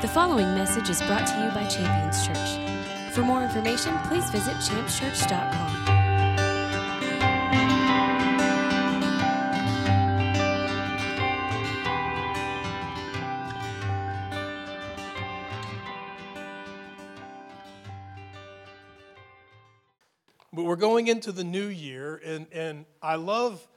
The 0.00 0.08
following 0.08 0.54
message 0.54 0.88
is 0.88 1.02
brought 1.02 1.26
to 1.26 1.34
you 1.44 1.50
by 1.50 1.66
Champions 1.66 2.26
Church. 2.26 3.12
For 3.12 3.20
more 3.20 3.42
information, 3.42 3.94
please 4.04 4.30
visit 4.30 4.54
championschurch.com. 4.54 5.84
But 20.54 20.64
we're 20.64 20.76
going 20.76 21.08
into 21.08 21.30
the 21.30 21.44
new 21.44 21.66
year, 21.66 22.22
and, 22.24 22.46
and 22.52 22.86
I 23.02 23.16
love 23.16 23.68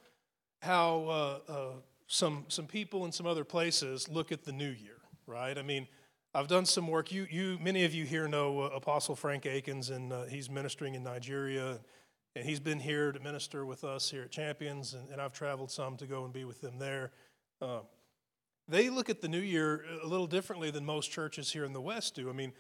how 0.62 1.04
uh, 1.04 1.40
uh, 1.52 1.66
some, 2.08 2.46
some 2.48 2.68
people 2.68 3.04
in 3.04 3.12
some 3.12 3.28
other 3.28 3.44
places 3.44 4.08
look 4.08 4.32
at 4.32 4.46
the 4.46 4.54
new 4.54 4.70
year, 4.70 5.02
right? 5.28 5.58
I 5.58 5.64
mean, 5.64 5.86
I've 6.36 6.48
done 6.48 6.66
some 6.66 6.88
work. 6.88 7.12
You, 7.12 7.28
you, 7.30 7.60
many 7.62 7.86
of 7.86 7.94
you 7.94 8.06
here 8.06 8.28
know 8.28 8.62
uh, 8.62 8.70
Apostle 8.70 9.16
Frank 9.16 9.46
Akins, 9.46 9.92
and 9.92 10.12
uh, 10.12 10.24
he's 10.24 10.50
ministering 10.50 10.96
in 10.96 11.04
Nigeria, 11.04 11.80
and 12.36 12.44
he's 12.44 12.60
been 12.60 12.80
here 12.80 13.12
to 13.12 13.20
minister 13.20 13.68
with 13.68 13.84
us 13.84 14.10
here 14.10 14.24
at 14.24 14.32
Champions, 14.32 14.96
and, 14.96 15.10
and 15.10 15.22
I've 15.22 15.34
traveled 15.34 15.70
some 15.70 15.96
to 15.98 16.08
go 16.08 16.24
and 16.24 16.34
be 16.34 16.44
with 16.44 16.60
them 16.60 16.80
there. 16.80 17.12
Uh, 17.62 17.82
they 18.68 18.90
look 18.90 19.12
at 19.12 19.22
the 19.22 19.28
new 19.28 19.42
year 19.42 19.86
a 20.02 20.08
little 20.08 20.26
differently 20.26 20.72
than 20.72 20.84
most 20.84 21.12
churches 21.12 21.52
here 21.52 21.66
in 21.66 21.74
the 21.74 21.82
West 21.82 22.16
do. 22.16 22.32
I 22.32 22.34
mean, 22.34 22.54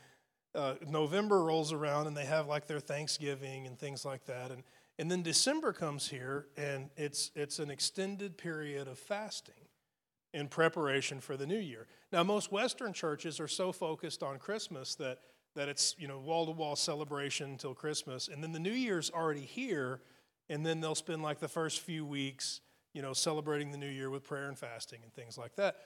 uh, 0.54 0.76
November 0.88 1.44
rolls 1.44 1.74
around 1.74 2.06
and 2.06 2.16
they 2.16 2.26
have 2.26 2.46
like 2.46 2.68
their 2.68 2.80
Thanksgiving 2.80 3.66
and 3.66 3.80
things 3.80 4.06
like 4.06 4.26
that. 4.26 4.52
And, 4.52 4.62
and 5.00 5.10
then 5.10 5.24
December 5.24 5.74
comes 5.74 6.10
here 6.10 6.46
and 6.58 6.92
it's, 6.96 7.32
it's 7.36 7.58
an 7.58 7.72
extended 7.72 8.38
period 8.38 8.88
of 8.88 9.00
fasting 9.00 9.63
in 10.34 10.48
preparation 10.48 11.20
for 11.20 11.38
the 11.38 11.46
new 11.46 11.60
year. 11.60 11.88
Now, 12.12 12.24
most 12.24 12.52
Western 12.52 12.94
churches 12.94 13.40
are 13.40 13.48
so 13.48 13.72
focused 13.72 14.24
on 14.24 14.40
Christmas 14.40 14.96
that, 14.96 15.20
that 15.56 15.70
it's, 15.70 15.96
you 16.00 16.08
know, 16.08 16.20
wall 16.20 16.46
to 16.46 16.52
wall 16.52 16.76
celebration 16.76 17.52
until 17.52 17.74
Christmas. 17.74 18.28
And 18.28 18.44
then 18.44 18.52
the 18.52 18.60
new 18.60 18.72
year's 18.72 19.12
already 19.12 19.42
here. 19.42 20.02
And 20.50 20.66
then 20.66 20.82
they'll 20.82 20.96
spend 20.96 21.22
like 21.22 21.40
the 21.40 21.48
first 21.48 21.82
few 21.82 22.06
weeks, 22.06 22.62
you 22.94 23.02
know, 23.02 23.14
celebrating 23.14 23.72
the 23.72 23.78
new 23.78 23.88
year 23.90 24.10
with 24.10 24.24
prayer 24.24 24.48
and 24.48 24.58
fasting 24.58 25.00
and 25.04 25.14
things 25.14 25.38
like 25.38 25.56
that. 25.56 25.78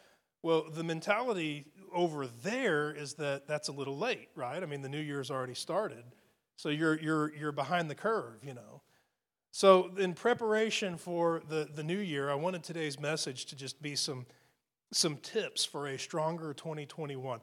Well, 0.44 0.66
the 0.72 0.84
mentality 0.84 1.66
over 1.94 2.28
there 2.28 2.92
is 2.92 3.16
that 3.16 3.48
that's 3.48 3.68
a 3.68 3.72
little 3.72 3.98
late, 3.98 4.30
right? 4.36 4.62
I 4.62 4.66
mean, 4.66 4.82
the 4.82 4.90
new 4.90 5.00
year's 5.00 5.30
already 5.30 5.56
started. 5.56 6.04
So 6.56 6.70
you're, 6.70 7.00
you're, 7.00 7.36
you're 7.36 7.52
behind 7.52 7.90
the 7.90 7.96
curve, 7.96 8.44
you 8.44 8.54
know. 8.54 8.77
So, 9.52 9.92
in 9.98 10.14
preparation 10.14 10.98
for 10.98 11.42
the, 11.48 11.68
the 11.74 11.84
new 11.84 11.98
year, 11.98 12.30
I 12.30 12.36
wanted 12.36 12.64
today's 12.64 13.00
message 13.00 13.46
to 13.46 13.56
just 13.56 13.82
be 13.82 13.96
some, 13.96 14.26
some 14.92 15.18
tips 15.18 15.66
for 15.66 15.88
a 15.88 15.98
stronger 15.98 16.54
2021. 16.54 17.40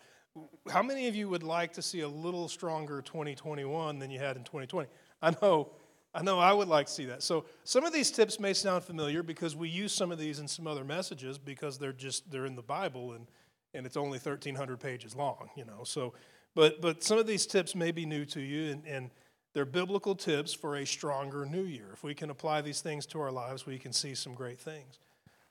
How 0.70 0.82
many 0.82 1.08
of 1.08 1.14
you 1.14 1.28
would 1.28 1.42
like 1.42 1.72
to 1.74 1.82
see 1.82 2.00
a 2.00 2.08
little 2.08 2.48
stronger 2.48 3.02
2021 3.02 3.98
than 3.98 4.10
you 4.10 4.18
had 4.18 4.36
in 4.36 4.44
2020? 4.44 4.88
I 5.22 5.30
know 5.42 5.70
I 6.14 6.22
know 6.22 6.38
I 6.38 6.52
would 6.52 6.68
like 6.68 6.86
to 6.86 6.92
see 6.92 7.06
that. 7.06 7.24
So 7.24 7.44
some 7.64 7.84
of 7.84 7.92
these 7.92 8.12
tips 8.12 8.38
may 8.38 8.52
sound 8.52 8.84
familiar 8.84 9.24
because 9.24 9.56
we 9.56 9.68
use 9.68 9.92
some 9.92 10.12
of 10.12 10.18
these 10.18 10.38
in 10.38 10.46
some 10.46 10.66
other 10.68 10.84
messages 10.84 11.38
because 11.38 11.76
they're 11.76 11.92
just 11.92 12.30
they're 12.30 12.46
in 12.46 12.54
the 12.54 12.62
Bible 12.62 13.12
and 13.12 13.26
and 13.74 13.84
it's 13.84 13.96
only 13.96 14.18
1300 14.18 14.78
pages 14.78 15.16
long, 15.16 15.50
you 15.56 15.64
know. 15.64 15.82
So 15.82 16.14
but 16.54 16.80
but 16.80 17.02
some 17.02 17.18
of 17.18 17.26
these 17.26 17.46
tips 17.46 17.74
may 17.74 17.90
be 17.90 18.06
new 18.06 18.24
to 18.26 18.40
you 18.40 18.70
and, 18.70 18.86
and 18.86 19.10
they're 19.54 19.64
biblical 19.64 20.16
tips 20.16 20.52
for 20.52 20.76
a 20.76 20.84
stronger 20.84 21.46
new 21.46 21.62
year. 21.62 21.90
If 21.92 22.02
we 22.02 22.12
can 22.12 22.28
apply 22.28 22.60
these 22.60 22.80
things 22.80 23.06
to 23.06 23.20
our 23.20 23.30
lives, 23.30 23.64
we 23.64 23.78
can 23.78 23.92
see 23.92 24.14
some 24.14 24.34
great 24.34 24.60
things. 24.60 24.98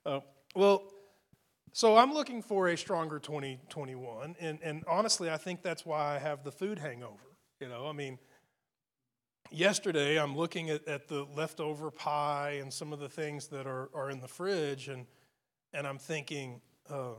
Uh, 0.06 0.20
well, 0.56 0.84
so 1.72 1.96
I'm 1.98 2.14
looking 2.14 2.42
for 2.42 2.68
a 2.68 2.78
stronger 2.78 3.18
2021, 3.18 4.36
and, 4.40 4.60
and 4.62 4.84
honestly, 4.88 5.32
I 5.32 5.38
think 5.38 5.64
that's 5.64 5.86
why 5.86 6.16
I 6.16 6.20
have 6.20 6.44
the 6.44 6.52
food 6.52 6.78
hangover. 6.78 7.18
You 7.62 7.70
know, 7.70 7.88
I 7.88 7.94
mean, 7.94 8.20
yesterday 9.50 10.20
I'm 10.20 10.36
looking 10.36 10.70
at, 10.70 10.88
at 10.88 11.08
the 11.08 11.26
leftover 11.36 11.90
pie 11.90 12.60
and 12.62 12.72
some 12.72 12.92
of 12.92 13.00
the 13.00 13.10
things 13.10 13.48
that 13.48 13.66
are, 13.66 13.90
are 13.96 14.12
in 14.12 14.20
the 14.20 14.28
fridge, 14.28 14.90
and, 14.90 15.06
and 15.74 15.88
I'm 15.88 15.98
thinking, 15.98 16.62
uh, 16.90 17.14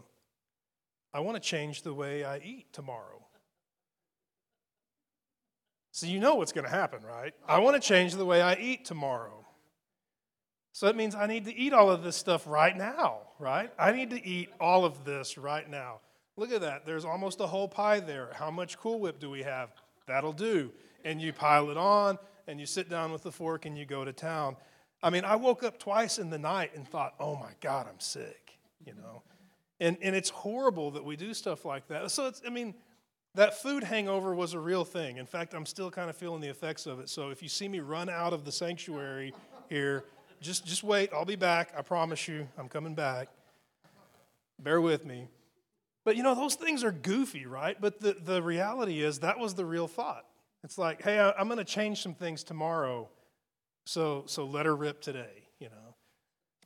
I 1.14 1.20
want 1.20 1.37
to 1.37 1.41
change 1.41 1.82
the 1.82 1.94
way 1.94 2.25
I 2.25 2.38
eat 2.38 2.72
tomorrow. 2.72 3.25
So 5.94 6.06
you 6.06 6.19
know 6.19 6.34
what's 6.34 6.50
going 6.50 6.65
to 6.65 6.71
happen, 6.72 7.05
right? 7.09 7.32
I 7.47 7.60
want 7.60 7.81
to 7.81 7.88
change 7.88 8.16
the 8.16 8.25
way 8.25 8.43
I 8.43 8.56
eat 8.56 8.84
tomorrow. 8.84 9.47
So 10.72 10.87
that 10.87 10.97
means 10.97 11.15
I 11.15 11.28
need 11.28 11.44
to 11.44 11.55
eat 11.55 11.72
all 11.72 11.88
of 11.88 12.03
this 12.03 12.16
stuff 12.16 12.49
right 12.49 12.77
now, 12.77 13.21
right? 13.38 13.71
I 13.78 13.93
need 13.93 14.10
to 14.10 14.27
eat 14.27 14.49
all 14.59 14.84
of 14.84 15.05
this 15.05 15.38
right 15.38 15.71
now. 15.71 16.00
Look 16.37 16.50
at 16.50 16.62
that. 16.62 16.84
There's 16.84 17.05
almost 17.05 17.38
a 17.38 17.47
whole 17.47 17.69
pie 17.69 18.00
there. 18.00 18.31
How 18.34 18.50
much 18.50 18.77
Cool 18.77 18.99
Whip 18.99 19.21
do 19.21 19.31
we 19.31 19.44
have? 19.44 19.71
That'll 20.09 20.32
do 20.32 20.72
and 21.05 21.22
you 21.22 21.32
pile 21.32 21.71
it 21.71 21.77
on 21.77 22.19
and 22.49 22.59
you 22.59 22.66
sit 22.66 22.91
down 22.91 23.12
with 23.12 23.22
the 23.22 23.31
fork 23.31 23.65
and 23.65 23.78
you 23.78 23.87
go 23.87 24.05
to 24.05 24.12
town. 24.12 24.56
I 25.00 25.11
mean, 25.11 25.25
I 25.25 25.37
woke 25.37 25.62
up 25.62 25.78
twice 25.78 26.19
in 26.19 26.28
the 26.28 26.38
night 26.38 26.72
and 26.75 26.88
thought, 26.88 27.15
oh 27.21 27.37
my 27.37 27.53
God, 27.61 27.87
I'm 27.88 28.00
sick, 28.00 28.59
you 28.84 28.94
know? 28.94 29.22
And, 29.78 29.97
and 30.03 30.16
it's 30.16 30.31
horrible 30.31 30.91
that 30.91 31.05
we 31.05 31.15
do 31.15 31.34
stuff 31.34 31.65
like 31.65 31.87
that. 31.87 32.11
So 32.11 32.26
it's, 32.26 32.43
I 32.44 32.50
mean, 32.50 32.75
that 33.34 33.60
food 33.60 33.82
hangover 33.82 34.34
was 34.34 34.54
a 34.54 34.60
real 34.60 34.84
thing. 34.84 35.16
In 35.16 35.26
fact, 35.26 35.54
I'm 35.54 35.66
still 35.66 35.90
kind 35.90 36.08
of 36.08 36.16
feeling 36.16 36.40
the 36.40 36.48
effects 36.48 36.86
of 36.86 37.00
it. 37.00 37.08
So 37.08 37.30
if 37.30 37.42
you 37.42 37.48
see 37.48 37.68
me 37.68 37.80
run 37.80 38.08
out 38.08 38.32
of 38.32 38.44
the 38.44 38.52
sanctuary 38.52 39.34
here, 39.68 40.04
just, 40.40 40.66
just 40.66 40.84
wait. 40.84 41.10
I'll 41.12 41.24
be 41.24 41.36
back. 41.36 41.72
I 41.76 41.82
promise 41.82 42.28
you, 42.28 42.46
I'm 42.58 42.68
coming 42.68 42.94
back. 42.94 43.28
Bear 44.62 44.80
with 44.80 45.04
me. 45.04 45.28
But 46.04 46.16
you 46.16 46.22
know, 46.22 46.34
those 46.34 46.54
things 46.54 46.84
are 46.84 46.92
goofy, 46.92 47.46
right? 47.46 47.76
But 47.80 48.00
the, 48.00 48.12
the 48.12 48.42
reality 48.42 49.02
is 49.02 49.20
that 49.20 49.38
was 49.38 49.54
the 49.54 49.64
real 49.64 49.88
thought. 49.88 50.26
It's 50.62 50.78
like, 50.78 51.02
hey, 51.02 51.18
I'm 51.18 51.46
going 51.48 51.58
to 51.58 51.64
change 51.64 52.02
some 52.02 52.14
things 52.14 52.42
tomorrow, 52.42 53.08
so, 53.84 54.24
so 54.26 54.46
let 54.46 54.64
her 54.64 54.74
rip 54.74 55.02
today. 55.02 55.44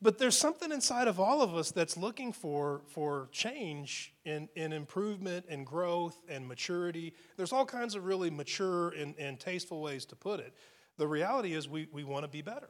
But 0.00 0.18
there's 0.18 0.38
something 0.38 0.70
inside 0.70 1.08
of 1.08 1.18
all 1.18 1.42
of 1.42 1.56
us 1.56 1.72
that's 1.72 1.96
looking 1.96 2.32
for, 2.32 2.82
for 2.86 3.28
change 3.32 4.14
and, 4.24 4.48
and 4.56 4.72
improvement 4.72 5.46
and 5.48 5.66
growth 5.66 6.16
and 6.28 6.46
maturity. 6.46 7.14
There's 7.36 7.52
all 7.52 7.66
kinds 7.66 7.96
of 7.96 8.04
really 8.04 8.30
mature 8.30 8.90
and, 8.90 9.16
and 9.18 9.40
tasteful 9.40 9.82
ways 9.82 10.04
to 10.06 10.16
put 10.16 10.38
it. 10.38 10.54
The 10.98 11.08
reality 11.08 11.54
is 11.54 11.68
we, 11.68 11.88
we 11.92 12.04
want 12.04 12.24
to 12.24 12.28
be 12.28 12.42
better. 12.42 12.68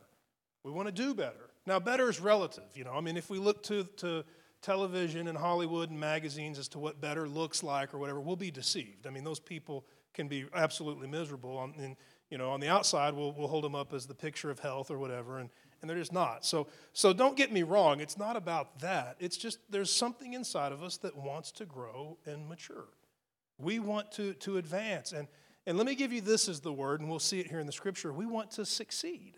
We 0.64 0.72
want 0.72 0.88
to 0.88 0.92
do 0.92 1.14
better. 1.14 1.50
Now, 1.66 1.78
better 1.78 2.08
is 2.08 2.18
relative, 2.18 2.64
you 2.74 2.84
know. 2.84 2.92
I 2.92 3.02
mean, 3.02 3.18
if 3.18 3.28
we 3.28 3.38
look 3.38 3.62
to, 3.64 3.84
to 3.98 4.24
television 4.62 5.28
and 5.28 5.36
Hollywood 5.36 5.90
and 5.90 6.00
magazines 6.00 6.58
as 6.58 6.68
to 6.68 6.78
what 6.78 6.98
better 6.98 7.28
looks 7.28 7.62
like 7.62 7.92
or 7.92 7.98
whatever, 7.98 8.20
we'll 8.20 8.36
be 8.36 8.50
deceived. 8.50 9.06
I 9.06 9.10
mean, 9.10 9.24
those 9.24 9.40
people 9.40 9.84
can 10.14 10.28
be 10.28 10.46
absolutely 10.54 11.08
miserable. 11.08 11.58
On, 11.58 11.74
and, 11.78 11.94
you 12.30 12.38
know, 12.38 12.50
on 12.50 12.60
the 12.60 12.68
outside, 12.68 13.12
we'll, 13.12 13.32
we'll 13.32 13.48
hold 13.48 13.64
them 13.64 13.74
up 13.74 13.92
as 13.92 14.06
the 14.06 14.14
picture 14.14 14.50
of 14.50 14.58
health 14.60 14.90
or 14.90 14.98
whatever, 14.98 15.40
and, 15.40 15.50
and 15.80 15.88
they're 15.88 15.98
just 15.98 16.12
not. 16.12 16.44
So, 16.44 16.66
so 16.92 17.12
don't 17.12 17.36
get 17.36 17.52
me 17.52 17.62
wrong. 17.62 18.00
It's 18.00 18.18
not 18.18 18.36
about 18.36 18.80
that. 18.80 19.16
It's 19.20 19.36
just 19.36 19.58
there's 19.70 19.92
something 19.92 20.34
inside 20.34 20.72
of 20.72 20.82
us 20.82 20.96
that 20.98 21.16
wants 21.16 21.52
to 21.52 21.64
grow 21.64 22.18
and 22.26 22.48
mature. 22.48 22.88
We 23.58 23.78
want 23.78 24.12
to, 24.12 24.34
to 24.34 24.56
advance. 24.56 25.12
And, 25.12 25.28
and 25.66 25.76
let 25.76 25.86
me 25.86 25.94
give 25.94 26.12
you 26.12 26.20
this 26.20 26.48
as 26.48 26.60
the 26.60 26.72
word, 26.72 27.00
and 27.00 27.08
we'll 27.08 27.18
see 27.18 27.40
it 27.40 27.48
here 27.48 27.60
in 27.60 27.66
the 27.66 27.72
scripture. 27.72 28.12
We 28.12 28.26
want 28.26 28.50
to 28.52 28.64
succeed. 28.64 29.36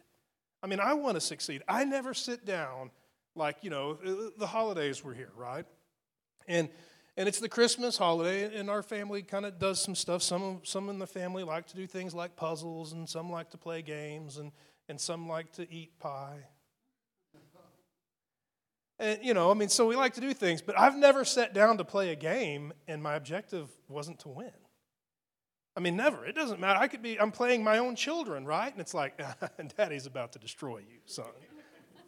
I 0.62 0.66
mean, 0.66 0.80
I 0.80 0.94
want 0.94 1.16
to 1.16 1.20
succeed. 1.20 1.62
I 1.66 1.84
never 1.84 2.14
sit 2.14 2.44
down 2.44 2.90
like, 3.34 3.56
you 3.62 3.70
know, 3.70 3.98
uh, 4.04 4.10
uh, 4.10 4.30
the 4.38 4.46
holidays 4.46 5.02
were 5.04 5.14
here, 5.14 5.32
right? 5.36 5.64
And 6.46 6.68
and 7.16 7.28
it's 7.28 7.40
the 7.40 7.48
Christmas 7.48 7.98
holiday, 7.98 8.56
and 8.56 8.70
our 8.70 8.82
family 8.82 9.22
kind 9.22 9.44
of 9.44 9.58
does 9.58 9.78
some 9.82 9.94
stuff. 9.94 10.22
Some, 10.22 10.60
some 10.62 10.88
in 10.88 10.98
the 10.98 11.06
family 11.06 11.42
like 11.42 11.66
to 11.66 11.76
do 11.76 11.86
things 11.86 12.14
like 12.14 12.34
puzzles, 12.34 12.92
and 12.92 13.06
some 13.06 13.30
like 13.30 13.50
to 13.50 13.58
play 13.58 13.82
games, 13.82 14.38
and, 14.38 14.52
and 14.90 15.00
some 15.00 15.28
like 15.28 15.52
to 15.52 15.72
eat 15.72 15.98
pie. 15.98 16.40
And, 18.98 19.18
you 19.22 19.32
know, 19.32 19.50
I 19.50 19.54
mean, 19.54 19.70
so 19.70 19.86
we 19.86 19.96
like 19.96 20.12
to 20.14 20.20
do 20.20 20.34
things, 20.34 20.60
but 20.60 20.78
I've 20.78 20.96
never 20.96 21.24
sat 21.24 21.54
down 21.54 21.78
to 21.78 21.84
play 21.84 22.10
a 22.10 22.16
game, 22.16 22.74
and 22.86 23.02
my 23.02 23.14
objective 23.14 23.70
wasn't 23.88 24.18
to 24.20 24.28
win. 24.28 24.52
I 25.74 25.80
mean, 25.80 25.96
never. 25.96 26.26
It 26.26 26.34
doesn't 26.34 26.60
matter. 26.60 26.78
I 26.78 26.88
could 26.88 27.00
be, 27.00 27.18
I'm 27.18 27.30
playing 27.30 27.64
my 27.64 27.78
own 27.78 27.96
children, 27.96 28.44
right? 28.44 28.70
And 28.70 28.80
it's 28.80 28.92
like, 28.92 29.18
daddy's 29.78 30.04
about 30.04 30.32
to 30.32 30.38
destroy 30.38 30.78
you, 30.78 30.98
son. 31.06 31.24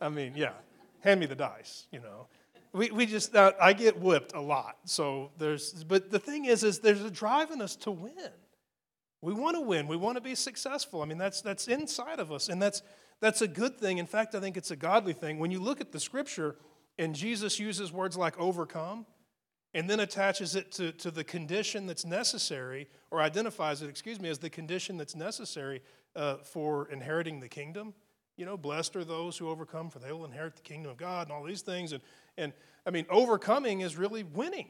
I 0.00 0.10
mean, 0.10 0.34
yeah, 0.36 0.52
hand 1.00 1.20
me 1.20 1.26
the 1.26 1.36
dice, 1.36 1.86
you 1.92 2.00
know 2.00 2.26
we, 2.72 2.90
we 2.90 3.06
just 3.06 3.34
uh, 3.34 3.52
i 3.60 3.72
get 3.72 3.98
whipped 4.00 4.34
a 4.34 4.40
lot 4.40 4.76
so 4.84 5.30
there's 5.38 5.84
but 5.84 6.10
the 6.10 6.18
thing 6.18 6.46
is 6.46 6.64
is 6.64 6.78
there's 6.78 7.04
a 7.04 7.10
drive 7.10 7.50
in 7.50 7.60
us 7.60 7.76
to 7.76 7.90
win 7.90 8.30
we 9.22 9.32
want 9.32 9.56
to 9.56 9.60
win. 9.60 9.86
We 9.86 9.96
want 9.96 10.16
to 10.16 10.20
be 10.20 10.34
successful. 10.34 11.00
I 11.00 11.06
mean 11.06 11.18
that's 11.18 11.40
that's 11.40 11.68
inside 11.68 12.18
of 12.18 12.30
us 12.30 12.48
and 12.48 12.60
that's 12.60 12.82
that's 13.20 13.40
a 13.40 13.48
good 13.48 13.78
thing. 13.78 13.98
In 13.98 14.06
fact 14.06 14.34
i 14.34 14.40
think 14.40 14.56
it's 14.56 14.70
a 14.70 14.76
godly 14.76 15.14
thing. 15.14 15.38
When 15.38 15.50
you 15.50 15.60
look 15.60 15.80
at 15.80 15.92
the 15.92 16.00
scripture 16.00 16.56
and 16.98 17.14
jesus 17.14 17.58
uses 17.58 17.90
words 17.90 18.16
like 18.16 18.38
overcome 18.38 19.06
and 19.72 19.88
then 19.88 20.00
attaches 20.00 20.54
it 20.54 20.70
to, 20.72 20.92
to 20.92 21.10
the 21.10 21.24
condition 21.24 21.86
that's 21.86 22.04
necessary 22.04 22.86
or 23.10 23.22
identifies 23.22 23.80
it 23.80 23.88
excuse 23.88 24.20
me 24.20 24.28
as 24.28 24.38
the 24.38 24.50
condition 24.50 24.98
that's 24.98 25.16
necessary 25.16 25.80
uh, 26.14 26.36
for 26.38 26.90
inheriting 26.90 27.40
the 27.40 27.48
kingdom. 27.48 27.94
You 28.36 28.44
know 28.46 28.56
blessed 28.56 28.96
are 28.96 29.04
those 29.04 29.38
who 29.38 29.48
overcome 29.48 29.88
for 29.88 30.00
they 30.00 30.12
will 30.12 30.24
inherit 30.24 30.56
the 30.56 30.62
kingdom 30.62 30.90
of 30.90 30.98
god 30.98 31.28
and 31.28 31.36
all 31.36 31.44
these 31.44 31.62
things. 31.62 31.92
And 31.92 32.02
and 32.36 32.52
I 32.86 32.90
mean, 32.90 33.06
overcoming 33.10 33.80
is 33.80 33.96
really 33.96 34.22
winning. 34.24 34.68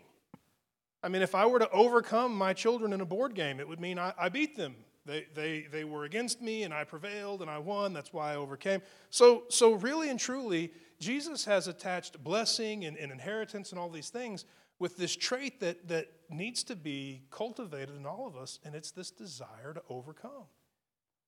I 1.02 1.08
mean, 1.08 1.22
if 1.22 1.34
I 1.34 1.46
were 1.46 1.58
to 1.58 1.70
overcome 1.70 2.36
my 2.36 2.52
children 2.52 2.92
in 2.92 3.00
a 3.00 3.04
board 3.04 3.34
game, 3.34 3.58
it 3.58 3.68
would 3.68 3.80
mean 3.80 3.98
I, 3.98 4.12
I 4.18 4.28
beat 4.28 4.56
them. 4.56 4.76
They, 5.04 5.26
they, 5.34 5.66
they 5.72 5.82
were 5.82 6.04
against 6.04 6.40
me 6.40 6.62
and 6.62 6.72
I 6.72 6.84
prevailed 6.84 7.42
and 7.42 7.50
I 7.50 7.58
won. 7.58 7.92
That's 7.92 8.12
why 8.12 8.32
I 8.32 8.36
overcame. 8.36 8.82
So, 9.10 9.44
so 9.48 9.72
really 9.74 10.10
and 10.10 10.18
truly, 10.18 10.72
Jesus 11.00 11.44
has 11.44 11.66
attached 11.66 12.22
blessing 12.22 12.84
and, 12.84 12.96
and 12.96 13.10
inheritance 13.10 13.70
and 13.70 13.80
all 13.80 13.90
these 13.90 14.10
things 14.10 14.44
with 14.78 14.96
this 14.96 15.14
trait 15.16 15.60
that, 15.60 15.88
that 15.88 16.08
needs 16.30 16.62
to 16.64 16.76
be 16.76 17.22
cultivated 17.30 17.96
in 17.96 18.06
all 18.06 18.26
of 18.26 18.36
us, 18.36 18.58
and 18.64 18.74
it's 18.74 18.90
this 18.90 19.10
desire 19.10 19.74
to 19.74 19.82
overcome. 19.88 20.46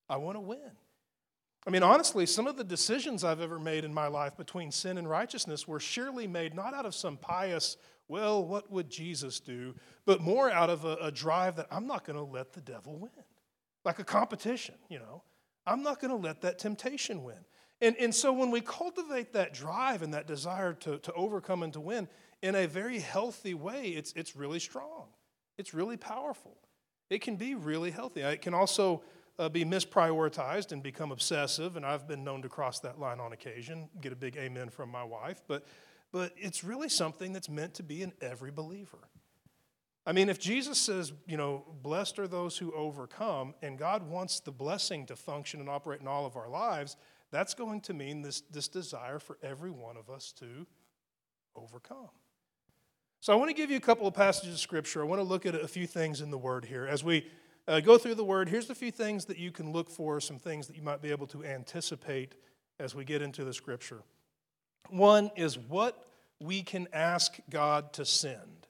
I 0.08 0.16
want 0.16 0.36
to 0.36 0.40
win. 0.40 0.70
I 1.66 1.70
mean, 1.70 1.82
honestly, 1.82 2.26
some 2.26 2.46
of 2.46 2.56
the 2.56 2.64
decisions 2.64 3.24
I've 3.24 3.40
ever 3.40 3.58
made 3.58 3.84
in 3.84 3.94
my 3.94 4.06
life 4.06 4.36
between 4.36 4.70
sin 4.70 4.98
and 4.98 5.08
righteousness 5.08 5.66
were 5.66 5.80
surely 5.80 6.26
made 6.26 6.54
not 6.54 6.74
out 6.74 6.84
of 6.84 6.94
some 6.94 7.16
pious, 7.16 7.78
well, 8.06 8.44
what 8.44 8.70
would 8.70 8.90
Jesus 8.90 9.40
do, 9.40 9.74
but 10.04 10.20
more 10.20 10.50
out 10.50 10.68
of 10.68 10.84
a, 10.84 10.96
a 11.00 11.10
drive 11.10 11.56
that 11.56 11.66
I'm 11.70 11.86
not 11.86 12.04
going 12.04 12.18
to 12.18 12.24
let 12.24 12.52
the 12.52 12.60
devil 12.60 12.98
win. 12.98 13.10
Like 13.84 13.98
a 13.98 14.04
competition, 14.04 14.74
you 14.88 14.98
know. 14.98 15.22
I'm 15.66 15.82
not 15.82 16.00
going 16.00 16.10
to 16.10 16.16
let 16.16 16.42
that 16.42 16.58
temptation 16.58 17.22
win. 17.22 17.38
And, 17.80 17.96
and 17.98 18.14
so 18.14 18.32
when 18.32 18.50
we 18.50 18.60
cultivate 18.60 19.32
that 19.32 19.54
drive 19.54 20.02
and 20.02 20.12
that 20.14 20.26
desire 20.26 20.74
to, 20.74 20.98
to 20.98 21.12
overcome 21.14 21.62
and 21.62 21.72
to 21.72 21.80
win 21.80 22.08
in 22.42 22.54
a 22.54 22.66
very 22.66 22.98
healthy 22.98 23.54
way, 23.54 23.88
it's, 23.88 24.12
it's 24.14 24.36
really 24.36 24.58
strong. 24.58 25.06
It's 25.56 25.72
really 25.72 25.96
powerful. 25.96 26.58
It 27.08 27.22
can 27.22 27.36
be 27.36 27.54
really 27.54 27.90
healthy. 27.90 28.20
It 28.20 28.42
can 28.42 28.54
also 28.54 29.02
uh, 29.38 29.48
be 29.48 29.64
misprioritized 29.64 30.72
and 30.72 30.82
become 30.82 31.10
obsessive, 31.10 31.76
and 31.76 31.84
I've 31.84 32.06
been 32.06 32.24
known 32.24 32.42
to 32.42 32.48
cross 32.48 32.80
that 32.80 32.98
line 32.98 33.20
on 33.20 33.32
occasion, 33.32 33.88
get 34.00 34.12
a 34.12 34.16
big 34.16 34.36
amen 34.36 34.70
from 34.70 34.90
my 34.90 35.04
wife, 35.04 35.42
but, 35.48 35.66
but 36.12 36.32
it's 36.36 36.62
really 36.62 36.88
something 36.88 37.32
that's 37.32 37.48
meant 37.48 37.74
to 37.74 37.82
be 37.82 38.02
in 38.02 38.12
every 38.20 38.50
believer. 38.50 39.08
I 40.06 40.12
mean, 40.12 40.28
if 40.28 40.38
Jesus 40.38 40.78
says, 40.78 41.12
you 41.26 41.36
know, 41.36 41.64
blessed 41.82 42.18
are 42.18 42.28
those 42.28 42.58
who 42.58 42.72
overcome, 42.72 43.54
and 43.62 43.78
God 43.78 44.08
wants 44.08 44.40
the 44.40 44.52
blessing 44.52 45.06
to 45.06 45.16
function 45.16 45.60
and 45.60 45.68
operate 45.68 46.00
in 46.00 46.06
all 46.06 46.26
of 46.26 46.36
our 46.36 46.48
lives, 46.48 46.96
that's 47.30 47.54
going 47.54 47.80
to 47.82 47.94
mean 47.94 48.22
this, 48.22 48.42
this 48.42 48.68
desire 48.68 49.18
for 49.18 49.38
every 49.42 49.70
one 49.70 49.96
of 49.96 50.10
us 50.10 50.32
to 50.38 50.66
overcome. 51.56 52.10
So 53.20 53.32
I 53.32 53.36
want 53.36 53.48
to 53.48 53.54
give 53.54 53.70
you 53.70 53.78
a 53.78 53.80
couple 53.80 54.06
of 54.06 54.12
passages 54.12 54.54
of 54.54 54.60
scripture. 54.60 55.00
I 55.00 55.06
want 55.06 55.20
to 55.20 55.24
look 55.24 55.46
at 55.46 55.54
a 55.54 55.66
few 55.66 55.86
things 55.86 56.20
in 56.20 56.30
the 56.30 56.36
word 56.36 56.66
here. 56.66 56.86
As 56.86 57.02
we 57.02 57.26
uh, 57.66 57.80
go 57.80 57.98
through 57.98 58.14
the 58.14 58.24
word, 58.24 58.48
here's 58.48 58.70
a 58.70 58.74
few 58.74 58.90
things 58.90 59.24
that 59.26 59.38
you 59.38 59.50
can 59.50 59.72
look 59.72 59.90
for, 59.90 60.20
some 60.20 60.38
things 60.38 60.66
that 60.66 60.76
you 60.76 60.82
might 60.82 61.00
be 61.00 61.10
able 61.10 61.26
to 61.28 61.44
anticipate 61.44 62.34
as 62.78 62.94
we 62.94 63.04
get 63.04 63.22
into 63.22 63.44
the 63.44 63.54
scripture. 63.54 64.02
One 64.90 65.30
is 65.36 65.58
what 65.58 66.04
we 66.40 66.62
can 66.62 66.88
ask 66.92 67.38
God 67.48 67.92
to 67.94 68.04
send. 68.04 68.66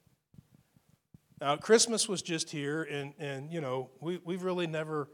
Now, 1.40 1.56
Christmas 1.56 2.08
was 2.08 2.22
just 2.22 2.50
here, 2.50 2.84
and, 2.84 3.12
and 3.18 3.52
you 3.52 3.60
know, 3.60 3.90
we, 4.00 4.20
we've 4.24 4.44
really 4.44 4.66
never 4.66 5.08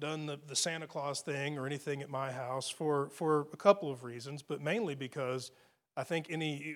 done 0.00 0.26
the, 0.26 0.38
the 0.48 0.56
Santa 0.56 0.86
Claus 0.86 1.20
thing 1.20 1.56
or 1.58 1.66
anything 1.66 2.02
at 2.02 2.10
my 2.10 2.32
house 2.32 2.68
for, 2.68 3.10
for 3.10 3.46
a 3.52 3.56
couple 3.56 3.90
of 3.90 4.02
reasons, 4.02 4.42
but 4.42 4.60
mainly 4.60 4.94
because 4.94 5.52
I 5.96 6.02
think 6.02 6.26
any, 6.30 6.74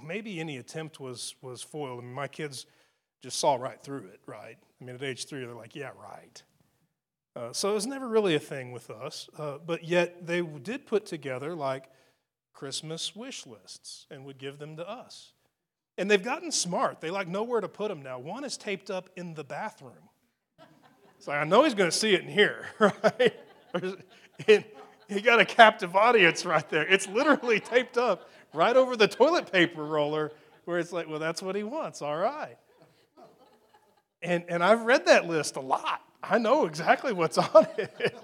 maybe 0.00 0.38
any 0.38 0.58
attempt 0.58 1.00
was, 1.00 1.34
was 1.42 1.62
foiled. 1.62 2.00
I 2.00 2.02
mean, 2.02 2.14
my 2.14 2.28
kids 2.28 2.66
just 3.22 3.38
saw 3.38 3.56
right 3.56 3.82
through 3.82 4.06
it, 4.12 4.20
right? 4.26 4.58
I 4.80 4.84
mean, 4.84 4.94
at 4.94 5.02
age 5.02 5.26
three, 5.26 5.40
they're 5.40 5.54
like, 5.54 5.76
yeah, 5.76 5.90
right. 6.00 6.42
Uh, 7.36 7.52
so 7.52 7.70
it 7.70 7.74
was 7.74 7.86
never 7.86 8.08
really 8.08 8.34
a 8.34 8.40
thing 8.40 8.72
with 8.72 8.90
us, 8.90 9.28
uh, 9.38 9.58
but 9.64 9.84
yet 9.84 10.26
they 10.26 10.40
did 10.40 10.86
put 10.86 11.06
together 11.06 11.54
like 11.54 11.84
Christmas 12.52 13.14
wish 13.14 13.46
lists 13.46 14.06
and 14.10 14.24
would 14.24 14.38
give 14.38 14.58
them 14.58 14.76
to 14.76 14.88
us. 14.88 15.32
And 15.96 16.10
they've 16.10 16.22
gotten 16.22 16.50
smart. 16.50 17.00
They 17.00 17.10
like 17.10 17.28
know 17.28 17.42
where 17.42 17.60
to 17.60 17.68
put 17.68 17.88
them 17.88 18.02
now. 18.02 18.18
One 18.18 18.42
is 18.42 18.56
taped 18.56 18.90
up 18.90 19.10
in 19.16 19.34
the 19.34 19.44
bathroom. 19.44 20.08
So 21.18 21.32
I 21.32 21.44
know 21.44 21.64
he's 21.64 21.74
going 21.74 21.90
to 21.90 21.96
see 21.96 22.14
it 22.14 22.22
in 22.22 22.28
here, 22.28 22.66
right? 22.78 23.34
he 25.08 25.20
got 25.20 25.38
a 25.38 25.44
captive 25.44 25.94
audience 25.94 26.46
right 26.46 26.66
there. 26.70 26.86
It's 26.88 27.06
literally 27.06 27.60
taped 27.60 27.98
up 27.98 28.30
right 28.54 28.74
over 28.74 28.96
the 28.96 29.06
toilet 29.06 29.52
paper 29.52 29.84
roller 29.84 30.32
where 30.64 30.78
it's 30.78 30.92
like, 30.92 31.08
well, 31.08 31.18
that's 31.18 31.42
what 31.42 31.54
he 31.54 31.62
wants. 31.62 32.00
All 32.00 32.16
right. 32.16 32.56
And, 34.22 34.44
and 34.48 34.62
I've 34.62 34.82
read 34.82 35.06
that 35.06 35.26
list 35.26 35.56
a 35.56 35.60
lot. 35.60 36.02
I 36.22 36.38
know 36.38 36.66
exactly 36.66 37.12
what's 37.12 37.38
on 37.38 37.66
it. 37.78 38.18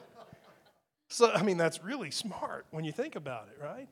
so, 1.08 1.30
I 1.32 1.42
mean, 1.42 1.56
that's 1.56 1.82
really 1.82 2.10
smart 2.10 2.66
when 2.70 2.84
you 2.84 2.92
think 2.92 3.16
about 3.16 3.48
it, 3.48 3.62
right? 3.62 3.88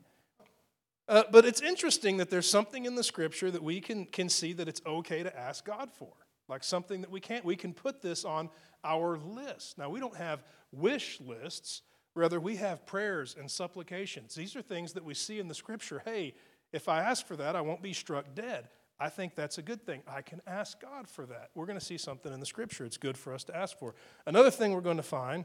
Uh, 1.07 1.23
but 1.31 1.45
it's 1.45 1.61
interesting 1.61 2.17
that 2.17 2.29
there's 2.29 2.49
something 2.49 2.85
in 2.85 2.95
the 2.95 3.03
scripture 3.03 3.51
that 3.51 3.61
we 3.61 3.79
can, 3.79 4.05
can 4.05 4.27
see 4.27 4.53
that 4.53 4.67
it's 4.67 4.81
okay 4.85 5.21
to 5.23 5.37
ask 5.37 5.65
God 5.65 5.91
for. 5.91 6.09
Like 6.47 6.63
something 6.63 7.01
that 7.01 7.09
we 7.09 7.19
can't, 7.19 7.43
we 7.43 7.55
can 7.55 7.73
put 7.73 8.01
this 8.01 8.25
on 8.25 8.49
our 8.83 9.17
list. 9.17 9.77
Now, 9.77 9.89
we 9.89 9.99
don't 9.99 10.15
have 10.15 10.43
wish 10.71 11.19
lists, 11.21 11.81
rather, 12.13 12.39
we 12.39 12.55
have 12.57 12.85
prayers 12.85 13.35
and 13.39 13.49
supplications. 13.49 14.35
These 14.35 14.55
are 14.55 14.61
things 14.61 14.93
that 14.93 15.03
we 15.03 15.13
see 15.13 15.39
in 15.39 15.47
the 15.47 15.55
scripture. 15.55 16.01
Hey, 16.05 16.35
if 16.71 16.87
I 16.87 16.99
ask 17.01 17.25
for 17.25 17.35
that, 17.37 17.55
I 17.55 17.61
won't 17.61 17.81
be 17.81 17.93
struck 17.93 18.35
dead. 18.35 18.67
I 18.99 19.09
think 19.09 19.35
that's 19.35 19.57
a 19.57 19.61
good 19.61 19.85
thing. 19.85 20.03
I 20.07 20.21
can 20.21 20.41
ask 20.47 20.79
God 20.79 21.07
for 21.07 21.25
that. 21.25 21.49
We're 21.53 21.65
going 21.65 21.79
to 21.79 21.85
see 21.85 21.97
something 21.97 22.31
in 22.31 22.39
the 22.39 22.45
scripture 22.45 22.85
it's 22.85 22.97
good 22.97 23.17
for 23.17 23.33
us 23.33 23.43
to 23.45 23.55
ask 23.55 23.77
for. 23.77 23.93
Another 24.25 24.51
thing 24.51 24.73
we're 24.73 24.81
going 24.81 24.97
to 24.97 25.03
find 25.03 25.43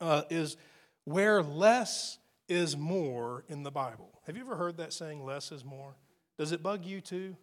uh, 0.00 0.22
is 0.30 0.56
where 1.04 1.42
less 1.42 2.18
is 2.48 2.76
more 2.76 3.44
in 3.48 3.62
the 3.62 3.70
Bible. 3.70 4.20
Have 4.26 4.36
you 4.36 4.42
ever 4.42 4.56
heard 4.56 4.78
that 4.78 4.92
saying, 4.92 5.24
less 5.24 5.52
is 5.52 5.64
more? 5.64 5.96
Does 6.38 6.52
it 6.52 6.62
bug 6.62 6.86
you 6.86 7.00
too? 7.00 7.36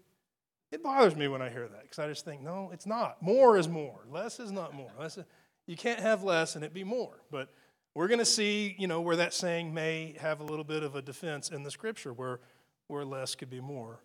It 0.71 0.83
bothers 0.83 1.15
me 1.15 1.27
when 1.27 1.41
I 1.41 1.49
hear 1.49 1.67
that 1.67 1.83
because 1.83 1.99
I 1.99 2.07
just 2.07 2.25
think, 2.25 2.41
no, 2.41 2.69
it's 2.73 2.85
not. 2.85 3.21
More 3.21 3.57
is 3.57 3.67
more. 3.67 4.05
Less 4.09 4.39
is 4.39 4.51
not 4.51 4.73
more. 4.73 4.91
Less 4.99 5.17
is, 5.17 5.25
you 5.67 5.75
can't 5.75 5.99
have 5.99 6.23
less 6.23 6.55
and 6.55 6.63
it 6.63 6.73
be 6.73 6.83
more. 6.83 7.21
But 7.29 7.49
we're 7.93 8.07
going 8.07 8.19
to 8.19 8.25
see, 8.25 8.75
you 8.79 8.87
know, 8.87 9.01
where 9.01 9.15
that 9.15 9.33
saying 9.33 9.73
may 9.73 10.15
have 10.19 10.41
a 10.41 10.43
little 10.43 10.63
bit 10.63 10.83
of 10.83 10.95
a 10.95 11.01
defense 11.01 11.49
in 11.49 11.63
the 11.63 11.71
scripture 11.71 12.13
where, 12.13 12.39
where 12.87 13.05
less 13.05 13.35
could 13.35 13.49
be 13.49 13.61
more 13.61 13.99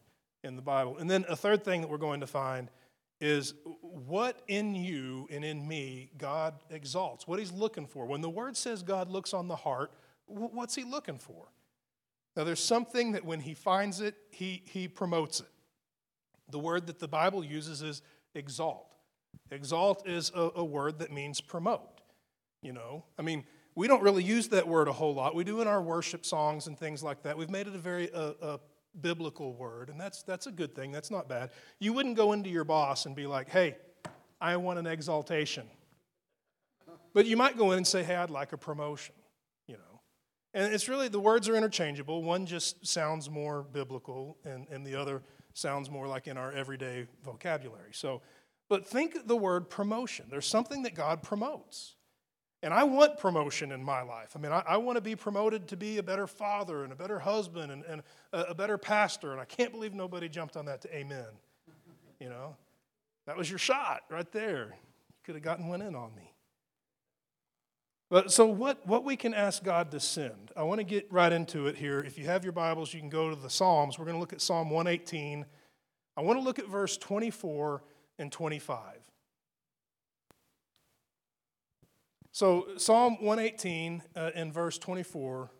in 0.44 0.56
the 0.56 0.62
Bible. 0.62 0.98
And 0.98 1.10
then 1.10 1.24
a 1.28 1.34
third 1.36 1.64
thing 1.64 1.80
that 1.80 1.88
we're 1.90 1.98
going 1.98 2.20
to 2.20 2.26
find 2.26 2.70
is 3.20 3.54
what 3.80 4.42
in 4.48 4.74
you 4.74 5.26
and 5.30 5.44
in 5.44 5.66
me 5.66 6.10
God 6.18 6.54
exalts, 6.70 7.26
what 7.26 7.38
He's 7.38 7.52
looking 7.52 7.86
for. 7.86 8.06
When 8.06 8.20
the 8.20 8.30
Word 8.30 8.56
says 8.56 8.82
God 8.82 9.08
looks 9.08 9.32
on 9.32 9.48
the 9.48 9.56
heart, 9.56 9.92
what's 10.26 10.74
He 10.74 10.84
looking 10.84 11.18
for? 11.18 11.48
Now, 12.36 12.44
there's 12.44 12.62
something 12.62 13.12
that 13.12 13.24
when 13.24 13.40
He 13.40 13.54
finds 13.54 14.00
it, 14.00 14.14
He, 14.30 14.62
he 14.66 14.88
promotes 14.88 15.40
it. 15.40 15.46
The 16.50 16.58
word 16.58 16.86
that 16.88 16.98
the 16.98 17.08
Bible 17.08 17.42
uses 17.42 17.80
is 17.80 18.02
exalt. 18.34 18.94
Exalt 19.50 20.06
is 20.06 20.30
a, 20.34 20.50
a 20.56 20.64
word 20.64 20.98
that 20.98 21.10
means 21.10 21.40
promote. 21.40 22.02
You 22.60 22.72
know, 22.72 23.04
I 23.18 23.22
mean, 23.22 23.44
we 23.74 23.88
don't 23.88 24.02
really 24.02 24.22
use 24.22 24.48
that 24.48 24.68
word 24.68 24.88
a 24.88 24.92
whole 24.92 25.14
lot. 25.14 25.34
We 25.34 25.44
do 25.44 25.60
in 25.60 25.68
our 25.68 25.82
worship 25.82 26.24
songs 26.24 26.66
and 26.66 26.78
things 26.78 27.02
like 27.02 27.22
that. 27.22 27.36
We've 27.36 27.50
made 27.50 27.66
it 27.66 27.74
a 27.74 27.78
very 27.78 28.12
uh, 28.12 28.58
biblical 29.00 29.54
word, 29.54 29.88
and 29.88 30.00
that's, 30.00 30.22
that's 30.22 30.46
a 30.46 30.52
good 30.52 30.74
thing. 30.74 30.92
That's 30.92 31.10
not 31.10 31.28
bad. 31.28 31.50
You 31.78 31.92
wouldn't 31.92 32.16
go 32.16 32.32
into 32.32 32.50
your 32.50 32.64
boss 32.64 33.06
and 33.06 33.14
be 33.16 33.26
like, 33.26 33.48
hey, 33.48 33.76
I 34.40 34.56
want 34.56 34.78
an 34.78 34.86
exaltation. 34.86 35.66
But 37.12 37.26
you 37.26 37.36
might 37.36 37.56
go 37.56 37.70
in 37.72 37.78
and 37.78 37.86
say, 37.86 38.02
hey, 38.02 38.16
I'd 38.16 38.30
like 38.30 38.52
a 38.52 38.58
promotion, 38.58 39.14
you 39.66 39.74
know. 39.74 40.00
And 40.52 40.72
it's 40.72 40.88
really, 40.88 41.08
the 41.08 41.20
words 41.20 41.48
are 41.48 41.56
interchangeable. 41.56 42.22
One 42.22 42.46
just 42.46 42.86
sounds 42.86 43.30
more 43.30 43.62
biblical, 43.62 44.36
and, 44.44 44.66
and 44.70 44.86
the 44.86 44.96
other 44.96 45.22
sounds 45.52 45.90
more 45.90 46.06
like 46.06 46.26
in 46.26 46.36
our 46.36 46.52
everyday 46.52 47.06
vocabulary. 47.24 47.90
So, 47.92 48.22
but 48.68 48.86
think 48.86 49.26
the 49.26 49.36
word 49.36 49.70
promotion. 49.70 50.26
There's 50.30 50.46
something 50.46 50.82
that 50.82 50.94
God 50.94 51.22
promotes. 51.22 51.94
And 52.64 52.72
I 52.72 52.82
want 52.82 53.18
promotion 53.18 53.72
in 53.72 53.84
my 53.84 54.00
life. 54.00 54.30
I 54.34 54.38
mean, 54.38 54.50
I, 54.50 54.62
I, 54.66 54.78
want 54.78 54.96
to 54.96 55.02
be 55.02 55.14
promoted 55.14 55.68
to 55.68 55.76
be 55.76 55.98
a 55.98 56.02
better 56.02 56.26
father 56.26 56.82
and 56.82 56.94
a 56.94 56.96
better 56.96 57.18
husband 57.18 57.70
and, 57.70 57.84
and 57.84 58.02
a, 58.32 58.40
a, 58.40 58.54
better 58.54 58.78
pastor. 58.78 59.32
And 59.32 59.40
I 59.40 59.44
can't 59.44 59.70
believe 59.70 59.92
nobody 59.92 60.30
jumped 60.30 60.56
on 60.56 60.64
that 60.64 60.80
to 60.80 60.96
amen. 60.96 61.26
You 62.18 62.30
know, 62.30 62.56
that 63.26 63.36
was 63.36 63.50
your 63.50 63.58
shot 63.58 64.04
right 64.08 64.32
there. 64.32 64.68
You 64.68 65.22
could 65.24 65.34
have 65.34 65.44
gotten 65.44 65.68
one 65.68 65.82
in 65.82 65.94
on 65.94 66.14
me. 66.16 66.32
But 68.08 68.32
so, 68.32 68.46
what, 68.46 68.86
what 68.86 69.04
we 69.04 69.14
can 69.16 69.34
ask 69.34 69.62
God 69.62 69.90
to 69.90 70.00
send, 70.00 70.50
I 70.56 70.62
want 70.62 70.78
to 70.78 70.84
get 70.84 71.12
right 71.12 71.32
into 71.32 71.66
it 71.66 71.76
here. 71.76 71.98
If 71.98 72.16
you 72.16 72.24
have 72.24 72.44
your 72.44 72.54
Bibles, 72.54 72.94
you 72.94 73.00
can 73.00 73.10
go 73.10 73.28
to 73.28 73.36
the 73.36 73.50
Psalms. 73.50 73.98
We're 73.98 74.06
going 74.06 74.16
to 74.16 74.20
look 74.20 74.32
at 74.32 74.40
Psalm 74.40 74.70
118. 74.70 75.44
I 76.16 76.22
want 76.22 76.38
to 76.38 76.42
look 76.42 76.58
at 76.58 76.68
verse 76.68 76.96
24 76.96 77.82
and 78.18 78.32
25. 78.32 78.80
So, 82.34 82.66
Psalm 82.78 83.18
118 83.20 84.02
uh, 84.16 84.30
in 84.34 84.50
verse 84.50 84.76
24, 84.76 85.52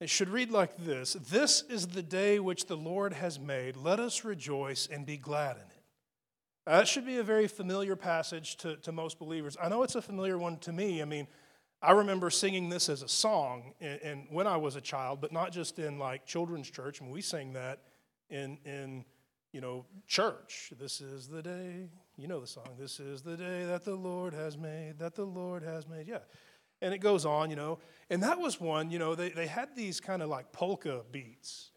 it 0.00 0.10
should 0.10 0.28
read 0.30 0.50
like 0.50 0.76
this 0.78 1.12
This 1.12 1.62
is 1.70 1.86
the 1.86 2.02
day 2.02 2.40
which 2.40 2.66
the 2.66 2.76
Lord 2.76 3.12
has 3.12 3.38
made. 3.38 3.76
Let 3.76 4.00
us 4.00 4.24
rejoice 4.24 4.88
and 4.90 5.06
be 5.06 5.16
glad 5.16 5.58
in 5.58 5.62
it. 5.62 5.84
that 6.66 6.88
should 6.88 7.06
be 7.06 7.18
a 7.18 7.22
very 7.22 7.46
familiar 7.46 7.94
passage 7.94 8.56
to, 8.56 8.74
to 8.78 8.90
most 8.90 9.20
believers. 9.20 9.56
I 9.62 9.68
know 9.68 9.84
it's 9.84 9.94
a 9.94 10.02
familiar 10.02 10.38
one 10.38 10.56
to 10.58 10.72
me. 10.72 11.00
I 11.00 11.04
mean, 11.04 11.28
I 11.80 11.92
remember 11.92 12.30
singing 12.30 12.70
this 12.70 12.88
as 12.88 13.02
a 13.02 13.08
song 13.08 13.74
and, 13.80 14.00
and 14.02 14.26
when 14.28 14.48
I 14.48 14.56
was 14.56 14.74
a 14.74 14.80
child, 14.80 15.20
but 15.20 15.30
not 15.30 15.52
just 15.52 15.78
in 15.78 16.00
like 16.00 16.26
children's 16.26 16.68
church. 16.68 17.00
I 17.00 17.04
mean, 17.04 17.14
we 17.14 17.20
sang 17.22 17.52
that 17.52 17.78
in, 18.28 18.58
in 18.64 19.04
you 19.52 19.60
know, 19.60 19.86
church. 20.08 20.72
This 20.80 21.00
is 21.00 21.28
the 21.28 21.42
day, 21.42 21.90
you 22.16 22.28
know 22.28 22.40
the 22.40 22.46
song, 22.46 22.68
this 22.78 23.00
is 23.00 23.22
the 23.22 23.36
day 23.36 23.64
that 23.64 23.84
the 23.84 23.94
Lord 23.94 24.34
has 24.34 24.56
made, 24.56 24.98
that 24.98 25.14
the 25.14 25.24
Lord 25.24 25.62
has 25.62 25.88
made. 25.88 26.06
Yeah. 26.06 26.18
And 26.80 26.92
it 26.92 26.98
goes 26.98 27.24
on, 27.24 27.50
you 27.50 27.56
know. 27.56 27.78
And 28.10 28.22
that 28.22 28.38
was 28.38 28.60
one, 28.60 28.90
you 28.90 28.98
know, 28.98 29.14
they, 29.14 29.30
they 29.30 29.46
had 29.46 29.74
these 29.74 30.00
kind 30.00 30.22
of 30.22 30.28
like 30.28 30.52
polka 30.52 31.02
beats. 31.10 31.70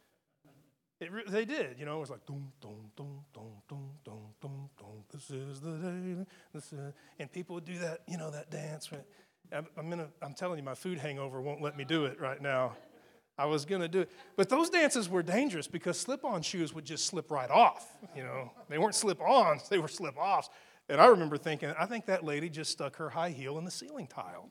It, 0.99 1.11
they 1.29 1.45
did, 1.45 1.77
you 1.79 1.85
know, 1.85 1.97
it 1.97 1.99
was 1.99 2.09
like, 2.09 2.25
dum, 2.25 2.51
dum, 2.59 2.91
dum, 2.95 3.19
dum, 3.31 3.61
dum, 3.69 3.89
dum, 4.03 4.19
dum, 4.41 4.69
dum, 4.77 5.03
this 5.13 5.29
is 5.29 5.61
the 5.61 5.77
day, 5.77 6.25
this 6.53 6.73
is, 6.73 6.93
and 7.19 7.31
people 7.31 7.53
would 7.53 7.65
do 7.65 7.77
that, 7.77 7.99
you 8.07 8.17
know, 8.17 8.31
that 8.31 8.49
dance. 8.49 8.89
I'm, 9.53 9.67
I'm, 9.77 9.89
gonna, 9.91 10.07
I'm 10.23 10.33
telling 10.33 10.57
you, 10.57 10.65
my 10.65 10.73
food 10.73 10.97
hangover 10.97 11.39
won't 11.39 11.61
let 11.61 11.77
me 11.77 11.85
do 11.85 12.05
it 12.05 12.19
right 12.19 12.41
now. 12.41 12.75
I 13.37 13.45
was 13.45 13.65
going 13.65 13.81
to 13.81 13.87
do 13.87 14.01
it. 14.01 14.11
But 14.35 14.49
those 14.49 14.69
dances 14.69 15.07
were 15.09 15.21
dangerous 15.21 15.67
because 15.67 15.99
slip 15.99 16.25
on 16.25 16.41
shoes 16.41 16.73
would 16.73 16.85
just 16.85 17.05
slip 17.05 17.29
right 17.29 17.49
off. 17.49 17.97
You 18.15 18.23
know, 18.23 18.51
they 18.69 18.77
weren't 18.77 18.95
slip 18.95 19.21
ons, 19.21 19.69
they 19.69 19.77
were 19.77 19.87
slip 19.87 20.17
offs. 20.17 20.49
And 20.89 21.01
I 21.01 21.07
remember 21.07 21.37
thinking, 21.37 21.73
I 21.77 21.85
think 21.85 22.05
that 22.05 22.23
lady 22.23 22.49
just 22.49 22.71
stuck 22.71 22.95
her 22.95 23.09
high 23.09 23.29
heel 23.29 23.57
in 23.57 23.65
the 23.65 23.71
ceiling 23.71 24.07
tile. 24.07 24.49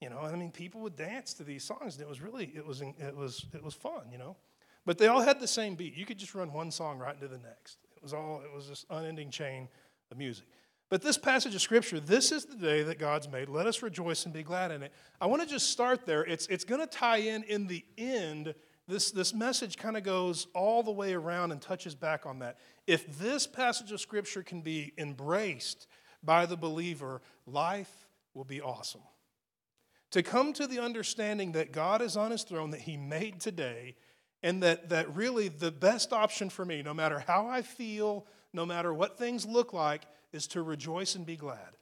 You 0.00 0.10
know, 0.10 0.18
I 0.18 0.34
mean, 0.34 0.50
people 0.50 0.80
would 0.82 0.96
dance 0.96 1.32
to 1.34 1.44
these 1.44 1.64
songs, 1.64 1.94
and 1.94 2.02
it 2.02 2.08
was 2.08 2.20
really, 2.20 2.52
it 2.54 2.66
was, 2.66 2.82
it 2.82 3.16
was, 3.16 3.46
it 3.54 3.62
was 3.62 3.72
fun, 3.72 4.10
you 4.10 4.18
know. 4.18 4.36
But 4.84 4.98
they 4.98 5.06
all 5.06 5.20
had 5.20 5.38
the 5.38 5.46
same 5.46 5.76
beat. 5.76 5.96
You 5.96 6.04
could 6.04 6.18
just 6.18 6.34
run 6.34 6.52
one 6.52 6.70
song 6.70 6.98
right 6.98 7.14
into 7.14 7.28
the 7.28 7.38
next. 7.38 7.78
It 7.96 8.02
was 8.02 8.12
all, 8.12 8.42
it 8.44 8.52
was 8.52 8.68
this 8.68 8.84
unending 8.90 9.30
chain 9.30 9.68
of 10.10 10.18
music. 10.18 10.46
But 10.92 11.00
this 11.00 11.16
passage 11.16 11.54
of 11.54 11.62
scripture, 11.62 12.00
this 12.00 12.30
is 12.32 12.44
the 12.44 12.54
day 12.54 12.82
that 12.82 12.98
God's 12.98 13.26
made. 13.26 13.48
Let 13.48 13.66
us 13.66 13.80
rejoice 13.82 14.26
and 14.26 14.34
be 14.34 14.42
glad 14.42 14.70
in 14.70 14.82
it. 14.82 14.92
I 15.22 15.26
want 15.26 15.40
to 15.40 15.48
just 15.48 15.70
start 15.70 16.04
there. 16.04 16.22
It's, 16.22 16.46
it's 16.48 16.64
going 16.64 16.82
to 16.82 16.86
tie 16.86 17.16
in 17.16 17.44
in 17.44 17.66
the 17.66 17.82
end. 17.96 18.54
This, 18.86 19.10
this 19.10 19.32
message 19.32 19.78
kind 19.78 19.96
of 19.96 20.02
goes 20.02 20.48
all 20.54 20.82
the 20.82 20.90
way 20.90 21.14
around 21.14 21.50
and 21.50 21.62
touches 21.62 21.94
back 21.94 22.26
on 22.26 22.40
that. 22.40 22.58
If 22.86 23.18
this 23.18 23.46
passage 23.46 23.90
of 23.90 24.02
scripture 24.02 24.42
can 24.42 24.60
be 24.60 24.92
embraced 24.98 25.86
by 26.22 26.44
the 26.44 26.58
believer, 26.58 27.22
life 27.46 28.06
will 28.34 28.44
be 28.44 28.60
awesome. 28.60 29.00
To 30.10 30.22
come 30.22 30.52
to 30.52 30.66
the 30.66 30.80
understanding 30.80 31.52
that 31.52 31.72
God 31.72 32.02
is 32.02 32.18
on 32.18 32.32
his 32.32 32.42
throne, 32.42 32.68
that 32.72 32.80
he 32.80 32.98
made 32.98 33.40
today, 33.40 33.94
and 34.42 34.62
that, 34.62 34.90
that 34.90 35.16
really 35.16 35.48
the 35.48 35.72
best 35.72 36.12
option 36.12 36.50
for 36.50 36.66
me, 36.66 36.82
no 36.82 36.92
matter 36.92 37.20
how 37.20 37.48
I 37.48 37.62
feel, 37.62 38.26
no 38.52 38.66
matter 38.66 38.92
what 38.92 39.16
things 39.16 39.46
look 39.46 39.72
like, 39.72 40.02
is 40.32 40.46
to 40.48 40.62
rejoice 40.62 41.14
and 41.14 41.26
be 41.26 41.36
glad. 41.36 41.76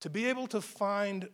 To 0.00 0.10
be 0.10 0.26
able 0.26 0.46
to 0.48 0.60
find 0.60 1.28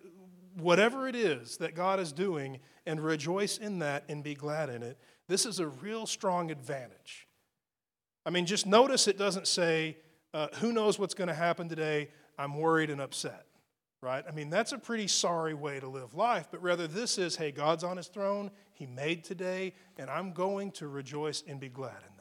whatever 0.56 1.08
it 1.08 1.16
is 1.16 1.56
that 1.58 1.74
God 1.74 1.98
is 1.98 2.12
doing 2.12 2.60
and 2.86 3.00
rejoice 3.00 3.58
in 3.58 3.78
that 3.80 4.04
and 4.08 4.22
be 4.22 4.34
glad 4.34 4.68
in 4.68 4.82
it. 4.82 4.98
This 5.28 5.46
is 5.46 5.60
a 5.60 5.66
real 5.66 6.06
strong 6.06 6.50
advantage. 6.50 7.26
I 8.24 8.30
mean, 8.30 8.46
just 8.46 8.66
notice 8.66 9.08
it 9.08 9.18
doesn't 9.18 9.46
say, 9.46 9.96
uh, 10.34 10.48
who 10.56 10.72
knows 10.72 10.98
what's 10.98 11.14
going 11.14 11.28
to 11.28 11.34
happen 11.34 11.68
today? 11.68 12.08
I'm 12.38 12.56
worried 12.56 12.90
and 12.90 13.00
upset, 13.00 13.46
right? 14.00 14.24
I 14.28 14.32
mean, 14.32 14.50
that's 14.50 14.72
a 14.72 14.78
pretty 14.78 15.08
sorry 15.08 15.54
way 15.54 15.80
to 15.80 15.88
live 15.88 16.14
life, 16.14 16.48
but 16.50 16.62
rather 16.62 16.86
this 16.86 17.18
is, 17.18 17.36
hey, 17.36 17.50
God's 17.50 17.84
on 17.84 17.96
his 17.96 18.08
throne, 18.08 18.50
he 18.72 18.86
made 18.86 19.24
today, 19.24 19.74
and 19.98 20.08
I'm 20.08 20.32
going 20.32 20.70
to 20.72 20.88
rejoice 20.88 21.42
and 21.46 21.58
be 21.60 21.68
glad 21.68 21.98
in 22.08 22.11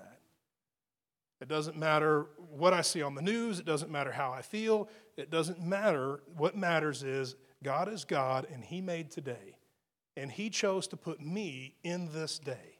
it 1.41 1.47
doesn't 1.47 1.75
matter 1.75 2.27
what 2.37 2.71
I 2.71 2.81
see 2.81 3.01
on 3.01 3.15
the 3.15 3.21
news. 3.21 3.59
It 3.59 3.65
doesn't 3.65 3.91
matter 3.91 4.11
how 4.11 4.31
I 4.31 4.43
feel. 4.43 4.87
It 5.17 5.31
doesn't 5.31 5.59
matter. 5.59 6.21
What 6.37 6.55
matters 6.55 7.01
is 7.01 7.35
God 7.63 7.91
is 7.91 8.05
God 8.05 8.45
and 8.53 8.63
He 8.63 8.79
made 8.79 9.09
today. 9.09 9.57
And 10.15 10.31
He 10.31 10.51
chose 10.51 10.87
to 10.89 10.97
put 10.97 11.19
me 11.19 11.73
in 11.83 12.13
this 12.13 12.37
day. 12.37 12.77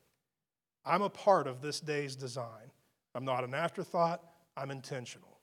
I'm 0.86 1.02
a 1.02 1.10
part 1.10 1.48
of 1.48 1.62
this 1.62 1.80
day's 1.80 2.16
design. 2.16 2.72
I'm 3.16 3.26
not 3.26 3.44
an 3.44 3.56
afterthought, 3.56 4.22
I'm 4.56 4.70
intentional. 4.70 5.40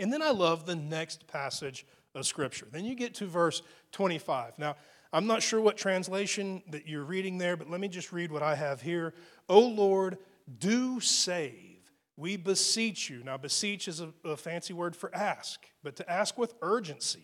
And 0.00 0.12
then 0.12 0.20
I 0.20 0.30
love 0.30 0.66
the 0.66 0.76
next 0.76 1.26
passage 1.28 1.86
of 2.16 2.26
Scripture. 2.26 2.66
Then 2.70 2.84
you 2.84 2.96
get 2.96 3.14
to 3.16 3.26
verse 3.26 3.62
25. 3.92 4.58
Now, 4.58 4.76
I'm 5.12 5.26
not 5.26 5.42
sure 5.42 5.60
what 5.60 5.76
translation 5.76 6.62
that 6.70 6.86
you're 6.86 7.04
reading 7.04 7.38
there, 7.38 7.56
but 7.56 7.70
let 7.70 7.80
me 7.80 7.88
just 7.88 8.12
read 8.12 8.30
what 8.30 8.42
I 8.42 8.54
have 8.56 8.82
here. 8.82 9.14
O 9.48 9.60
Lord, 9.60 10.18
do 10.58 11.00
save 11.00 11.67
we 12.18 12.36
beseech 12.36 13.08
you. 13.08 13.22
Now, 13.22 13.36
beseech 13.36 13.86
is 13.86 14.00
a, 14.00 14.12
a, 14.24 14.36
fancy 14.36 14.72
word 14.72 14.96
for 14.96 15.14
ask, 15.14 15.64
but 15.84 15.94
to 15.96 16.10
ask 16.10 16.36
with 16.36 16.52
urgency. 16.60 17.22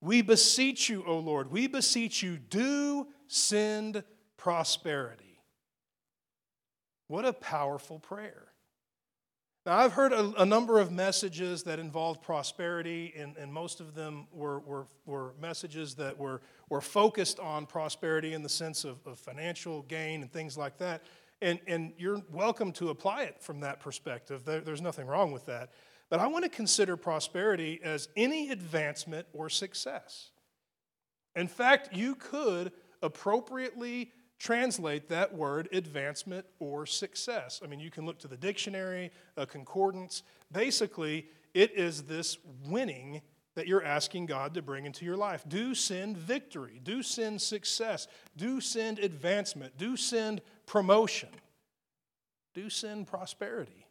We 0.00 0.22
beseech 0.22 0.88
you, 0.88 1.04
O 1.06 1.18
Lord, 1.18 1.52
we 1.52 1.68
beseech 1.68 2.20
you, 2.20 2.36
do 2.36 3.06
send 3.28 4.02
prosperity. 4.36 5.40
What 7.06 7.24
a 7.24 7.32
powerful 7.32 8.00
prayer. 8.00 8.48
Now, 9.64 9.78
I've 9.78 9.92
heard 9.92 10.12
a, 10.12 10.42
a 10.42 10.46
number 10.46 10.80
of 10.80 10.90
messages 10.90 11.62
that 11.64 11.78
involved 11.78 12.20
prosperity, 12.20 13.14
and, 13.16 13.36
and 13.36 13.52
most 13.52 13.80
of 13.80 13.94
them 13.94 14.26
were, 14.32 14.58
were, 14.60 14.86
were 15.06 15.34
messages 15.40 15.94
that 15.94 16.18
were, 16.18 16.40
were 16.68 16.80
focused 16.80 17.38
on 17.38 17.66
prosperity 17.66 18.34
in 18.34 18.42
the 18.42 18.48
sense 18.48 18.84
of, 18.84 18.98
of 19.06 19.18
financial 19.18 19.82
gain 19.82 20.22
and 20.22 20.32
things 20.32 20.58
like 20.58 20.76
that. 20.78 21.02
And, 21.40 21.60
and 21.66 21.92
you're 21.96 22.22
welcome 22.32 22.72
to 22.72 22.90
apply 22.90 23.24
it 23.24 23.40
from 23.40 23.60
that 23.60 23.80
perspective. 23.80 24.44
There, 24.44 24.60
there's 24.60 24.82
nothing 24.82 25.06
wrong 25.06 25.30
with 25.30 25.46
that. 25.46 25.70
But 26.10 26.20
I 26.20 26.26
want 26.26 26.44
to 26.44 26.50
consider 26.50 26.96
prosperity 26.96 27.80
as 27.82 28.08
any 28.16 28.50
advancement 28.50 29.26
or 29.32 29.48
success. 29.48 30.30
In 31.36 31.46
fact, 31.46 31.94
you 31.94 32.14
could 32.14 32.72
appropriately 33.02 34.10
translate 34.38 35.08
that 35.08 35.34
word 35.34 35.68
advancement 35.72 36.46
or 36.58 36.86
success. 36.86 37.60
I 37.62 37.66
mean, 37.66 37.80
you 37.80 37.90
can 37.90 38.06
look 38.06 38.18
to 38.20 38.28
the 38.28 38.36
dictionary, 38.36 39.10
a 39.36 39.46
concordance. 39.46 40.22
Basically, 40.50 41.26
it 41.54 41.72
is 41.76 42.04
this 42.04 42.38
winning 42.66 43.20
that 43.54 43.66
you're 43.66 43.84
asking 43.84 44.26
God 44.26 44.54
to 44.54 44.62
bring 44.62 44.86
into 44.86 45.04
your 45.04 45.16
life. 45.16 45.44
Do 45.48 45.74
send 45.74 46.16
victory, 46.16 46.80
do 46.82 47.02
send 47.02 47.42
success, 47.42 48.06
do 48.36 48.60
send 48.60 49.00
advancement, 49.00 49.76
do 49.76 49.96
send 49.96 50.40
promotion, 50.68 51.30
do 52.54 52.70
send 52.70 53.08
prosperity. 53.08 53.86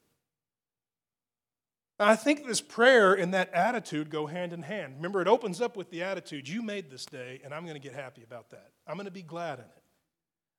I 2.00 2.16
think 2.16 2.46
this 2.46 2.62
prayer 2.62 3.16
and 3.16 3.34
that 3.34 3.52
attitude 3.54 4.12
go 4.12 4.28
hand 4.28 4.54
in 4.54 4.62
hand. 4.62 4.98
Remember, 4.98 5.20
it 5.20 5.28
opens 5.28 5.60
up 5.60 5.76
with 5.76 5.90
the 5.90 6.04
attitude 6.04 6.48
you 6.48 6.62
made 6.62 6.92
this 6.92 7.06
day, 7.06 7.42
and 7.44 7.54
I'm 7.54 7.64
going 7.64 7.74
to 7.74 7.80
get 7.82 7.96
happy 7.96 8.22
about 8.24 8.52
that. 8.52 8.70
I'm 8.86 8.96
going 8.96 9.06
to 9.06 9.12
be 9.12 9.24
glad 9.24 9.58
in 9.58 9.66
it. 9.66 9.84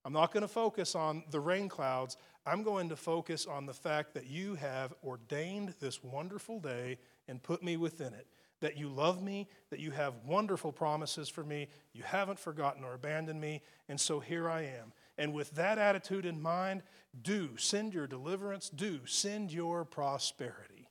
I'm 0.05 0.13
not 0.13 0.33
going 0.33 0.43
to 0.43 0.49
focus 0.49 0.97
on 0.97 1.23
the 1.31 1.39
rain 1.39 1.69
clouds. 1.69 2.17
I'm 2.45 2.65
going 2.65 2.89
to 2.89 2.97
focus 2.97 3.47
on 3.47 3.67
the 3.67 3.75
fact 3.75 4.15
that 4.15 4.27
you 4.27 4.57
have 4.57 4.95
ordained 5.05 5.75
this 5.81 6.03
wonderful 6.03 6.59
day 6.59 6.99
and 7.29 7.41
put 7.41 7.63
me 7.63 7.77
within 7.77 8.15
it 8.15 8.27
that 8.61 8.77
you 8.77 8.89
love 8.89 9.23
me, 9.23 9.49
that 9.71 9.81
you 9.81 9.91
have 9.91 10.15
wonderful 10.27 10.73
promises 10.73 11.29
for 11.29 11.45
me, 11.45 11.69
you 11.93 12.03
haven't 12.03 12.39
forgotten 12.39 12.85
or 12.85 12.95
abandoned 12.95 13.41
me, 13.41 13.63
and 13.89 14.01
so 14.01 14.21
here 14.21 14.49
I 14.49 14.63
am. 14.63 14.93
And 15.19 15.35
with 15.35 15.51
that 15.57 15.79
attitude 15.79 16.25
in 16.25 16.41
mind, 16.41 16.83
do 17.21 17.57
send 17.57 17.93
your 17.93 18.07
deliverance, 18.07 18.71
do 18.71 19.01
send 19.05 19.53
your 19.53 19.85
prosperity. 19.85 20.89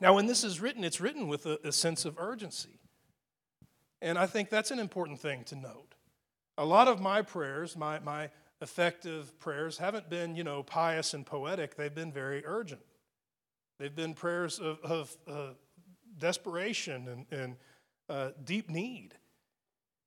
Now, 0.00 0.14
when 0.14 0.26
this 0.26 0.44
is 0.44 0.60
written, 0.60 0.84
it's 0.84 1.00
written 1.00 1.28
with 1.28 1.44
a, 1.46 1.58
a 1.64 1.72
sense 1.72 2.04
of 2.04 2.18
urgency. 2.18 2.80
And 4.00 4.18
I 4.18 4.26
think 4.26 4.48
that's 4.48 4.70
an 4.70 4.78
important 4.78 5.20
thing 5.20 5.44
to 5.44 5.56
note. 5.56 5.94
A 6.58 6.64
lot 6.64 6.88
of 6.88 7.00
my 7.00 7.22
prayers, 7.22 7.76
my, 7.76 7.98
my 8.00 8.30
effective 8.60 9.38
prayers, 9.38 9.78
haven't 9.78 10.08
been, 10.08 10.34
you 10.36 10.44
know, 10.44 10.62
pious 10.62 11.14
and 11.14 11.26
poetic. 11.26 11.76
They've 11.76 11.94
been 11.94 12.12
very 12.12 12.44
urgent. 12.44 12.82
They've 13.78 13.94
been 13.94 14.14
prayers 14.14 14.58
of, 14.58 14.78
of 14.80 15.16
uh, 15.28 15.54
desperation 16.18 17.08
and, 17.08 17.40
and 17.40 17.56
uh, 18.08 18.30
deep 18.44 18.70
need. 18.70 19.14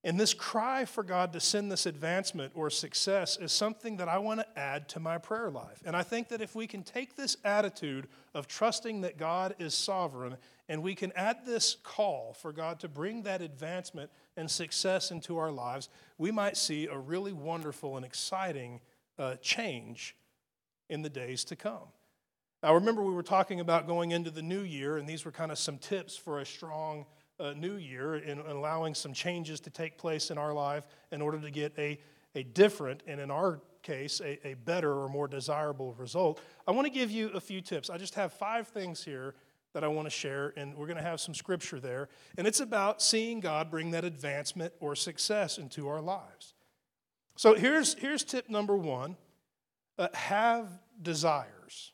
And 0.06 0.20
this 0.20 0.36
cry 0.36 0.86
for 0.86 1.04
God 1.04 1.34
to 1.34 1.40
send 1.40 1.72
this 1.72 1.88
advancement 1.88 2.52
or 2.54 2.70
success 2.70 3.38
is 3.38 3.52
something 3.52 3.98
that 3.98 4.08
I 4.08 4.20
want 4.20 4.40
to 4.40 4.60
add 4.60 4.88
to 4.90 5.00
my 5.00 5.18
prayer 5.18 5.50
life. 5.50 5.82
And 5.84 5.96
I 5.96 6.04
think 6.04 6.28
that 6.28 6.42
if 6.42 6.54
we 6.54 6.68
can 6.68 6.84
take 6.84 7.16
this 7.16 7.38
attitude 7.44 8.08
of 8.36 8.48
trusting 8.48 9.02
that 9.02 9.18
God 9.18 9.56
is 9.58 9.74
sovereign 9.74 10.38
and 10.70 10.84
we 10.84 10.94
can 10.94 11.12
add 11.16 11.38
this 11.44 11.78
call 11.82 12.34
for 12.40 12.54
God 12.54 12.80
to 12.82 12.88
bring 12.88 13.24
that 13.24 13.42
advancement 13.42 14.12
and 14.38 14.50
success 14.50 15.10
into 15.10 15.40
our 15.40 15.52
lives, 15.52 15.90
we 16.20 16.30
might 16.30 16.56
see 16.56 16.86
a 16.86 16.98
really 16.98 17.34
wonderful 17.34 17.98
and 17.98 18.06
exciting 18.06 18.82
uh, 19.18 19.38
change 19.38 20.16
in 20.88 21.02
the 21.02 21.10
days 21.10 21.44
to 21.46 21.56
come. 21.56 21.88
Now, 22.62 22.76
remember, 22.76 23.02
we 23.02 23.14
were 23.14 23.24
talking 23.24 23.60
about 23.60 23.88
going 23.88 24.12
into 24.12 24.30
the 24.30 24.44
new 24.44 24.62
year, 24.62 24.98
and 24.98 25.10
these 25.10 25.26
were 25.26 25.32
kind 25.32 25.52
of 25.52 25.58
some 25.58 25.80
tips 25.80 26.16
for 26.16 26.40
a 26.40 26.46
strong 26.46 27.08
uh, 27.40 27.54
new 27.54 27.76
year 27.76 28.16
and 28.16 28.40
allowing 28.40 28.94
some 28.94 29.14
changes 29.14 29.60
to 29.62 29.70
take 29.70 29.98
place 29.98 30.32
in 30.32 30.38
our 30.38 30.54
life 30.54 30.88
in 31.12 31.22
order 31.22 31.40
to 31.40 31.52
get 31.52 31.74
a, 31.78 32.00
a 32.36 32.44
different, 32.44 33.04
and 33.08 33.20
in 33.20 33.32
our 33.32 33.60
case, 33.84 34.20
a, 34.22 34.48
a 34.48 34.54
better 34.56 34.92
or 34.92 35.08
more 35.08 35.28
desirable 35.28 35.94
result. 35.94 36.42
I 36.68 36.72
want 36.72 36.86
to 36.86 36.92
give 36.92 37.12
you 37.12 37.30
a 37.30 37.40
few 37.40 37.62
tips. 37.62 37.90
I 37.90 37.98
just 37.98 38.16
have 38.16 38.34
five 38.34 38.68
things 38.68 39.04
here 39.04 39.36
that 39.74 39.84
I 39.84 39.88
want 39.88 40.06
to 40.06 40.10
share, 40.10 40.54
and 40.56 40.76
we're 40.76 40.88
going 40.88 40.98
to 40.98 41.04
have 41.04 41.20
some 41.20 41.34
scripture 41.34 41.80
there. 41.80 42.08
And 42.38 42.48
it's 42.48 42.62
about 42.62 43.02
seeing 43.02 43.42
God 43.42 43.70
bring 43.70 43.92
that 43.92 44.06
advancement 44.06 44.74
or 44.80 44.96
success 44.96 45.58
into 45.58 45.88
our 45.90 46.02
lives. 46.02 46.54
So 47.36 47.54
here's, 47.56 47.94
here's 47.96 48.24
tip 48.24 48.50
number 48.50 48.76
one 48.78 49.18
uh, 49.98 50.08
have 50.14 50.68
desires. 51.02 51.92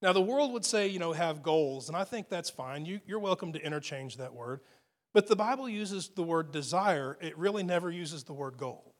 Now, 0.00 0.12
the 0.12 0.22
world 0.22 0.52
would 0.52 0.64
say, 0.64 0.88
you 0.88 0.98
know, 0.98 1.12
have 1.12 1.42
goals, 1.42 1.88
and 1.88 1.96
I 1.96 2.04
think 2.04 2.28
that's 2.28 2.50
fine. 2.50 2.86
You, 2.86 3.00
you're 3.06 3.18
welcome 3.18 3.52
to 3.52 3.62
interchange 3.62 4.16
that 4.18 4.32
word. 4.32 4.60
But 5.12 5.26
the 5.26 5.36
Bible 5.36 5.68
uses 5.68 6.08
the 6.08 6.22
word 6.22 6.52
desire, 6.52 7.18
it 7.20 7.36
really 7.36 7.62
never 7.62 7.90
uses 7.90 8.24
the 8.24 8.32
word 8.32 8.56
goal. 8.56 8.94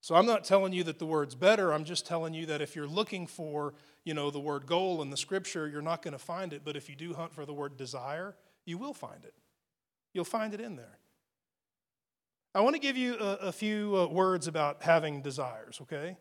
So 0.00 0.16
I'm 0.16 0.26
not 0.26 0.44
telling 0.44 0.72
you 0.72 0.82
that 0.84 0.98
the 0.98 1.06
word's 1.06 1.36
better. 1.36 1.72
I'm 1.72 1.84
just 1.84 2.06
telling 2.06 2.34
you 2.34 2.46
that 2.46 2.60
if 2.60 2.74
you're 2.74 2.88
looking 2.88 3.28
for, 3.28 3.74
you 4.04 4.14
know, 4.14 4.30
the 4.30 4.40
word 4.40 4.66
goal 4.66 5.00
in 5.00 5.10
the 5.10 5.16
scripture, 5.16 5.68
you're 5.68 5.80
not 5.80 6.02
going 6.02 6.12
to 6.12 6.18
find 6.18 6.52
it. 6.52 6.62
But 6.64 6.76
if 6.76 6.88
you 6.88 6.96
do 6.96 7.14
hunt 7.14 7.32
for 7.32 7.46
the 7.46 7.54
word 7.54 7.76
desire, 7.76 8.34
you 8.64 8.78
will 8.78 8.94
find 8.94 9.24
it. 9.24 9.34
You'll 10.12 10.24
find 10.24 10.54
it 10.54 10.60
in 10.60 10.74
there. 10.74 10.98
I 12.52 12.60
want 12.62 12.74
to 12.74 12.80
give 12.80 12.96
you 12.96 13.14
a, 13.14 13.36
a 13.36 13.52
few 13.52 13.96
uh, 13.96 14.06
words 14.08 14.48
about 14.48 14.82
having 14.82 15.22
desires, 15.22 15.78
okay? 15.82 16.16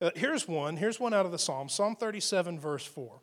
Uh, 0.00 0.10
here's 0.14 0.46
one. 0.46 0.76
Here's 0.76 1.00
one 1.00 1.14
out 1.14 1.24
of 1.24 1.32
the 1.32 1.38
Psalm 1.38 1.70
Psalm 1.70 1.96
37, 1.96 2.60
verse 2.60 2.84
4. 2.84 3.20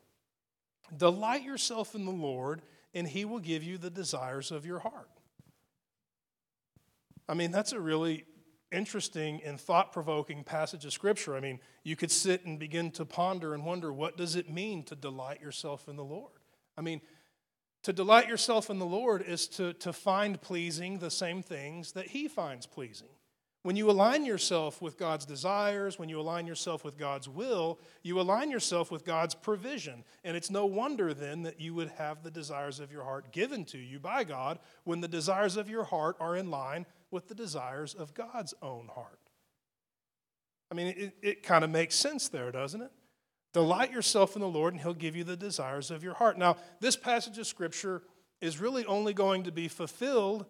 Delight 0.96 1.44
yourself 1.44 1.96
in 1.96 2.06
the 2.06 2.12
Lord, 2.12 2.62
and 2.94 3.08
he 3.08 3.26
will 3.26 3.40
give 3.40 3.64
you 3.64 3.78
the 3.78 3.90
desires 3.90 4.52
of 4.52 4.66
your 4.66 4.80
heart. 4.80 5.10
I 7.28 7.36
mean, 7.36 7.52
that's 7.52 7.74
a 7.74 7.80
really 7.80 8.26
interesting 8.72 9.42
and 9.44 9.60
thought 9.60 9.92
provoking 9.92 10.44
passage 10.44 10.86
of 10.86 10.94
Scripture. 10.94 11.36
I 11.36 11.40
mean, 11.40 11.60
you 11.84 11.96
could 11.96 12.12
sit 12.12 12.46
and 12.46 12.60
begin 12.60 12.92
to 12.92 13.06
ponder 13.06 13.54
and 13.54 13.66
wonder 13.66 13.92
what 13.94 14.18
does 14.18 14.36
it 14.36 14.50
mean 14.50 14.84
to 14.84 14.96
delight 14.96 15.42
yourself 15.42 15.88
in 15.88 15.96
the 15.96 16.04
Lord? 16.04 16.34
I 16.78 16.82
mean, 16.82 17.02
to 17.84 17.94
delight 17.94 18.28
yourself 18.28 18.70
in 18.70 18.80
the 18.80 18.86
Lord 18.86 19.22
is 19.22 19.48
to, 19.50 19.74
to 19.74 19.94
find 19.94 20.42
pleasing 20.42 21.00
the 21.00 21.12
same 21.12 21.42
things 21.42 21.94
that 21.94 22.08
He 22.08 22.28
finds 22.28 22.66
pleasing. 22.66 23.10
When 23.64 23.76
you 23.76 23.90
align 23.92 24.26
yourself 24.26 24.82
with 24.82 24.98
God's 24.98 25.26
desires, 25.26 26.00
when 26.00 26.08
you 26.08 26.20
align 26.20 26.48
yourself 26.48 26.86
with 26.86 26.98
God's 26.98 27.28
will, 27.28 27.80
you 28.04 28.20
align 28.22 28.50
yourself 28.50 28.90
with 28.90 29.04
God's 29.04 29.36
provision. 29.36 30.06
And 30.24 30.38
it's 30.38 30.50
no 30.50 30.66
wonder 30.66 31.14
then 31.14 31.44
that 31.44 31.60
you 31.60 31.74
would 31.74 31.90
have 31.98 32.24
the 32.24 32.32
desires 32.32 32.80
of 32.80 32.90
your 32.90 33.04
heart 33.04 33.34
given 33.34 33.66
to 33.66 33.78
you 33.78 34.00
by 34.00 34.24
God 34.24 34.60
when 34.86 35.02
the 35.02 35.10
desires 35.10 35.58
of 35.58 35.70
your 35.70 35.84
heart 35.84 36.16
are 36.22 36.38
in 36.38 36.50
line 36.50 36.86
with 37.12 37.28
the 37.28 37.36
desires 37.36 37.94
of 37.94 38.14
God's 38.14 38.54
own 38.62 38.88
heart. 38.96 39.20
I 40.72 40.76
mean, 40.76 40.88
it, 40.88 41.16
it 41.22 41.44
kind 41.44 41.66
of 41.66 41.70
makes 41.70 41.96
sense 41.96 42.30
there, 42.30 42.52
doesn't 42.52 42.82
it? 42.82 42.92
Delight 43.52 43.92
yourself 43.92 44.36
in 44.36 44.42
the 44.42 44.48
Lord, 44.48 44.74
and 44.74 44.82
He'll 44.82 44.94
give 44.94 45.16
you 45.16 45.24
the 45.24 45.36
desires 45.36 45.92
of 45.92 46.04
your 46.04 46.14
heart. 46.14 46.38
Now, 46.38 46.58
this 46.80 46.96
passage 46.96 47.38
of 47.40 47.48
Scripture 47.48 48.04
is 48.40 48.62
really 48.62 48.86
only 48.86 49.14
going 49.14 49.44
to 49.44 49.52
be 49.52 49.68
fulfilled 49.68 50.46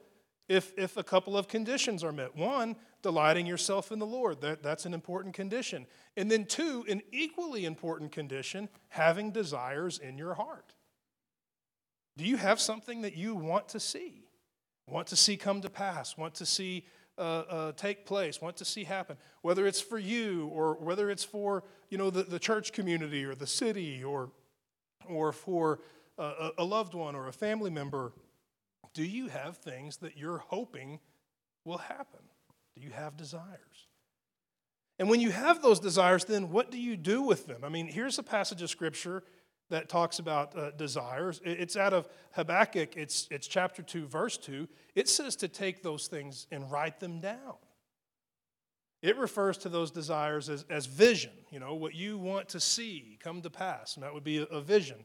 if, 0.50 0.74
if 0.78 0.98
a 0.98 1.04
couple 1.04 1.38
of 1.38 1.48
conditions 1.48 2.04
are 2.04 2.12
met. 2.12 2.36
One, 2.36 2.76
delighting 3.02 3.46
yourself 3.46 3.92
in 3.92 4.00
the 4.00 4.06
Lord. 4.06 4.42
That, 4.42 4.64
that's 4.64 4.86
an 4.86 4.94
important 4.94 5.36
condition. 5.36 5.86
And 6.18 6.30
then, 6.30 6.46
two, 6.46 6.84
an 6.90 7.02
equally 7.12 7.66
important 7.66 8.12
condition, 8.12 8.68
having 8.90 9.32
desires 9.32 10.00
in 10.00 10.18
your 10.18 10.34
heart. 10.34 10.74
Do 12.18 12.26
you 12.26 12.36
have 12.36 12.60
something 12.60 13.04
that 13.04 13.16
you 13.16 13.36
want 13.36 13.70
to 13.70 13.80
see? 13.80 14.26
Want 14.88 15.08
to 15.08 15.16
see 15.16 15.38
come 15.38 15.62
to 15.62 15.70
pass? 15.70 16.18
Want 16.18 16.34
to 16.36 16.46
see 16.46 16.86
uh, 17.18 17.22
uh, 17.22 17.72
take 17.74 18.06
place? 18.06 18.42
Want 18.42 18.58
to 18.58 18.66
see 18.66 18.84
happen? 18.84 19.18
Whether 19.42 19.68
it's 19.68 19.80
for 19.80 20.00
you 20.00 20.48
or 20.48 20.74
whether 20.76 21.12
it's 21.12 21.24
for 21.24 21.64
you 21.90 21.98
know 21.98 22.10
the, 22.10 22.24
the 22.24 22.40
church 22.40 22.74
community 22.74 23.24
or 23.24 23.36
the 23.36 23.48
city 23.48 24.04
or 24.04 24.32
or 25.08 25.32
for 25.32 25.80
a, 26.18 26.50
a 26.58 26.64
loved 26.64 26.96
one 26.96 27.16
or 27.16 27.28
a 27.28 27.34
family 27.34 27.70
member 27.70 28.14
do 28.94 29.04
you 29.04 29.28
have 29.28 29.58
things 29.58 29.98
that 29.98 30.18
you're 30.18 30.40
hoping 30.40 31.00
will 31.66 31.78
happen? 31.78 32.22
Do 32.76 32.82
you 32.82 32.92
have 32.92 33.18
desires? 33.18 33.88
And 34.98 35.10
when 35.10 35.22
you 35.22 35.32
have 35.32 35.62
those 35.62 35.80
desires, 35.80 36.26
then 36.26 36.50
what 36.50 36.72
do 36.72 36.80
you 36.80 36.98
do 36.98 37.22
with 37.22 37.48
them? 37.48 37.64
I 37.64 37.70
mean, 37.70 37.88
here's 37.88 38.20
a 38.20 38.24
passage 38.24 38.62
of 38.62 38.70
scripture 38.70 39.24
that 39.70 39.88
talks 39.88 40.20
about 40.20 40.58
uh, 40.58 40.72
desires. 40.72 41.40
It's 41.46 41.78
out 41.78 41.94
of 41.94 42.10
Habakkuk, 42.34 42.98
it's, 42.98 43.28
it's 43.32 43.48
chapter 43.48 43.82
2, 43.82 44.08
verse 44.08 44.38
2. 44.38 44.68
It 44.96 45.08
says 45.08 45.36
to 45.38 45.48
take 45.48 45.84
those 45.84 46.08
things 46.08 46.48
and 46.52 46.70
write 46.70 47.00
them 47.00 47.22
down. 47.22 47.56
It 49.02 49.16
refers 49.18 49.58
to 49.60 49.70
those 49.70 49.92
desires 49.92 50.50
as, 50.50 50.66
as 50.70 50.86
vision, 50.86 51.32
you 51.52 51.60
know, 51.60 51.76
what 51.76 51.96
you 51.96 52.18
want 52.18 52.50
to 52.50 52.60
see 52.60 53.18
come 53.24 53.42
to 53.42 53.50
pass. 53.50 53.96
And 53.96 54.04
that 54.04 54.14
would 54.14 54.26
be 54.26 54.40
a, 54.40 54.44
a 54.44 54.60
vision. 54.60 54.98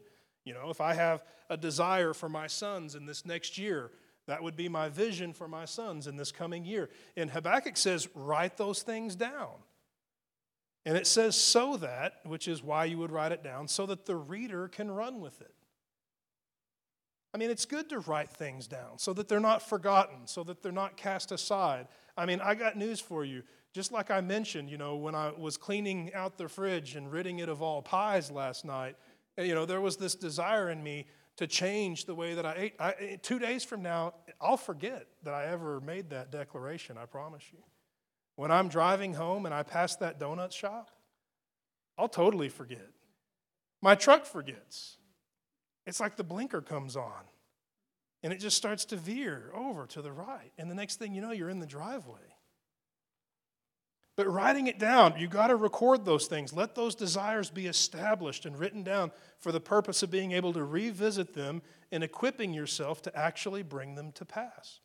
You 0.45 0.53
know, 0.53 0.69
if 0.69 0.79
I 0.79 0.93
have 0.93 1.23
a 1.49 1.57
desire 1.57 2.13
for 2.13 2.29
my 2.29 2.47
sons 2.47 2.95
in 2.95 3.05
this 3.05 3.25
next 3.25 3.57
year, 3.57 3.91
that 4.27 4.41
would 4.41 4.55
be 4.55 4.69
my 4.69 4.89
vision 4.89 5.33
for 5.33 5.47
my 5.47 5.65
sons 5.65 6.07
in 6.07 6.15
this 6.15 6.31
coming 6.31 6.65
year. 6.65 6.89
And 7.17 7.29
Habakkuk 7.29 7.77
says, 7.77 8.07
write 8.15 8.57
those 8.57 8.81
things 8.81 9.15
down. 9.15 9.51
And 10.85 10.95
it 10.95 11.07
says, 11.07 11.35
so 11.35 11.77
that, 11.77 12.19
which 12.23 12.47
is 12.47 12.63
why 12.63 12.85
you 12.85 12.99
would 12.99 13.11
write 13.11 13.31
it 13.31 13.43
down, 13.43 13.67
so 13.67 13.85
that 13.87 14.05
the 14.05 14.15
reader 14.15 14.67
can 14.67 14.89
run 14.89 15.19
with 15.19 15.41
it. 15.41 15.53
I 17.33 17.37
mean, 17.37 17.49
it's 17.49 17.65
good 17.65 17.89
to 17.89 17.99
write 17.99 18.29
things 18.31 18.65
down 18.65 18.97
so 18.97 19.11
that 19.13 19.27
they're 19.27 19.39
not 19.39 19.61
forgotten, 19.61 20.25
so 20.25 20.43
that 20.43 20.63
they're 20.63 20.71
not 20.71 20.95
cast 20.95 21.31
aside. 21.31 21.87
I 22.15 22.25
mean, 22.25 22.39
I 22.39 22.55
got 22.55 22.77
news 22.77 22.99
for 22.99 23.25
you. 23.25 23.43
Just 23.73 23.91
like 23.91 24.09
I 24.09 24.21
mentioned, 24.21 24.69
you 24.69 24.77
know, 24.77 24.95
when 24.95 25.15
I 25.15 25.31
was 25.37 25.57
cleaning 25.57 26.13
out 26.13 26.37
the 26.37 26.47
fridge 26.47 26.95
and 26.95 27.11
ridding 27.11 27.39
it 27.39 27.49
of 27.49 27.61
all 27.61 27.81
pies 27.81 28.31
last 28.31 28.63
night, 28.63 28.95
you 29.37 29.53
know, 29.53 29.65
there 29.65 29.81
was 29.81 29.97
this 29.97 30.15
desire 30.15 30.69
in 30.69 30.83
me 30.83 31.07
to 31.37 31.47
change 31.47 32.05
the 32.05 32.15
way 32.15 32.33
that 32.33 32.45
I 32.45 32.53
ate. 32.57 32.73
I, 32.79 33.19
two 33.21 33.39
days 33.39 33.63
from 33.63 33.81
now, 33.81 34.13
I'll 34.39 34.57
forget 34.57 35.07
that 35.23 35.33
I 35.33 35.45
ever 35.45 35.81
made 35.81 36.09
that 36.11 36.31
declaration, 36.31 36.97
I 36.97 37.05
promise 37.05 37.43
you. 37.51 37.59
When 38.35 38.51
I'm 38.51 38.67
driving 38.67 39.13
home 39.13 39.45
and 39.45 39.53
I 39.53 39.63
pass 39.63 39.95
that 39.97 40.19
donut 40.19 40.51
shop, 40.51 40.91
I'll 41.97 42.09
totally 42.09 42.49
forget. 42.49 42.89
My 43.81 43.95
truck 43.95 44.25
forgets. 44.25 44.97
It's 45.85 45.99
like 45.99 46.15
the 46.15 46.23
blinker 46.23 46.61
comes 46.61 46.95
on 46.95 47.23
and 48.23 48.33
it 48.33 48.39
just 48.39 48.57
starts 48.57 48.85
to 48.85 48.95
veer 48.95 49.51
over 49.53 49.85
to 49.87 50.01
the 50.01 50.11
right. 50.11 50.51
And 50.57 50.69
the 50.69 50.75
next 50.75 50.97
thing 50.97 51.13
you 51.13 51.21
know, 51.21 51.31
you're 51.31 51.49
in 51.49 51.59
the 51.59 51.67
driveway. 51.67 52.34
But 54.15 54.31
writing 54.31 54.67
it 54.67 54.79
down, 54.79 55.19
you 55.19 55.27
got 55.27 55.47
to 55.47 55.57
record 55.57 56.05
those 56.05 56.27
things. 56.27 56.53
Let 56.53 56.73
those 56.73 56.95
desires 56.95 57.49
be 57.49 57.67
established 57.67 58.45
and 58.45 58.57
written 58.57 58.81
down 58.81 59.11
for 59.39 59.51
the 59.51 59.59
purpose 59.59 60.03
of 60.03 60.11
being 60.11 60.31
able 60.31 60.53
to 60.53 60.63
revisit 60.63 61.33
them 61.33 61.61
and 61.91 62.03
equipping 62.03 62.53
yourself 62.53 63.01
to 63.03 63.17
actually 63.17 63.61
bring 63.61 63.95
them 63.95 64.13
to 64.13 64.23
pass. 64.23 64.79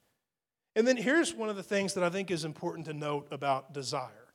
And 0.74 0.86
then 0.86 0.96
here's 0.96 1.34
one 1.34 1.48
of 1.48 1.56
the 1.56 1.62
things 1.62 1.94
that 1.94 2.02
I 2.02 2.10
think 2.10 2.30
is 2.30 2.44
important 2.44 2.86
to 2.86 2.92
note 2.92 3.28
about 3.30 3.72
desire. 3.72 4.28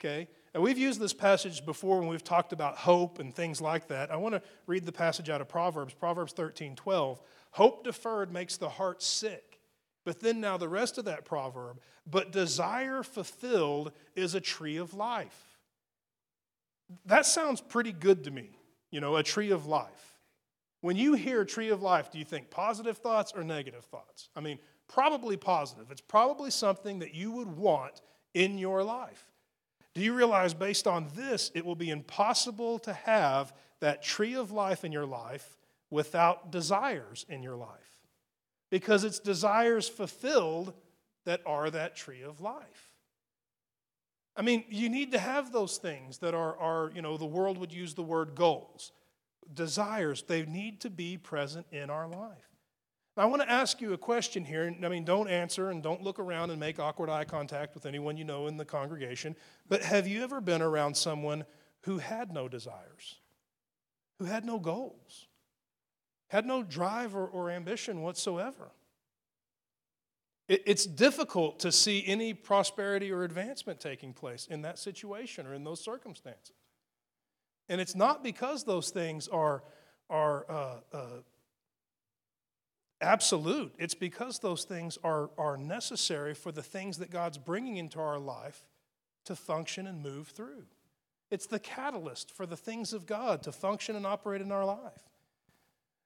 Okay? 0.00 0.28
And 0.52 0.62
we've 0.62 0.78
used 0.78 0.98
this 0.98 1.12
passage 1.12 1.64
before 1.64 1.98
when 1.98 2.08
we've 2.08 2.24
talked 2.24 2.52
about 2.52 2.76
hope 2.76 3.20
and 3.20 3.34
things 3.34 3.60
like 3.60 3.86
that. 3.88 4.10
I 4.10 4.16
want 4.16 4.34
to 4.34 4.42
read 4.66 4.84
the 4.84 4.92
passage 4.92 5.30
out 5.30 5.40
of 5.40 5.48
Proverbs, 5.48 5.94
Proverbs 5.94 6.32
13 6.32 6.74
12. 6.74 7.20
Hope 7.52 7.84
deferred 7.84 8.32
makes 8.32 8.56
the 8.56 8.68
heart 8.68 9.02
sick 9.02 9.49
but 10.04 10.20
then 10.20 10.40
now 10.40 10.56
the 10.56 10.68
rest 10.68 10.98
of 10.98 11.04
that 11.04 11.24
proverb, 11.24 11.80
but 12.06 12.32
desire 12.32 13.02
fulfilled 13.02 13.92
is 14.16 14.34
a 14.34 14.40
tree 14.40 14.76
of 14.76 14.94
life. 14.94 15.58
That 17.06 17.26
sounds 17.26 17.60
pretty 17.60 17.92
good 17.92 18.24
to 18.24 18.30
me, 18.30 18.58
you 18.90 19.00
know, 19.00 19.16
a 19.16 19.22
tree 19.22 19.50
of 19.50 19.66
life. 19.66 20.18
When 20.80 20.96
you 20.96 21.14
hear 21.14 21.44
tree 21.44 21.68
of 21.68 21.82
life, 21.82 22.10
do 22.10 22.18
you 22.18 22.24
think 22.24 22.50
positive 22.50 22.98
thoughts 22.98 23.32
or 23.34 23.44
negative 23.44 23.84
thoughts? 23.84 24.30
I 24.34 24.40
mean, 24.40 24.58
probably 24.88 25.36
positive. 25.36 25.90
It's 25.90 26.00
probably 26.00 26.50
something 26.50 27.00
that 27.00 27.14
you 27.14 27.30
would 27.32 27.56
want 27.56 28.00
in 28.34 28.58
your 28.58 28.82
life. 28.82 29.26
Do 29.94 30.00
you 30.00 30.14
realize 30.14 30.54
based 30.54 30.86
on 30.86 31.08
this, 31.14 31.50
it 31.54 31.66
will 31.66 31.74
be 31.74 31.90
impossible 31.90 32.78
to 32.80 32.92
have 32.92 33.52
that 33.80 34.02
tree 34.02 34.34
of 34.34 34.52
life 34.52 34.84
in 34.84 34.92
your 34.92 35.06
life 35.06 35.56
without 35.90 36.50
desires 36.50 37.26
in 37.28 37.42
your 37.42 37.56
life? 37.56 37.79
Because 38.70 39.04
it's 39.04 39.18
desires 39.18 39.88
fulfilled 39.88 40.72
that 41.26 41.40
are 41.44 41.70
that 41.70 41.96
tree 41.96 42.22
of 42.22 42.40
life. 42.40 42.90
I 44.36 44.42
mean, 44.42 44.64
you 44.70 44.88
need 44.88 45.12
to 45.12 45.18
have 45.18 45.52
those 45.52 45.76
things 45.76 46.18
that 46.18 46.34
are, 46.34 46.56
are, 46.56 46.92
you 46.94 47.02
know, 47.02 47.16
the 47.16 47.26
world 47.26 47.58
would 47.58 47.72
use 47.72 47.94
the 47.94 48.02
word 48.02 48.34
goals. 48.34 48.92
Desires, 49.52 50.22
they 50.22 50.46
need 50.46 50.80
to 50.82 50.90
be 50.90 51.18
present 51.18 51.66
in 51.72 51.90
our 51.90 52.08
life. 52.08 52.50
Now, 53.16 53.24
I 53.24 53.26
want 53.26 53.42
to 53.42 53.50
ask 53.50 53.80
you 53.80 53.92
a 53.92 53.98
question 53.98 54.44
here. 54.44 54.74
I 54.82 54.88
mean, 54.88 55.04
don't 55.04 55.28
answer 55.28 55.70
and 55.70 55.82
don't 55.82 56.02
look 56.02 56.18
around 56.18 56.50
and 56.50 56.60
make 56.60 56.78
awkward 56.78 57.10
eye 57.10 57.24
contact 57.24 57.74
with 57.74 57.84
anyone 57.84 58.16
you 58.16 58.24
know 58.24 58.46
in 58.46 58.56
the 58.56 58.64
congregation. 58.64 59.34
But 59.68 59.82
have 59.82 60.06
you 60.06 60.22
ever 60.22 60.40
been 60.40 60.62
around 60.62 60.96
someone 60.96 61.44
who 61.82 61.98
had 61.98 62.32
no 62.32 62.48
desires, 62.48 63.16
who 64.20 64.26
had 64.26 64.44
no 64.44 64.58
goals? 64.58 65.26
Had 66.30 66.46
no 66.46 66.62
drive 66.62 67.16
or, 67.16 67.26
or 67.26 67.50
ambition 67.50 68.02
whatsoever. 68.02 68.70
It, 70.48 70.62
it's 70.64 70.86
difficult 70.86 71.58
to 71.60 71.72
see 71.72 72.04
any 72.06 72.34
prosperity 72.34 73.10
or 73.10 73.24
advancement 73.24 73.80
taking 73.80 74.12
place 74.12 74.46
in 74.48 74.62
that 74.62 74.78
situation 74.78 75.46
or 75.46 75.54
in 75.54 75.64
those 75.64 75.80
circumstances. 75.80 76.54
And 77.68 77.80
it's 77.80 77.96
not 77.96 78.22
because 78.22 78.62
those 78.62 78.90
things 78.90 79.26
are, 79.26 79.64
are 80.08 80.46
uh, 80.48 80.76
uh, 80.92 81.06
absolute, 83.00 83.74
it's 83.78 83.94
because 83.94 84.38
those 84.38 84.62
things 84.62 84.98
are, 85.02 85.30
are 85.36 85.56
necessary 85.56 86.34
for 86.34 86.52
the 86.52 86.62
things 86.62 86.98
that 86.98 87.10
God's 87.10 87.38
bringing 87.38 87.76
into 87.76 87.98
our 87.98 88.20
life 88.20 88.62
to 89.24 89.34
function 89.34 89.88
and 89.88 90.00
move 90.00 90.28
through. 90.28 90.64
It's 91.32 91.46
the 91.46 91.58
catalyst 91.58 92.30
for 92.30 92.46
the 92.46 92.56
things 92.56 92.92
of 92.92 93.06
God 93.06 93.42
to 93.44 93.52
function 93.52 93.96
and 93.96 94.06
operate 94.06 94.40
in 94.40 94.52
our 94.52 94.64
life. 94.64 95.09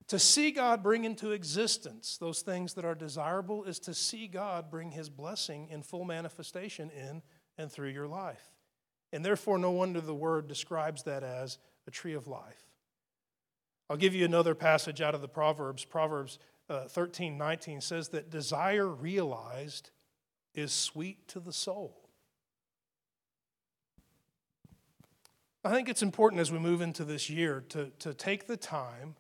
To 0.09 0.19
see 0.19 0.51
God 0.51 0.83
bring 0.83 1.05
into 1.05 1.33
existence 1.33 2.19
those 2.19 2.43
things 2.43 2.75
that 2.75 2.85
are 2.85 2.95
desirable 2.95 3.65
is 3.65 3.79
to 3.81 3.95
see 3.95 4.27
God 4.27 4.71
bring 4.71 4.91
his 4.91 5.09
blessing 5.09 5.69
in 5.71 5.83
full 5.83 6.05
manifestation 6.05 6.91
in 6.91 7.23
and 7.57 7.73
through 7.73 7.89
your 7.89 8.07
life. 8.07 8.53
And 9.13 9.25
therefore, 9.25 9.59
no 9.59 9.71
wonder 9.71 10.01
the 10.01 10.15
word 10.15 10.47
describes 10.47 11.05
that 11.05 11.23
as 11.23 11.59
a 11.87 11.91
tree 11.91 12.15
of 12.15 12.27
life. 12.27 12.65
I'll 13.89 13.97
give 13.97 14.15
you 14.15 14.25
another 14.25 14.55
passage 14.55 15.01
out 15.01 15.15
of 15.15 15.21
the 15.21 15.29
Proverbs. 15.29 15.85
Proverbs 15.85 16.39
uh, 16.69 16.89
13 16.89 17.39
19 17.39 17.81
says 17.81 18.09
that 18.09 18.31
desire 18.31 18.89
realized 18.89 19.91
is 20.55 20.73
sweet 20.73 21.29
to 21.29 21.41
the 21.41 21.53
soul. 21.53 22.09
I 25.65 25.71
think 25.71 25.89
it's 25.89 26.03
important 26.03 26.41
as 26.41 26.53
we 26.53 26.59
move 26.59 26.83
into 26.83 27.05
this 27.05 27.31
year 27.31 27.65
to, 27.71 27.91
to 28.01 28.13
take 28.13 28.47
the 28.47 28.57
time 28.57 29.15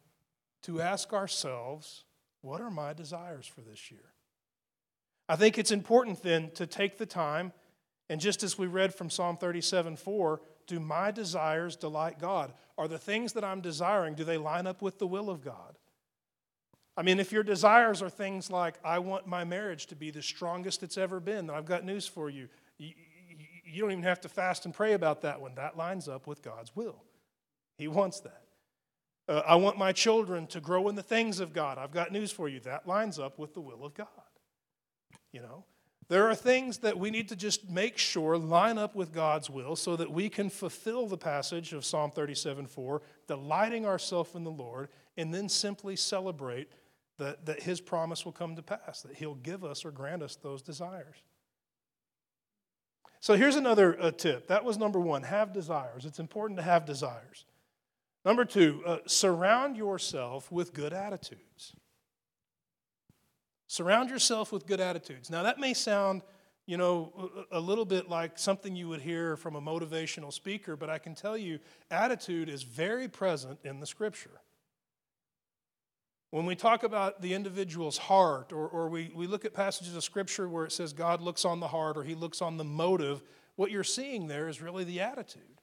to 0.64 0.80
ask 0.80 1.12
ourselves, 1.12 2.04
what 2.40 2.60
are 2.60 2.70
my 2.70 2.92
desires 2.92 3.46
for 3.46 3.60
this 3.60 3.90
year? 3.90 4.12
I 5.28 5.36
think 5.36 5.58
it's 5.58 5.70
important 5.70 6.22
then 6.22 6.50
to 6.52 6.66
take 6.66 6.98
the 6.98 7.06
time, 7.06 7.52
and 8.10 8.20
just 8.20 8.42
as 8.42 8.58
we 8.58 8.66
read 8.66 8.94
from 8.94 9.08
Psalm 9.08 9.36
37 9.36 9.96
4, 9.96 10.40
do 10.66 10.80
my 10.80 11.10
desires 11.10 11.76
delight 11.76 12.18
God? 12.18 12.52
Are 12.76 12.88
the 12.88 12.98
things 12.98 13.32
that 13.34 13.44
I'm 13.44 13.60
desiring, 13.60 14.14
do 14.14 14.24
they 14.24 14.36
line 14.36 14.66
up 14.66 14.82
with 14.82 14.98
the 14.98 15.06
will 15.06 15.30
of 15.30 15.42
God? 15.42 15.78
I 16.96 17.02
mean, 17.02 17.18
if 17.18 17.32
your 17.32 17.42
desires 17.42 18.02
are 18.02 18.10
things 18.10 18.50
like, 18.50 18.76
I 18.84 19.00
want 19.00 19.26
my 19.26 19.44
marriage 19.44 19.86
to 19.86 19.96
be 19.96 20.10
the 20.10 20.22
strongest 20.22 20.82
it's 20.82 20.96
ever 20.96 21.18
been, 21.20 21.48
then 21.48 21.56
I've 21.56 21.64
got 21.64 21.84
news 21.84 22.06
for 22.06 22.30
you. 22.30 22.48
You 22.78 23.80
don't 23.80 23.90
even 23.90 24.04
have 24.04 24.20
to 24.20 24.28
fast 24.28 24.64
and 24.64 24.72
pray 24.72 24.92
about 24.92 25.22
that 25.22 25.40
one. 25.40 25.56
That 25.56 25.76
lines 25.76 26.08
up 26.08 26.26
with 26.26 26.42
God's 26.42 26.74
will. 26.76 27.02
He 27.76 27.88
wants 27.88 28.20
that. 28.20 28.43
Uh, 29.26 29.42
I 29.46 29.56
want 29.56 29.78
my 29.78 29.92
children 29.92 30.46
to 30.48 30.60
grow 30.60 30.88
in 30.88 30.94
the 30.94 31.02
things 31.02 31.40
of 31.40 31.52
God. 31.52 31.78
I've 31.78 31.92
got 31.92 32.12
news 32.12 32.30
for 32.30 32.48
you. 32.48 32.60
That 32.60 32.86
lines 32.86 33.18
up 33.18 33.38
with 33.38 33.54
the 33.54 33.60
will 33.60 33.84
of 33.84 33.94
God. 33.94 34.08
You 35.32 35.40
know, 35.40 35.64
there 36.08 36.28
are 36.28 36.34
things 36.34 36.78
that 36.78 36.98
we 36.98 37.10
need 37.10 37.28
to 37.30 37.36
just 37.36 37.70
make 37.70 37.96
sure 37.96 38.36
line 38.36 38.76
up 38.76 38.94
with 38.94 39.12
God's 39.12 39.48
will 39.48 39.74
so 39.76 39.96
that 39.96 40.10
we 40.10 40.28
can 40.28 40.50
fulfill 40.50 41.06
the 41.06 41.16
passage 41.16 41.72
of 41.72 41.84
Psalm 41.84 42.10
37 42.10 42.66
4, 42.66 43.02
delighting 43.26 43.86
ourselves 43.86 44.34
in 44.34 44.44
the 44.44 44.50
Lord, 44.50 44.88
and 45.16 45.32
then 45.32 45.48
simply 45.48 45.96
celebrate 45.96 46.68
that, 47.18 47.46
that 47.46 47.62
His 47.62 47.80
promise 47.80 48.24
will 48.24 48.32
come 48.32 48.54
to 48.56 48.62
pass, 48.62 49.00
that 49.02 49.16
He'll 49.16 49.36
give 49.36 49.64
us 49.64 49.84
or 49.84 49.90
grant 49.90 50.22
us 50.22 50.36
those 50.36 50.60
desires. 50.60 51.22
So 53.20 53.34
here's 53.34 53.56
another 53.56 53.96
uh, 53.98 54.10
tip. 54.10 54.48
That 54.48 54.64
was 54.64 54.76
number 54.76 55.00
one 55.00 55.22
have 55.22 55.54
desires. 55.54 56.04
It's 56.04 56.18
important 56.18 56.58
to 56.58 56.62
have 56.62 56.84
desires. 56.84 57.46
Number 58.24 58.44
two, 58.44 58.82
uh, 58.86 58.98
surround 59.06 59.76
yourself 59.76 60.50
with 60.50 60.72
good 60.72 60.92
attitudes. 60.92 61.76
Surround 63.66 64.08
yourself 64.08 64.52
with 64.52 64.66
good 64.66 64.80
attitudes. 64.80 65.30
Now, 65.30 65.42
that 65.42 65.58
may 65.58 65.74
sound, 65.74 66.22
you 66.66 66.76
know, 66.76 67.44
a 67.50 67.60
little 67.60 67.84
bit 67.84 68.08
like 68.08 68.38
something 68.38 68.74
you 68.74 68.88
would 68.88 69.02
hear 69.02 69.36
from 69.36 69.56
a 69.56 69.60
motivational 69.60 70.32
speaker, 70.32 70.76
but 70.76 70.88
I 70.88 70.98
can 70.98 71.14
tell 71.14 71.36
you, 71.36 71.58
attitude 71.90 72.48
is 72.48 72.62
very 72.62 73.08
present 73.08 73.58
in 73.64 73.80
the 73.80 73.86
scripture. 73.86 74.40
When 76.30 76.46
we 76.46 76.56
talk 76.56 76.82
about 76.82 77.20
the 77.20 77.34
individual's 77.34 77.98
heart, 77.98 78.52
or, 78.52 78.66
or 78.66 78.88
we, 78.88 79.12
we 79.14 79.26
look 79.26 79.44
at 79.44 79.54
passages 79.54 79.94
of 79.94 80.02
scripture 80.02 80.48
where 80.48 80.64
it 80.64 80.72
says 80.72 80.92
God 80.92 81.20
looks 81.20 81.44
on 81.44 81.60
the 81.60 81.68
heart 81.68 81.96
or 81.96 82.02
he 82.02 82.14
looks 82.14 82.42
on 82.42 82.56
the 82.56 82.64
motive, 82.64 83.22
what 83.56 83.70
you're 83.70 83.84
seeing 83.84 84.26
there 84.26 84.48
is 84.48 84.60
really 84.60 84.84
the 84.84 85.00
attitude. 85.00 85.53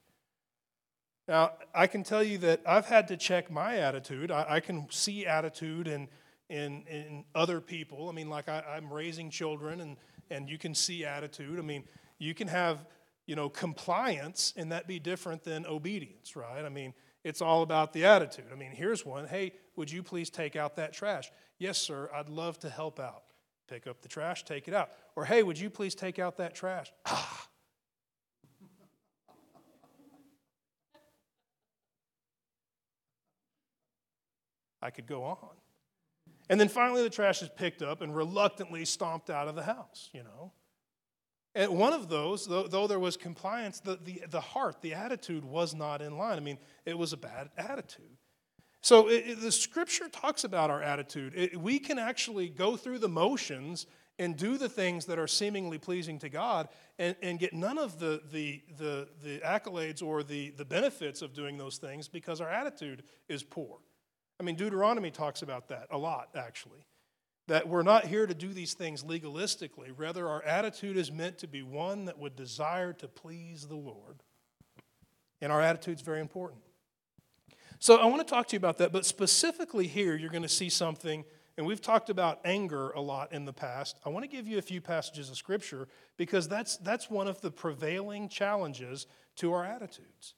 Now, 1.32 1.54
I 1.74 1.88
can 1.88 2.04
tell 2.04 2.22
you 2.22 2.38
that 2.39 2.60
I've 2.65 2.88
had 2.88 3.08
to 3.08 3.15
check 3.15 3.50
my 3.50 3.78
attitude. 3.78 4.32
I, 4.32 4.46
I 4.50 4.60
can 4.60 4.88
see 4.91 5.26
attitude 5.26 5.88
in, 5.88 6.10
in, 6.50 6.84
in 6.89 7.24
other 7.34 7.62
people. 7.62 8.10
I 8.10 8.12
mean, 8.12 8.30
like 8.30 8.50
I, 8.50 8.62
I'm 8.76 8.91
raising 8.91 9.30
children, 9.30 9.80
and, 9.80 9.96
and 10.30 10.50
you 10.50 10.58
can 10.58 10.76
see 10.76 11.06
attitude. 11.06 11.58
I 11.58 11.62
mean, 11.62 11.86
you 12.20 12.34
can 12.34 12.50
have, 12.50 12.86
you 13.28 13.38
know, 13.38 13.48
compliance, 13.48 14.54
and 14.58 14.74
that 14.74 14.88
be 14.88 15.00
different 15.00 15.46
than 15.46 15.65
obedience, 15.65 16.36
right? 16.36 16.65
I 16.65 16.70
mean, 16.70 16.94
it's 17.24 17.41
all 17.41 17.62
about 17.62 17.94
the 17.94 18.04
attitude. 18.04 18.48
I 18.52 18.56
mean, 18.56 18.72
here's 18.72 19.06
one 19.06 19.26
Hey, 19.26 19.54
would 19.78 19.89
you 19.89 20.04
please 20.04 20.30
take 20.30 20.58
out 20.58 20.76
that 20.76 20.91
trash? 20.91 21.32
Yes, 21.60 21.78
sir, 21.78 22.10
I'd 22.13 22.28
love 22.28 22.60
to 22.60 22.70
help 22.70 23.00
out. 23.00 23.24
Pick 23.70 23.88
up 23.88 24.02
the 24.02 24.10
trash, 24.10 24.44
take 24.44 24.67
it 24.67 24.74
out. 24.74 24.89
Or, 25.15 25.24
hey, 25.24 25.44
would 25.44 25.58
you 25.58 25.70
please 25.70 25.96
take 25.96 26.20
out 26.20 26.36
that 26.38 26.56
trash? 26.56 26.91
Ah, 27.06 27.40
I 34.82 34.89
could 34.89 35.08
go 35.08 35.24
on. 35.24 35.50
And 36.50 36.60
then 36.60 36.67
finally, 36.67 37.04
the 37.04 37.10
trash 37.10 37.41
is 37.41 37.50
picked 37.50 37.82
up 37.82 38.02
and 38.02 38.15
reluctantly 38.15 38.84
stomped 38.86 39.30
out 39.30 39.48
of 39.48 39.56
the 39.56 39.63
house, 39.63 40.10
you 40.13 40.24
know. 40.24 40.52
And 41.54 41.78
one 41.78 41.94
of 41.94 42.10
those, 42.10 42.48
though, 42.48 42.67
though 42.67 42.88
there 42.88 43.00
was 43.00 43.17
compliance, 43.17 43.80
the, 43.80 44.00
the, 44.04 44.24
the 44.30 44.41
heart, 44.41 44.82
the 44.82 44.94
attitude 44.94 45.44
was 45.44 45.76
not 45.76 46.02
in 46.02 46.17
line. 46.17 46.38
I 46.38 46.41
mean, 46.41 46.58
it 46.86 46.98
was 46.98 47.13
a 47.13 47.17
bad 47.17 47.50
attitude. 47.58 48.17
So 48.82 49.10
it, 49.10 49.24
it, 49.28 49.41
the 49.41 49.52
scripture 49.52 50.08
talks 50.10 50.44
about 50.44 50.70
our 50.70 50.82
attitude. 50.82 51.34
It, 51.36 51.60
we 51.60 51.78
can 51.78 52.00
actually 52.00 52.50
go 52.50 52.78
through 52.78 53.00
the 53.00 53.10
motions 53.10 53.86
and 54.17 54.38
do 54.38 54.58
the 54.58 54.70
things 54.70 55.06
that 55.06 55.20
are 55.20 55.28
seemingly 55.28 55.78
pleasing 55.78 56.20
to 56.20 56.30
God 56.30 56.70
and, 57.00 57.15
and 57.22 57.39
get 57.39 57.54
none 57.54 57.78
of 57.78 58.00
the, 58.00 58.22
the, 58.32 58.62
the, 58.78 59.08
the 59.24 59.39
accolades 59.39 60.02
or 60.02 60.24
the, 60.24 60.52
the 60.52 60.65
benefits 60.65 61.22
of 61.22 61.34
doing 61.34 61.58
those 61.58 61.78
things 61.78 62.08
because 62.08 62.39
our 62.39 62.50
attitude 62.50 63.04
is 63.28 63.44
poor. 63.44 63.80
I 64.41 64.43
mean, 64.43 64.56
Deuteronomy 64.56 65.12
talks 65.12 65.43
about 65.43 65.67
that 65.67 65.86
a 65.91 65.99
lot, 65.99 66.30
actually. 66.34 66.84
That 67.47 67.67
we're 67.67 67.84
not 67.84 68.06
here 68.06 68.25
to 68.25 68.34
do 68.34 68.54
these 68.54 68.73
things 68.73 69.04
legalistically. 69.04 69.93
Rather, 69.95 70.27
our 70.27 70.41
attitude 70.41 70.97
is 70.97 71.12
meant 71.12 71.38
to 71.39 71.47
be 71.47 71.62
one 71.62 72.06
that 72.06 72.17
would 72.17 72.36
desire 72.36 72.91
to 72.93 73.08
please 73.08 73.67
the 73.67 73.75
Lord. 73.75 74.23
And 75.41 75.51
our 75.51 75.62
attitude 75.62 75.97
is 75.97 76.01
very 76.01 76.21
important. 76.21 76.62
So 77.77 77.97
I 77.97 78.06
want 78.08 78.27
to 78.27 78.34
talk 78.34 78.47
to 78.47 78.54
you 78.54 78.58
about 78.58 78.80
that, 78.80 78.91
but 78.91 79.06
specifically 79.06 79.86
here, 79.86 80.15
you're 80.15 80.32
going 80.32 80.41
to 80.41 80.49
see 80.49 80.69
something, 80.69 81.23
and 81.56 81.67
we've 81.67 81.82
talked 81.82 82.10
about 82.10 82.39
anger 82.43 82.89
a 82.91 83.01
lot 83.01 83.34
in 83.34 83.45
the 83.45 83.54
past. 83.54 83.99
I 84.04 84.10
want 84.10 84.23
to 84.23 84.30
give 84.30 84.47
you 84.47 84.58
a 84.58 84.63
few 84.63 84.82
passages 84.82 85.30
of 85.30 85.38
Scripture 85.38 85.88
because 86.17 86.47
that's, 86.47 86.77
that's 86.77 87.12
one 87.12 87.27
of 87.27 87.41
the 87.41 87.51
prevailing 87.51 88.27
challenges 88.27 89.06
to 89.36 89.54
our 89.54 89.63
attitudes. 89.63 90.34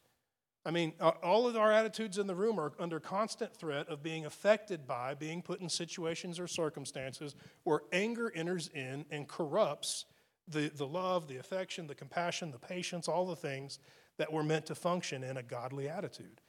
I 0.65 0.71
mean, 0.71 0.93
all 1.21 1.47
of 1.47 1.57
our 1.57 1.73
attitudes 1.73 2.17
in 2.17 2.25
the 2.25 2.35
room 2.35 2.57
are 2.57 2.71
under 2.79 2.99
constant 2.99 3.53
threat 3.53 3.89
of 3.89 4.01
being 4.01 4.25
affected 4.25 4.87
by 4.87 5.13
being 5.13 5.41
put 5.41 5.59
in 5.59 5.67
situations 5.67 6.39
or 6.39 6.47
circumstances 6.47 7.35
where 7.63 7.81
anger 7.91 8.31
enters 8.33 8.69
in 8.69 9.05
and 9.11 9.27
corrupts 9.27 10.05
the, 10.47 10.71
the 10.73 10.87
love, 10.87 11.27
the 11.27 11.37
affection, 11.37 11.87
the 11.87 11.95
compassion, 11.95 12.51
the 12.51 12.59
patience, 12.59 13.09
all 13.09 13.25
the 13.25 13.35
things 13.35 13.79
that 14.17 14.31
were 14.31 14.43
meant 14.43 14.65
to 14.67 14.75
function 14.75 15.23
in 15.23 15.37
a 15.37 15.43
godly 15.43 15.89
attitude. 15.89 16.39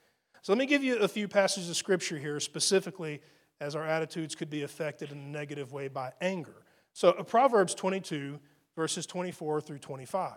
So 0.42 0.52
let 0.52 0.58
me 0.58 0.66
give 0.66 0.84
you 0.84 0.98
a 0.98 1.08
few 1.08 1.26
passages 1.26 1.70
of 1.70 1.76
scripture 1.76 2.18
here, 2.18 2.38
specifically 2.38 3.20
as 3.60 3.74
our 3.74 3.84
attitudes 3.84 4.34
could 4.34 4.50
be 4.50 4.62
affected 4.62 5.10
in 5.10 5.18
a 5.18 5.28
negative 5.28 5.72
way 5.72 5.88
by 5.88 6.12
anger. 6.20 6.66
So, 6.92 7.10
uh, 7.10 7.22
Proverbs 7.22 7.74
22, 7.74 8.38
verses 8.76 9.06
24 9.06 9.60
through 9.60 9.78
25. 9.78 10.34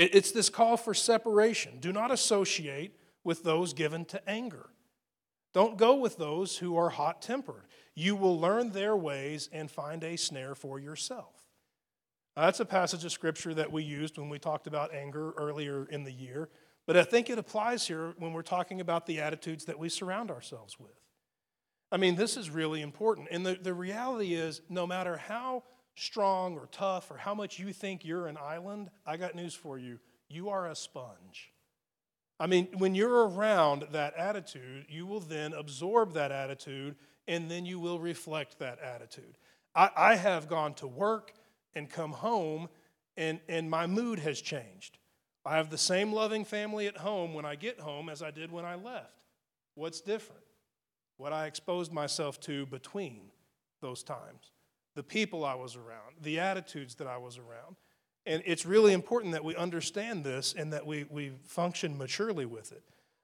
It's 0.00 0.32
this 0.32 0.48
call 0.48 0.78
for 0.78 0.94
separation. 0.94 1.78
Do 1.78 1.92
not 1.92 2.10
associate 2.10 2.96
with 3.22 3.42
those 3.42 3.74
given 3.74 4.06
to 4.06 4.28
anger. 4.28 4.70
Don't 5.52 5.76
go 5.76 5.96
with 5.96 6.16
those 6.16 6.56
who 6.56 6.74
are 6.76 6.88
hot 6.88 7.20
tempered. 7.20 7.66
You 7.94 8.16
will 8.16 8.40
learn 8.40 8.70
their 8.70 8.96
ways 8.96 9.50
and 9.52 9.70
find 9.70 10.02
a 10.02 10.16
snare 10.16 10.54
for 10.54 10.78
yourself. 10.78 11.34
Now, 12.34 12.46
that's 12.46 12.60
a 12.60 12.64
passage 12.64 13.04
of 13.04 13.12
scripture 13.12 13.52
that 13.52 13.70
we 13.70 13.82
used 13.82 14.16
when 14.16 14.30
we 14.30 14.38
talked 14.38 14.66
about 14.66 14.94
anger 14.94 15.32
earlier 15.32 15.84
in 15.84 16.04
the 16.04 16.12
year, 16.12 16.48
but 16.86 16.96
I 16.96 17.02
think 17.02 17.28
it 17.28 17.38
applies 17.38 17.86
here 17.86 18.14
when 18.16 18.32
we're 18.32 18.40
talking 18.40 18.80
about 18.80 19.04
the 19.04 19.20
attitudes 19.20 19.66
that 19.66 19.78
we 19.78 19.90
surround 19.90 20.30
ourselves 20.30 20.80
with. 20.80 20.96
I 21.92 21.98
mean, 21.98 22.14
this 22.14 22.38
is 22.38 22.48
really 22.48 22.80
important. 22.80 23.28
And 23.30 23.44
the, 23.44 23.58
the 23.60 23.74
reality 23.74 24.32
is, 24.32 24.62
no 24.70 24.86
matter 24.86 25.18
how 25.18 25.64
strong 26.00 26.56
or 26.56 26.66
tough 26.72 27.10
or 27.10 27.18
how 27.18 27.34
much 27.34 27.58
you 27.58 27.72
think 27.72 28.04
you're 28.04 28.26
an 28.26 28.38
island, 28.38 28.90
I 29.06 29.16
got 29.16 29.34
news 29.34 29.54
for 29.54 29.78
you. 29.78 29.98
You 30.28 30.48
are 30.48 30.68
a 30.68 30.74
sponge. 30.74 31.52
I 32.38 32.46
mean, 32.46 32.68
when 32.78 32.94
you're 32.94 33.28
around 33.28 33.86
that 33.92 34.16
attitude, 34.16 34.86
you 34.88 35.06
will 35.06 35.20
then 35.20 35.52
absorb 35.52 36.14
that 36.14 36.32
attitude 36.32 36.96
and 37.28 37.50
then 37.50 37.66
you 37.66 37.78
will 37.78 38.00
reflect 38.00 38.58
that 38.58 38.80
attitude. 38.80 39.36
I, 39.74 39.90
I 39.94 40.14
have 40.16 40.48
gone 40.48 40.74
to 40.74 40.86
work 40.86 41.32
and 41.74 41.88
come 41.88 42.12
home 42.12 42.68
and, 43.16 43.40
and 43.48 43.68
my 43.70 43.86
mood 43.86 44.20
has 44.20 44.40
changed. 44.40 44.98
I 45.44 45.56
have 45.56 45.70
the 45.70 45.78
same 45.78 46.12
loving 46.12 46.44
family 46.44 46.86
at 46.86 46.96
home 46.96 47.34
when 47.34 47.44
I 47.44 47.56
get 47.56 47.78
home 47.78 48.08
as 48.08 48.22
I 48.22 48.30
did 48.30 48.50
when 48.50 48.64
I 48.64 48.76
left. 48.76 49.14
What's 49.74 50.00
different? 50.00 50.42
What 51.18 51.32
I 51.32 51.46
exposed 51.46 51.92
myself 51.92 52.40
to 52.40 52.64
between 52.66 53.30
those 53.82 54.02
times 54.02 54.52
the 55.00 55.04
people 55.04 55.46
I 55.46 55.54
was 55.54 55.76
around, 55.76 56.16
the 56.20 56.40
attitudes 56.40 56.96
that 56.96 57.06
I 57.06 57.16
was 57.16 57.38
around. 57.38 57.76
And 58.26 58.42
it's 58.44 58.66
really 58.66 58.92
important 58.92 59.32
that 59.32 59.42
we 59.42 59.56
understand 59.56 60.24
this 60.24 60.52
and 60.52 60.74
that 60.74 60.84
we, 60.84 61.06
we 61.08 61.32
function 61.42 61.96
maturely 61.96 62.44
with 62.44 62.70
it. 62.70 62.82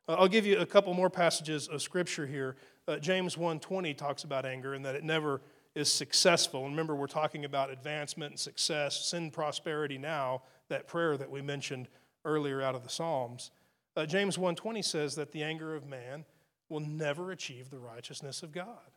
Uh, 0.09 0.15
I'll 0.15 0.27
give 0.27 0.47
you 0.47 0.59
a 0.59 0.65
couple 0.65 0.95
more 0.95 1.11
passages 1.11 1.69
of 1.69 1.83
scripture 1.83 2.27
here. 2.27 2.57
Uh, 2.89 2.97
James 2.97 3.37
1:20 3.37 3.95
talks 3.95 4.25
about 4.25 4.47
anger 4.47 4.73
and 4.73 4.87
that 4.87 4.95
it 4.95 5.05
never 5.05 5.43
is 5.75 5.93
successful. 5.93 6.63
And 6.63 6.71
remember, 6.71 6.97
we're 6.97 7.09
talking 7.09 7.45
about 7.45 7.69
advancement 7.69 8.31
and 8.31 8.41
success, 8.41 9.05
sin, 9.05 9.31
prosperity 9.31 9.99
now, 9.99 10.45
that 10.71 10.87
prayer 10.87 11.19
that 11.19 11.31
we 11.31 11.43
mentioned 11.43 11.89
earlier 12.25 12.63
out 12.63 12.75
of 12.75 12.85
the 12.85 12.89
Psalms. 12.89 13.51
Uh, 13.95 14.07
James 14.07 14.39
1:20 14.39 14.81
says 14.81 15.15
that 15.17 15.31
the 15.31 15.43
anger 15.43 15.75
of 15.75 15.85
man 15.85 16.25
will 16.71 16.81
never 16.81 17.33
achieve 17.33 17.69
the 17.69 17.79
righteousness 17.79 18.43
of 18.43 18.51
God. 18.51 18.96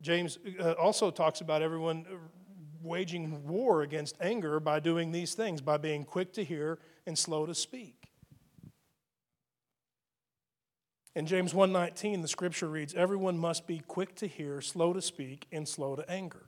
James 0.00 0.38
uh, 0.60 0.72
also 0.72 1.10
talks 1.10 1.40
about 1.40 1.62
everyone 1.62 2.06
waging 2.82 3.46
war 3.46 3.82
against 3.82 4.16
anger 4.20 4.60
by 4.60 4.80
doing 4.80 5.10
these 5.10 5.34
things, 5.34 5.60
by 5.60 5.76
being 5.76 6.04
quick 6.04 6.32
to 6.34 6.44
hear 6.44 6.78
and 7.06 7.18
slow 7.18 7.46
to 7.46 7.54
speak. 7.54 8.08
In 11.14 11.26
James 11.26 11.52
1:19 11.52 12.22
the 12.22 12.28
scripture 12.28 12.68
reads 12.68 12.94
everyone 12.94 13.38
must 13.38 13.66
be 13.66 13.80
quick 13.80 14.14
to 14.16 14.28
hear, 14.28 14.60
slow 14.60 14.92
to 14.92 15.02
speak 15.02 15.46
and 15.50 15.66
slow 15.68 15.96
to 15.96 16.08
anger. 16.08 16.46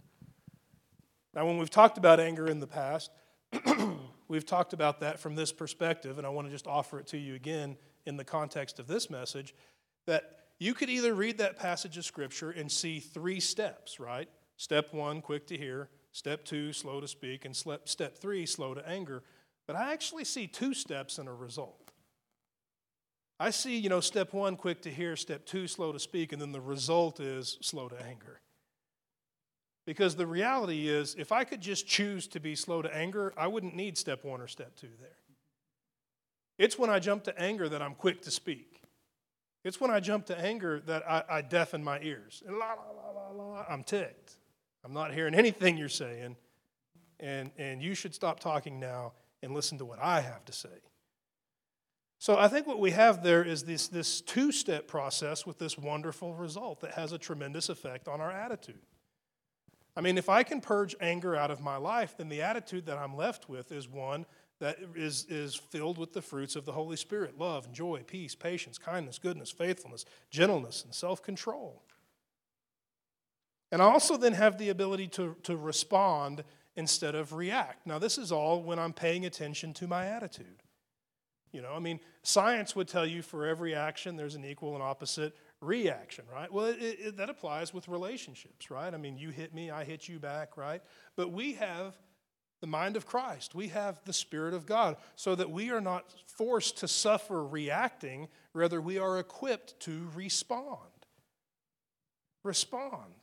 Now 1.34 1.46
when 1.46 1.58
we've 1.58 1.70
talked 1.70 1.98
about 1.98 2.20
anger 2.20 2.46
in 2.46 2.60
the 2.60 2.68
past, 2.68 3.10
we've 4.28 4.46
talked 4.46 4.72
about 4.72 5.00
that 5.00 5.18
from 5.18 5.34
this 5.34 5.52
perspective 5.52 6.18
and 6.18 6.26
I 6.26 6.30
want 6.30 6.46
to 6.46 6.52
just 6.52 6.68
offer 6.68 7.00
it 7.00 7.08
to 7.08 7.18
you 7.18 7.34
again 7.34 7.76
in 8.06 8.16
the 8.16 8.24
context 8.24 8.78
of 8.78 8.86
this 8.86 9.10
message 9.10 9.54
that 10.06 10.39
you 10.60 10.74
could 10.74 10.88
either 10.88 11.14
read 11.14 11.38
that 11.38 11.58
passage 11.58 11.98
of 11.98 12.04
scripture 12.04 12.52
and 12.52 12.70
see 12.70 13.00
three 13.00 13.40
steps, 13.40 13.98
right? 13.98 14.28
Step 14.56 14.94
1 14.94 15.22
quick 15.22 15.48
to 15.48 15.56
hear, 15.56 15.88
step 16.12 16.44
2 16.44 16.72
slow 16.72 17.00
to 17.00 17.08
speak 17.08 17.44
and 17.44 17.56
step 17.56 18.16
3 18.16 18.46
slow 18.46 18.74
to 18.74 18.88
anger. 18.88 19.24
But 19.66 19.74
I 19.74 19.92
actually 19.92 20.24
see 20.24 20.46
two 20.46 20.74
steps 20.74 21.18
and 21.18 21.28
a 21.28 21.32
result. 21.32 21.90
I 23.40 23.48
see, 23.48 23.78
you 23.78 23.88
know, 23.88 24.00
step 24.00 24.34
one, 24.34 24.54
quick 24.56 24.82
to 24.82 24.90
hear, 24.90 25.16
step 25.16 25.46
two, 25.46 25.66
slow 25.66 25.92
to 25.92 25.98
speak, 25.98 26.34
and 26.34 26.42
then 26.42 26.52
the 26.52 26.60
result 26.60 27.20
is 27.20 27.56
slow 27.62 27.88
to 27.88 27.96
anger. 28.04 28.42
Because 29.86 30.14
the 30.14 30.26
reality 30.26 30.88
is, 30.88 31.14
if 31.18 31.32
I 31.32 31.44
could 31.44 31.62
just 31.62 31.86
choose 31.86 32.26
to 32.28 32.38
be 32.38 32.54
slow 32.54 32.82
to 32.82 32.94
anger, 32.94 33.32
I 33.38 33.46
wouldn't 33.46 33.74
need 33.74 33.96
step 33.96 34.24
one 34.24 34.42
or 34.42 34.46
step 34.46 34.76
two 34.76 34.90
there. 35.00 35.16
It's 36.58 36.78
when 36.78 36.90
I 36.90 36.98
jump 36.98 37.24
to 37.24 37.40
anger 37.40 37.66
that 37.70 37.80
I'm 37.80 37.94
quick 37.94 38.20
to 38.22 38.30
speak. 38.30 38.79
It's 39.62 39.80
when 39.80 39.90
I 39.90 40.00
jump 40.00 40.26
to 40.26 40.38
anger 40.38 40.80
that 40.86 41.08
I, 41.08 41.22
I 41.28 41.42
deafen 41.42 41.84
my 41.84 42.00
ears. 42.00 42.42
And 42.46 42.56
la, 42.56 42.72
la, 42.72 43.10
la, 43.10 43.44
la, 43.44 43.64
I'm 43.68 43.82
ticked. 43.82 44.36
I'm 44.84 44.94
not 44.94 45.12
hearing 45.12 45.34
anything 45.34 45.76
you're 45.76 45.88
saying. 45.88 46.36
And, 47.18 47.50
and 47.58 47.82
you 47.82 47.94
should 47.94 48.14
stop 48.14 48.40
talking 48.40 48.80
now 48.80 49.12
and 49.42 49.52
listen 49.52 49.76
to 49.78 49.84
what 49.84 49.98
I 50.02 50.20
have 50.20 50.44
to 50.46 50.52
say. 50.52 50.68
So 52.18 52.36
I 52.38 52.48
think 52.48 52.66
what 52.66 52.78
we 52.78 52.90
have 52.90 53.22
there 53.22 53.42
is 53.42 53.64
this, 53.64 53.88
this 53.88 54.20
two 54.20 54.52
step 54.52 54.86
process 54.86 55.46
with 55.46 55.58
this 55.58 55.78
wonderful 55.78 56.34
result 56.34 56.80
that 56.80 56.92
has 56.92 57.12
a 57.12 57.18
tremendous 57.18 57.68
effect 57.68 58.08
on 58.08 58.20
our 58.20 58.30
attitude. 58.30 58.80
I 59.96 60.02
mean, 60.02 60.18
if 60.18 60.28
I 60.28 60.42
can 60.42 60.60
purge 60.60 60.94
anger 61.00 61.34
out 61.34 61.50
of 61.50 61.60
my 61.60 61.76
life, 61.76 62.16
then 62.16 62.28
the 62.28 62.42
attitude 62.42 62.86
that 62.86 62.96
I'm 62.96 63.16
left 63.16 63.48
with 63.48 63.72
is 63.72 63.88
one 63.88 64.24
that 64.60 64.78
is, 64.94 65.26
is 65.28 65.54
filled 65.54 65.98
with 65.98 66.12
the 66.12 66.22
fruits 66.22 66.54
of 66.54 66.64
the 66.64 66.72
Holy 66.72 66.96
Spirit 66.96 67.38
love, 67.38 67.72
joy, 67.72 68.02
peace, 68.06 68.34
patience, 68.34 68.78
kindness, 68.78 69.18
goodness, 69.18 69.50
faithfulness, 69.50 70.04
gentleness, 70.30 70.84
and 70.84 70.94
self 70.94 71.22
control. 71.22 71.82
And 73.72 73.80
I 73.80 73.86
also 73.86 74.16
then 74.16 74.34
have 74.34 74.58
the 74.58 74.68
ability 74.68 75.08
to, 75.08 75.36
to 75.44 75.56
respond 75.56 76.44
instead 76.76 77.14
of 77.14 77.32
react. 77.32 77.86
Now, 77.86 77.98
this 77.98 78.18
is 78.18 78.32
all 78.32 78.62
when 78.62 78.78
I'm 78.78 78.92
paying 78.92 79.26
attention 79.26 79.72
to 79.74 79.86
my 79.86 80.06
attitude. 80.06 80.62
You 81.52 81.62
know, 81.62 81.72
I 81.74 81.80
mean, 81.80 81.98
science 82.22 82.76
would 82.76 82.86
tell 82.86 83.06
you 83.06 83.22
for 83.22 83.46
every 83.46 83.74
action 83.74 84.16
there's 84.16 84.36
an 84.36 84.44
equal 84.44 84.74
and 84.74 84.82
opposite 84.82 85.36
reaction, 85.60 86.24
right? 86.32 86.52
Well, 86.52 86.66
it, 86.66 86.78
it, 86.80 87.16
that 87.16 87.28
applies 87.28 87.74
with 87.74 87.88
relationships, 87.88 88.70
right? 88.70 88.92
I 88.92 88.96
mean, 88.96 89.18
you 89.18 89.30
hit 89.30 89.52
me, 89.52 89.70
I 89.70 89.84
hit 89.84 90.08
you 90.08 90.18
back, 90.18 90.56
right? 90.56 90.80
But 91.16 91.32
we 91.32 91.54
have 91.54 91.96
the 92.60 92.66
mind 92.66 92.96
of 92.96 93.06
Christ, 93.06 93.54
we 93.54 93.68
have 93.68 94.00
the 94.04 94.12
Spirit 94.12 94.54
of 94.54 94.66
God, 94.66 94.96
so 95.16 95.34
that 95.34 95.50
we 95.50 95.70
are 95.70 95.80
not 95.80 96.14
forced 96.26 96.78
to 96.78 96.88
suffer 96.88 97.44
reacting, 97.44 98.28
rather, 98.52 98.80
we 98.80 98.98
are 98.98 99.18
equipped 99.18 99.80
to 99.80 100.08
respond. 100.14 100.78
Respond. 102.44 103.14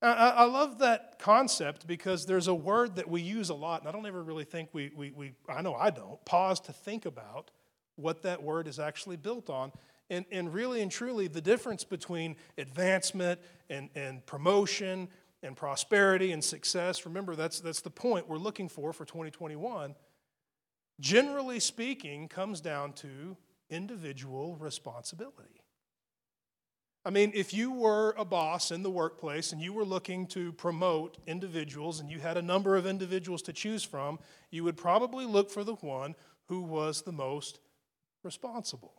I 0.00 0.44
love 0.44 0.78
that 0.78 1.18
concept 1.18 1.88
because 1.88 2.24
there's 2.24 2.46
a 2.46 2.54
word 2.54 2.96
that 2.96 3.08
we 3.08 3.20
use 3.20 3.50
a 3.50 3.54
lot, 3.54 3.80
and 3.80 3.88
I 3.88 3.92
don't 3.92 4.06
ever 4.06 4.22
really 4.22 4.44
think 4.44 4.68
we, 4.72 4.92
we, 4.94 5.10
we, 5.10 5.32
I 5.48 5.60
know 5.60 5.74
I 5.74 5.90
don't, 5.90 6.24
pause 6.24 6.60
to 6.60 6.72
think 6.72 7.04
about 7.04 7.50
what 7.96 8.22
that 8.22 8.40
word 8.40 8.68
is 8.68 8.78
actually 8.78 9.16
built 9.16 9.50
on. 9.50 9.72
And, 10.08 10.24
and 10.30 10.54
really 10.54 10.82
and 10.82 10.90
truly, 10.90 11.26
the 11.26 11.40
difference 11.40 11.82
between 11.82 12.36
advancement 12.56 13.40
and, 13.68 13.90
and 13.96 14.24
promotion 14.24 15.08
and 15.42 15.56
prosperity 15.56 16.32
and 16.32 16.42
success, 16.42 17.06
remember, 17.06 17.36
that's, 17.36 17.60
that's 17.60 17.80
the 17.80 17.90
point 17.90 18.28
we're 18.28 18.38
looking 18.38 18.68
for 18.68 18.92
for 18.92 19.04
2021, 19.04 19.94
generally 21.00 21.60
speaking, 21.60 22.28
comes 22.28 22.60
down 22.60 22.92
to 22.94 23.36
individual 23.70 24.56
responsibility. 24.56 25.62
I 27.04 27.10
mean, 27.10 27.32
if 27.34 27.54
you 27.54 27.72
were 27.72 28.14
a 28.18 28.24
boss 28.24 28.70
in 28.70 28.82
the 28.82 28.90
workplace 28.90 29.52
and 29.52 29.62
you 29.62 29.72
were 29.72 29.84
looking 29.84 30.26
to 30.28 30.52
promote 30.52 31.16
individuals 31.26 32.00
and 32.00 32.10
you 32.10 32.18
had 32.18 32.36
a 32.36 32.42
number 32.42 32.76
of 32.76 32.86
individuals 32.86 33.40
to 33.42 33.52
choose 33.52 33.82
from, 33.82 34.18
you 34.50 34.64
would 34.64 34.76
probably 34.76 35.24
look 35.24 35.50
for 35.50 35.64
the 35.64 35.76
one 35.76 36.14
who 36.48 36.60
was 36.60 37.02
the 37.02 37.12
most 37.12 37.60
responsible. 38.24 38.92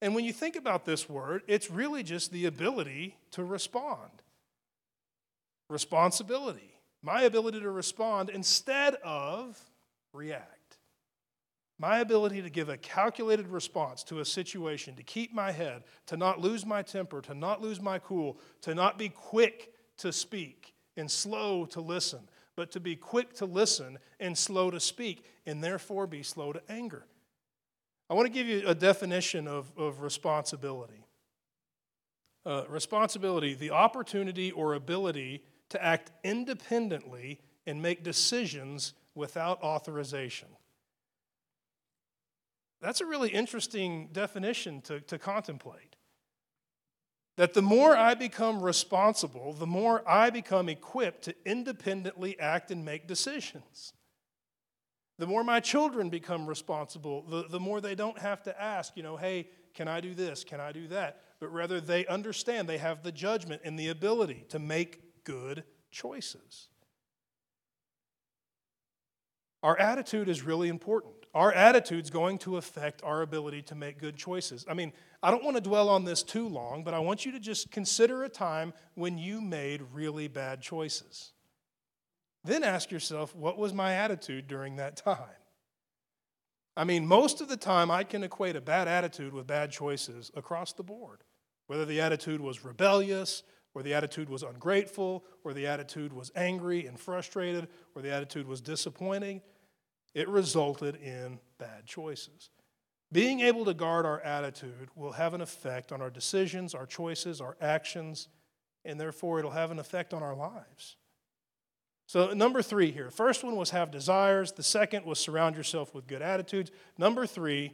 And 0.00 0.14
when 0.14 0.24
you 0.24 0.32
think 0.32 0.56
about 0.56 0.84
this 0.84 1.08
word, 1.08 1.42
it's 1.46 1.70
really 1.70 2.02
just 2.02 2.32
the 2.32 2.46
ability 2.46 3.16
to 3.32 3.44
respond. 3.44 4.21
Responsibility. 5.72 6.74
My 7.02 7.22
ability 7.22 7.60
to 7.60 7.70
respond 7.70 8.28
instead 8.28 8.96
of 8.96 9.58
react. 10.12 10.76
My 11.78 12.00
ability 12.00 12.42
to 12.42 12.50
give 12.50 12.68
a 12.68 12.76
calculated 12.76 13.48
response 13.48 14.04
to 14.04 14.20
a 14.20 14.24
situation, 14.24 14.94
to 14.96 15.02
keep 15.02 15.32
my 15.32 15.50
head, 15.50 15.84
to 16.06 16.18
not 16.18 16.38
lose 16.38 16.66
my 16.66 16.82
temper, 16.82 17.22
to 17.22 17.34
not 17.34 17.62
lose 17.62 17.80
my 17.80 17.98
cool, 17.98 18.38
to 18.60 18.74
not 18.74 18.98
be 18.98 19.08
quick 19.08 19.72
to 19.96 20.12
speak 20.12 20.74
and 20.98 21.10
slow 21.10 21.64
to 21.64 21.80
listen, 21.80 22.20
but 22.54 22.70
to 22.72 22.78
be 22.78 22.94
quick 22.94 23.32
to 23.36 23.46
listen 23.46 23.98
and 24.20 24.36
slow 24.36 24.70
to 24.70 24.78
speak, 24.78 25.24
and 25.46 25.64
therefore 25.64 26.06
be 26.06 26.22
slow 26.22 26.52
to 26.52 26.60
anger. 26.68 27.06
I 28.10 28.14
want 28.14 28.26
to 28.26 28.32
give 28.32 28.46
you 28.46 28.62
a 28.66 28.74
definition 28.74 29.48
of, 29.48 29.72
of 29.78 30.02
responsibility. 30.02 31.06
Uh, 32.44 32.64
responsibility, 32.68 33.54
the 33.54 33.70
opportunity 33.70 34.50
or 34.50 34.74
ability 34.74 35.42
to 35.72 35.84
act 35.84 36.10
independently 36.22 37.40
and 37.66 37.82
make 37.82 38.02
decisions 38.02 38.94
without 39.14 39.62
authorization. 39.62 40.48
That's 42.80 43.00
a 43.00 43.06
really 43.06 43.30
interesting 43.30 44.08
definition 44.12 44.80
to, 44.82 45.00
to 45.00 45.18
contemplate. 45.18 45.96
That 47.36 47.54
the 47.54 47.62
more 47.62 47.96
I 47.96 48.14
become 48.14 48.60
responsible, 48.60 49.54
the 49.54 49.66
more 49.66 50.06
I 50.08 50.30
become 50.30 50.68
equipped 50.68 51.22
to 51.22 51.34
independently 51.46 52.38
act 52.38 52.70
and 52.70 52.84
make 52.84 53.06
decisions. 53.06 53.94
The 55.18 55.26
more 55.26 55.44
my 55.44 55.60
children 55.60 56.10
become 56.10 56.46
responsible, 56.46 57.22
the, 57.22 57.44
the 57.48 57.60
more 57.60 57.80
they 57.80 57.94
don't 57.94 58.18
have 58.18 58.42
to 58.42 58.60
ask, 58.60 58.96
you 58.96 59.02
know, 59.02 59.16
hey, 59.16 59.48
can 59.74 59.88
I 59.88 60.00
do 60.00 60.14
this? 60.14 60.44
Can 60.44 60.60
I 60.60 60.72
do 60.72 60.88
that? 60.88 61.22
But 61.40 61.52
rather 61.52 61.80
they 61.80 62.06
understand, 62.06 62.68
they 62.68 62.78
have 62.78 63.02
the 63.02 63.12
judgment 63.12 63.62
and 63.64 63.78
the 63.78 63.88
ability 63.88 64.44
to 64.50 64.58
make 64.58 65.00
good 65.24 65.64
choices. 65.90 66.68
Our 69.62 69.78
attitude 69.78 70.28
is 70.28 70.42
really 70.42 70.68
important 70.68 71.22
our 71.34 71.52
attitude's 71.52 72.10
going 72.10 72.38
to 72.38 72.58
affect 72.58 73.02
our 73.02 73.22
ability 73.22 73.62
to 73.62 73.74
make 73.74 73.98
good 73.98 74.16
choices. 74.16 74.66
I 74.68 74.74
mean, 74.74 74.92
I 75.22 75.30
don't 75.30 75.44
want 75.44 75.56
to 75.56 75.62
dwell 75.62 75.88
on 75.88 76.04
this 76.04 76.22
too 76.22 76.46
long, 76.46 76.84
but 76.84 76.92
I 76.92 76.98
want 76.98 77.24
you 77.24 77.32
to 77.32 77.40
just 77.40 77.70
consider 77.70 78.24
a 78.24 78.28
time 78.28 78.74
when 78.94 79.16
you 79.16 79.40
made 79.40 79.82
really 79.92 80.28
bad 80.28 80.60
choices. 80.60 81.32
Then 82.44 82.62
ask 82.62 82.90
yourself, 82.90 83.34
what 83.34 83.56
was 83.56 83.72
my 83.72 83.94
attitude 83.94 84.46
during 84.46 84.76
that 84.76 84.96
time? 84.96 85.16
I 86.76 86.84
mean, 86.84 87.06
most 87.06 87.40
of 87.40 87.48
the 87.48 87.56
time 87.56 87.90
I 87.90 88.04
can 88.04 88.24
equate 88.24 88.56
a 88.56 88.60
bad 88.60 88.88
attitude 88.88 89.32
with 89.32 89.46
bad 89.46 89.70
choices 89.70 90.30
across 90.34 90.72
the 90.72 90.82
board. 90.82 91.22
Whether 91.66 91.84
the 91.84 92.00
attitude 92.00 92.40
was 92.40 92.64
rebellious, 92.64 93.42
or 93.74 93.82
the 93.82 93.94
attitude 93.94 94.28
was 94.28 94.42
ungrateful, 94.42 95.24
or 95.44 95.54
the 95.54 95.66
attitude 95.66 96.12
was 96.12 96.30
angry 96.36 96.86
and 96.86 96.98
frustrated, 96.98 97.68
or 97.94 98.02
the 98.02 98.12
attitude 98.12 98.46
was 98.46 98.60
disappointing, 98.60 99.40
it 100.14 100.28
resulted 100.28 100.96
in 100.96 101.38
bad 101.58 101.86
choices. 101.86 102.50
Being 103.10 103.40
able 103.40 103.64
to 103.66 103.74
guard 103.74 104.06
our 104.06 104.20
attitude 104.20 104.88
will 104.94 105.12
have 105.12 105.34
an 105.34 105.40
effect 105.40 105.92
on 105.92 106.00
our 106.00 106.10
decisions, 106.10 106.74
our 106.74 106.86
choices, 106.86 107.40
our 107.40 107.56
actions, 107.60 108.28
and 108.84 108.98
therefore 108.98 109.38
it'll 109.38 109.50
have 109.50 109.70
an 109.70 109.78
effect 109.78 110.14
on 110.14 110.22
our 110.22 110.34
lives. 110.34 110.96
So, 112.06 112.32
number 112.32 112.62
three 112.62 112.90
here. 112.90 113.10
First 113.10 113.44
one 113.44 113.56
was 113.56 113.70
have 113.70 113.90
desires. 113.90 114.52
The 114.52 114.62
second 114.62 115.06
was 115.06 115.18
surround 115.18 115.56
yourself 115.56 115.94
with 115.94 116.06
good 116.06 116.20
attitudes. 116.20 116.70
Number 116.98 117.26
three, 117.26 117.72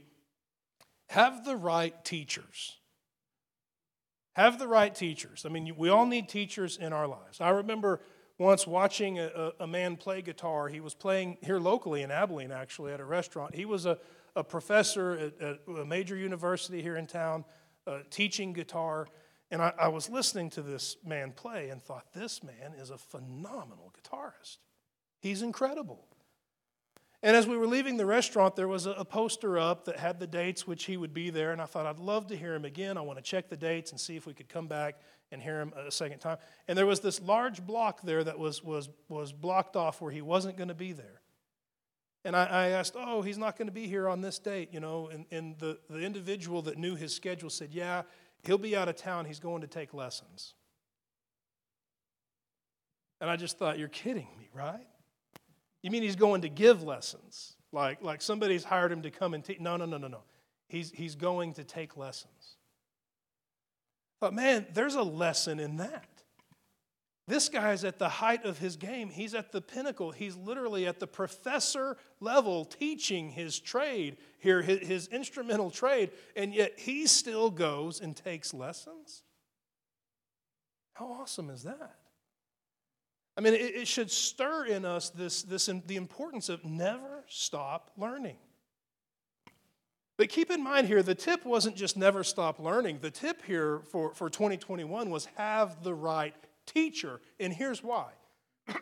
have 1.09 1.45
the 1.45 1.57
right 1.57 2.05
teachers. 2.05 2.77
Have 4.39 4.61
the 4.61 4.69
right 4.69 4.95
teachers. 4.95 5.45
I 5.45 5.49
mean, 5.49 5.75
we 5.77 5.89
all 5.89 6.07
need 6.07 6.29
teachers 6.29 6.77
in 6.77 6.93
our 6.93 7.09
lives. 7.09 7.41
I 7.41 7.49
remember 7.49 8.01
once 8.39 8.69
watching 8.69 9.19
a, 9.19 9.51
a, 9.59 9.67
man 9.67 9.97
play 9.97 10.23
guitar. 10.23 10.69
He 10.69 10.79
was 10.79 10.95
playing 10.95 11.39
here 11.43 11.59
locally 11.59 12.03
in 12.03 12.13
Abilene, 12.13 12.53
actually, 12.53 12.93
at 12.93 13.01
a 13.01 13.05
restaurant. 13.05 13.57
He 13.57 13.65
was 13.65 13.85
a, 13.85 13.99
a 14.37 14.45
professor 14.45 15.33
at, 15.41 15.43
at 15.43 15.59
a 15.81 15.85
major 15.85 16.15
university 16.15 16.81
here 16.81 16.97
in 16.97 17.09
town, 17.09 17.45
uh, 17.89 17.99
teaching 18.11 18.53
guitar. 18.53 19.09
And 19.51 19.61
I, 19.61 19.73
I 19.77 19.89
was 19.89 20.09
listening 20.09 20.51
to 20.51 20.63
this 20.63 20.99
man 21.05 21.33
play 21.33 21.71
and 21.71 21.83
thought, 21.83 22.13
this 22.15 22.41
man 22.45 22.75
is 22.81 22.91
a 22.91 22.97
phenomenal 22.97 23.93
guitarist. 24.01 24.59
He's 25.19 25.43
incredible. 25.43 26.07
And 27.23 27.37
as 27.37 27.49
we 27.49 27.57
were 27.57 27.67
leaving 27.67 27.97
the 27.97 28.07
restaurant, 28.07 28.55
there 28.55 28.69
was 28.69 28.87
a, 28.87 29.05
poster 29.05 29.59
up 29.59 29.87
that 29.87 29.99
had 29.99 30.21
the 30.21 30.27
dates 30.27 30.69
which 30.69 30.85
he 30.85 30.97
would 30.97 31.13
be 31.13 31.31
there. 31.31 31.51
And 31.51 31.61
I 31.61 31.65
thought, 31.65 31.85
I'd 31.85 31.99
love 31.99 32.29
to 32.29 32.37
hear 32.37 32.55
him 32.55 32.65
again. 32.65 32.97
I 32.97 33.01
want 33.01 33.19
to 33.19 33.25
check 33.25 33.49
the 33.49 33.57
dates 33.57 33.91
and 33.91 34.01
see 34.01 34.17
if 34.17 34.25
we 34.25 34.35
could 34.35 34.49
come 34.49 34.69
back 34.69 35.01
and 35.33 35.43
hear 35.43 35.61
him 35.61 35.73
a 35.77 35.91
second 35.91 36.21
time. 36.21 36.39
And 36.69 36.79
there 36.79 36.87
was 36.87 37.01
this 37.01 37.21
large 37.21 37.67
block 37.67 38.03
there 38.03 38.23
that 38.23 38.39
was, 38.39 38.63
was, 38.63 38.89
was 39.09 39.33
blocked 39.33 39.75
off 39.75 40.01
where 40.01 40.13
he 40.13 40.23
wasn't 40.23 40.57
going 40.57 40.69
to 40.69 40.75
be 40.75 40.93
there. 40.93 41.21
And 42.25 42.37
I, 42.37 42.45
I, 42.45 42.69
asked, 42.69 42.95
Oh, 42.97 43.23
he's 43.23 43.39
not 43.39 43.57
going 43.57 43.67
to 43.67 43.73
be 43.73 43.89
here 43.89 44.09
on 44.09 44.21
this 44.21 44.39
date, 44.39 44.69
you 44.73 44.81
know. 44.81 45.09
And, 45.09 45.25
and 45.31 45.59
the, 45.59 45.79
the 45.89 46.01
individual 46.01 46.63
that 46.63 46.79
knew 46.79 46.95
his 46.95 47.15
schedule 47.15 47.51
said, 47.51 47.71
Yeah, 47.73 48.03
he'll 48.45 48.59
be 48.59 48.77
out 48.77 48.89
of 48.89 48.97
town. 48.97 49.25
He's 49.25 49.41
going 49.41 49.63
to 49.63 49.67
take 49.67 49.93
lessons. 49.93 50.55
And 53.21 53.29
I 53.29 53.37
just 53.37 53.59
thought, 53.59 53.79
You're 53.79 53.89
kidding 53.89 54.29
me, 54.39 54.51
right? 54.53 54.87
You 55.83 55.91
mean 55.91 56.03
he's 56.03 56.17
going 56.17 56.43
to 56.43 56.49
give 56.49 56.83
lessons? 56.83 57.55
Like, 57.73 58.03
like 58.03 58.23
somebody's 58.23 58.65
hired 58.65 58.93
him 58.93 59.03
to 59.03 59.11
come 59.11 59.35
and 59.35 59.45
teach? 59.45 59.61
No, 59.61 59.77
no, 59.77 59.85
no, 59.85 59.99
no, 59.99 60.09
no. 60.09 60.23
He's, 60.69 60.91
he's 60.91 61.15
going 61.15 61.55
to 61.55 61.65
take 61.65 61.97
lessons. 61.97 62.57
But 64.21 64.35
man, 64.35 64.67
there's 64.73 64.97
a 64.97 65.03
lesson 65.03 65.61
in 65.61 65.77
that. 65.77 66.09
This 67.29 67.51
guy's 67.51 67.85
at 67.85 67.99
the 67.99 68.09
height 68.09 68.47
of 68.47 68.59
his 68.59 68.77
game. 68.77 69.11
He's 69.11 69.35
at 69.35 69.53
the 69.53 69.61
pinnacle. 69.61 70.13
He's 70.13 70.35
literally 70.35 70.87
at 70.87 70.99
the 70.99 71.07
professor 71.07 71.99
level 72.21 72.65
teaching 72.65 73.29
his 73.29 73.61
trade 73.61 74.17
here, 74.39 74.63
his, 74.63 74.81
his 74.81 75.09
instrumental 75.09 75.71
trade, 75.71 76.11
and 76.35 76.55
yet 76.55 76.79
he 76.79 77.07
still 77.07 77.51
goes 77.51 78.01
and 78.01 78.17
takes 78.17 78.55
lessons. 78.55 79.25
How 80.95 81.13
awesome 81.21 81.51
is 81.51 81.65
that? 81.65 81.97
I 83.39 83.41
mean, 83.41 83.55
it, 83.55 83.77
it 83.77 83.89
should 83.89 84.11
stir 84.11 84.65
in 84.65 84.85
us 84.85 85.11
this, 85.11 85.43
this, 85.43 85.71
the 85.87 85.95
importance 85.95 86.49
of 86.49 86.65
never 86.65 87.25
stop 87.29 87.93
learning. 87.97 88.37
But 90.17 90.29
keep 90.29 90.51
in 90.51 90.61
mind 90.61 90.89
here, 90.89 91.05
the 91.05 91.15
tip 91.15 91.47
wasn't 91.47 91.77
just 91.77 91.97
never 91.97 92.25
stop 92.25 92.59
learning. 92.59 92.99
The 93.01 93.13
tip 93.13 93.45
here 93.45 93.79
for, 93.93 94.13
for 94.13 94.29
2021 94.29 95.09
was 95.09 95.27
have 95.37 95.85
the 95.85 95.95
right 95.95 96.35
teacher. 96.67 97.21
And 97.39 97.53
here's 97.53 97.81
why. 97.81 98.11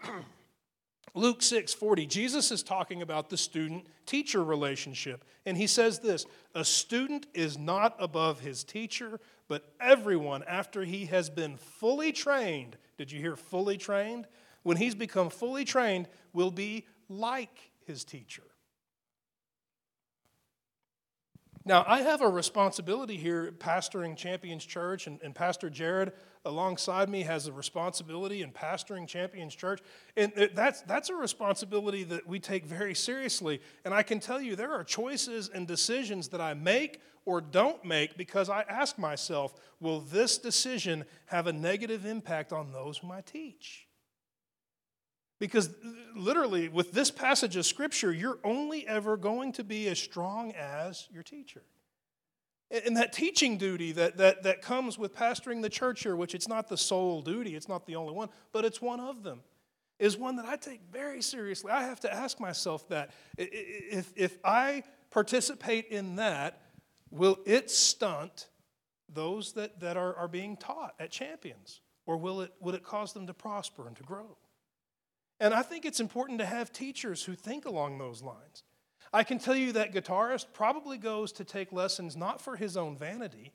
Luke 1.14 1.42
6 1.42 1.74
40, 1.74 2.06
Jesus 2.06 2.50
is 2.50 2.62
talking 2.62 3.02
about 3.02 3.28
the 3.28 3.36
student 3.36 3.86
teacher 4.06 4.42
relationship. 4.42 5.22
And 5.44 5.58
he 5.58 5.66
says 5.66 5.98
this 5.98 6.24
A 6.54 6.64
student 6.64 7.26
is 7.34 7.58
not 7.58 7.94
above 7.98 8.40
his 8.40 8.64
teacher, 8.64 9.20
but 9.48 9.74
everyone, 9.78 10.42
after 10.48 10.82
he 10.82 11.04
has 11.06 11.28
been 11.28 11.58
fully 11.58 12.12
trained, 12.12 12.78
did 12.96 13.12
you 13.12 13.20
hear 13.20 13.36
fully 13.36 13.76
trained? 13.76 14.26
When 14.66 14.76
he's 14.76 14.96
become 14.96 15.30
fully 15.30 15.64
trained, 15.64 16.08
will 16.32 16.50
be 16.50 16.88
like 17.08 17.70
his 17.84 18.02
teacher. 18.02 18.42
Now, 21.64 21.84
I 21.86 22.00
have 22.00 22.20
a 22.20 22.28
responsibility 22.28 23.16
here 23.16 23.52
pastoring 23.52 24.16
Champions 24.16 24.66
Church, 24.66 25.06
and, 25.06 25.20
and, 25.22 25.36
Pastor 25.36 25.70
Jared 25.70 26.14
alongside 26.44 27.08
me 27.08 27.22
has 27.22 27.46
a 27.46 27.52
responsibility 27.52 28.42
in 28.42 28.50
pastoring 28.50 29.06
Champions 29.06 29.54
Church. 29.54 29.82
And 30.16 30.50
that's, 30.52 30.82
that's 30.82 31.10
a 31.10 31.14
responsibility 31.14 32.02
that 32.02 32.26
we 32.26 32.40
take 32.40 32.66
very 32.66 32.96
seriously. 32.96 33.60
And 33.84 33.94
I 33.94 34.02
can 34.02 34.18
tell 34.18 34.40
you, 34.40 34.56
there 34.56 34.72
are 34.72 34.82
choices 34.82 35.48
and 35.48 35.68
decisions 35.68 36.26
that 36.30 36.40
I 36.40 36.54
make 36.54 37.00
or 37.24 37.40
don't 37.40 37.84
make 37.84 38.16
because 38.16 38.50
I 38.50 38.64
ask 38.68 38.98
myself, 38.98 39.54
will 39.78 40.00
this 40.00 40.38
decision 40.38 41.04
have 41.26 41.46
a 41.46 41.52
negative 41.52 42.04
impact 42.04 42.52
on 42.52 42.72
those 42.72 42.98
whom 42.98 43.12
I 43.12 43.20
teach? 43.20 43.85
Because 45.38 45.70
literally, 46.14 46.68
with 46.68 46.92
this 46.92 47.10
passage 47.10 47.56
of 47.56 47.66
Scripture, 47.66 48.12
you're 48.12 48.38
only 48.42 48.86
ever 48.86 49.16
going 49.16 49.52
to 49.52 49.64
be 49.64 49.86
as 49.88 49.98
strong 49.98 50.52
as 50.52 51.08
your 51.12 51.22
teacher. 51.22 51.62
And 52.70 52.96
that 52.96 53.12
teaching 53.12 53.58
duty 53.58 53.92
that, 53.92 54.16
that, 54.16 54.42
that 54.42 54.60
comes 54.60 54.98
with 54.98 55.14
pastoring 55.14 55.62
the 55.62 55.68
church 55.68 56.02
here, 56.02 56.16
which 56.16 56.34
it's 56.34 56.48
not 56.48 56.68
the 56.68 56.76
sole 56.76 57.22
duty, 57.22 57.54
it's 57.54 57.68
not 57.68 57.86
the 57.86 57.94
only 57.94 58.12
one, 58.12 58.28
but 58.52 58.64
it's 58.64 58.82
one 58.82 58.98
of 58.98 59.22
them, 59.22 59.42
is 60.00 60.16
one 60.16 60.36
that 60.36 60.46
I 60.46 60.56
take 60.56 60.80
very 60.90 61.22
seriously. 61.22 61.70
I 61.70 61.84
have 61.84 62.00
to 62.00 62.12
ask 62.12 62.40
myself 62.40 62.88
that. 62.88 63.10
If, 63.38 64.12
if 64.16 64.38
I 64.42 64.82
participate 65.10 65.86
in 65.90 66.16
that, 66.16 66.60
will 67.10 67.38
it 67.46 67.70
stunt 67.70 68.48
those 69.08 69.52
that, 69.52 69.78
that 69.80 69.96
are, 69.96 70.14
are 70.16 70.28
being 70.28 70.56
taught 70.56 70.94
at 70.98 71.10
champions? 71.10 71.80
Or 72.04 72.16
will 72.16 72.40
it, 72.40 72.52
will 72.60 72.74
it 72.74 72.82
cause 72.82 73.12
them 73.12 73.26
to 73.26 73.34
prosper 73.34 73.86
and 73.86 73.96
to 73.96 74.02
grow? 74.02 74.36
And 75.38 75.52
I 75.52 75.62
think 75.62 75.84
it's 75.84 76.00
important 76.00 76.38
to 76.38 76.46
have 76.46 76.72
teachers 76.72 77.24
who 77.24 77.34
think 77.34 77.66
along 77.66 77.98
those 77.98 78.22
lines. 78.22 78.62
I 79.12 79.22
can 79.22 79.38
tell 79.38 79.56
you 79.56 79.72
that 79.72 79.94
guitarist 79.94 80.46
probably 80.52 80.98
goes 80.98 81.32
to 81.32 81.44
take 81.44 81.72
lessons 81.72 82.16
not 82.16 82.40
for 82.40 82.56
his 82.56 82.76
own 82.76 82.96
vanity, 82.96 83.52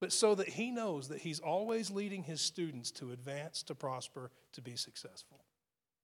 but 0.00 0.12
so 0.12 0.34
that 0.34 0.48
he 0.50 0.70
knows 0.70 1.08
that 1.08 1.20
he's 1.20 1.40
always 1.40 1.90
leading 1.90 2.22
his 2.22 2.40
students 2.40 2.90
to 2.92 3.12
advance, 3.12 3.62
to 3.64 3.74
prosper, 3.74 4.30
to 4.52 4.62
be 4.62 4.76
successful. 4.76 5.44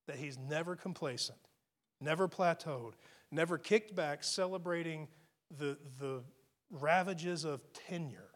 That 0.06 0.16
he's 0.16 0.38
never 0.38 0.76
complacent, 0.76 1.38
never 2.00 2.28
plateaued, 2.28 2.94
never 3.30 3.58
kicked 3.58 3.94
back, 3.94 4.24
celebrating 4.24 5.08
the, 5.56 5.78
the 6.00 6.22
ravages 6.70 7.44
of 7.44 7.60
tenure, 7.72 8.30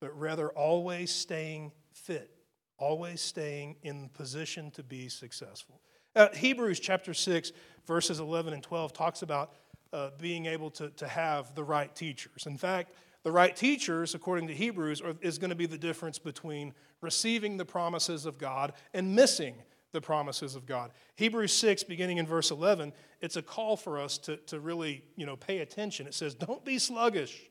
but 0.00 0.18
rather 0.18 0.50
always 0.50 1.10
staying 1.10 1.72
fit 1.92 2.39
always 2.80 3.20
staying 3.20 3.76
in 3.82 4.08
position 4.08 4.70
to 4.72 4.82
be 4.82 5.08
successful. 5.08 5.80
Uh, 6.16 6.28
Hebrews 6.34 6.80
chapter 6.80 7.14
6, 7.14 7.52
verses 7.86 8.18
11 8.18 8.52
and 8.52 8.62
12 8.62 8.92
talks 8.92 9.22
about 9.22 9.52
uh, 9.92 10.10
being 10.18 10.46
able 10.46 10.70
to, 10.70 10.90
to 10.90 11.06
have 11.06 11.54
the 11.54 11.62
right 11.62 11.94
teachers. 11.94 12.46
In 12.46 12.56
fact, 12.56 12.94
the 13.22 13.30
right 13.30 13.54
teachers, 13.54 14.14
according 14.14 14.48
to 14.48 14.54
Hebrews, 14.54 15.02
are, 15.02 15.14
is 15.20 15.38
going 15.38 15.50
to 15.50 15.56
be 15.56 15.66
the 15.66 15.78
difference 15.78 16.18
between 16.18 16.72
receiving 17.00 17.56
the 17.56 17.64
promises 17.64 18.26
of 18.26 18.38
God 18.38 18.72
and 18.94 19.14
missing 19.14 19.54
the 19.92 20.00
promises 20.00 20.54
of 20.56 20.66
God. 20.66 20.92
Hebrews 21.16 21.52
6, 21.52 21.84
beginning 21.84 22.18
in 22.18 22.26
verse 22.26 22.50
11, 22.50 22.92
it's 23.20 23.36
a 23.36 23.42
call 23.42 23.76
for 23.76 24.00
us 24.00 24.18
to, 24.18 24.36
to 24.46 24.60
really 24.60 25.04
you 25.16 25.26
know, 25.26 25.36
pay 25.36 25.58
attention. 25.58 26.06
It 26.06 26.14
says, 26.14 26.34
Don't 26.34 26.64
be 26.64 26.78
sluggish. 26.78 27.42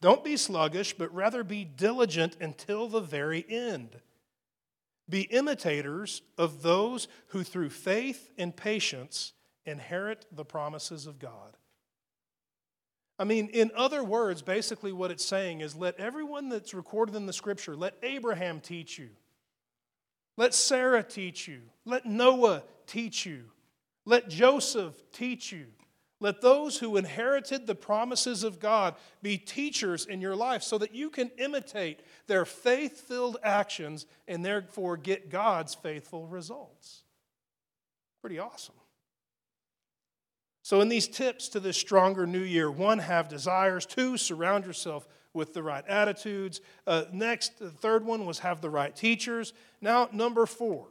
Don't 0.00 0.24
be 0.24 0.36
sluggish, 0.36 0.94
but 0.94 1.14
rather 1.14 1.44
be 1.44 1.64
diligent 1.64 2.36
until 2.40 2.88
the 2.88 3.00
very 3.00 3.46
end 3.48 4.00
be 5.12 5.22
imitators 5.24 6.22
of 6.38 6.62
those 6.62 7.06
who 7.28 7.44
through 7.44 7.68
faith 7.68 8.32
and 8.38 8.56
patience 8.56 9.34
inherit 9.66 10.24
the 10.32 10.44
promises 10.44 11.06
of 11.06 11.18
God. 11.18 11.58
I 13.18 13.24
mean, 13.24 13.48
in 13.48 13.70
other 13.76 14.02
words, 14.02 14.40
basically 14.40 14.90
what 14.90 15.10
it's 15.10 15.24
saying 15.24 15.60
is 15.60 15.76
let 15.76 16.00
everyone 16.00 16.48
that's 16.48 16.72
recorded 16.72 17.14
in 17.14 17.26
the 17.26 17.32
scripture, 17.34 17.76
let 17.76 17.94
Abraham 18.02 18.58
teach 18.58 18.98
you. 18.98 19.10
Let 20.38 20.54
Sarah 20.54 21.02
teach 21.02 21.46
you. 21.46 21.60
Let 21.84 22.06
Noah 22.06 22.62
teach 22.86 23.26
you. 23.26 23.44
Let 24.06 24.30
Joseph 24.30 24.94
teach 25.12 25.52
you. 25.52 25.66
Let 26.20 26.40
those 26.40 26.78
who 26.78 26.96
inherited 26.96 27.66
the 27.66 27.74
promises 27.74 28.44
of 28.44 28.60
God 28.60 28.94
be 29.20 29.36
teachers 29.36 30.06
in 30.06 30.22
your 30.22 30.36
life 30.36 30.62
so 30.62 30.78
that 30.78 30.94
you 30.94 31.10
can 31.10 31.30
imitate 31.36 32.00
their 32.26 32.44
faith 32.44 33.00
filled 33.00 33.36
actions 33.42 34.06
and 34.28 34.44
therefore 34.44 34.96
get 34.96 35.30
God's 35.30 35.74
faithful 35.74 36.26
results. 36.26 37.02
Pretty 38.20 38.38
awesome. 38.38 38.74
So, 40.62 40.80
in 40.80 40.88
these 40.88 41.08
tips 41.08 41.48
to 41.50 41.60
this 41.60 41.76
stronger 41.76 42.26
new 42.26 42.42
year, 42.42 42.70
one, 42.70 43.00
have 43.00 43.28
desires. 43.28 43.84
Two, 43.84 44.16
surround 44.16 44.64
yourself 44.64 45.08
with 45.34 45.54
the 45.54 45.62
right 45.62 45.86
attitudes. 45.88 46.60
Uh, 46.86 47.04
next, 47.12 47.58
the 47.58 47.70
third 47.70 48.04
one 48.04 48.26
was 48.26 48.40
have 48.40 48.60
the 48.60 48.70
right 48.70 48.94
teachers. 48.94 49.52
Now, 49.80 50.08
number 50.12 50.46
four, 50.46 50.86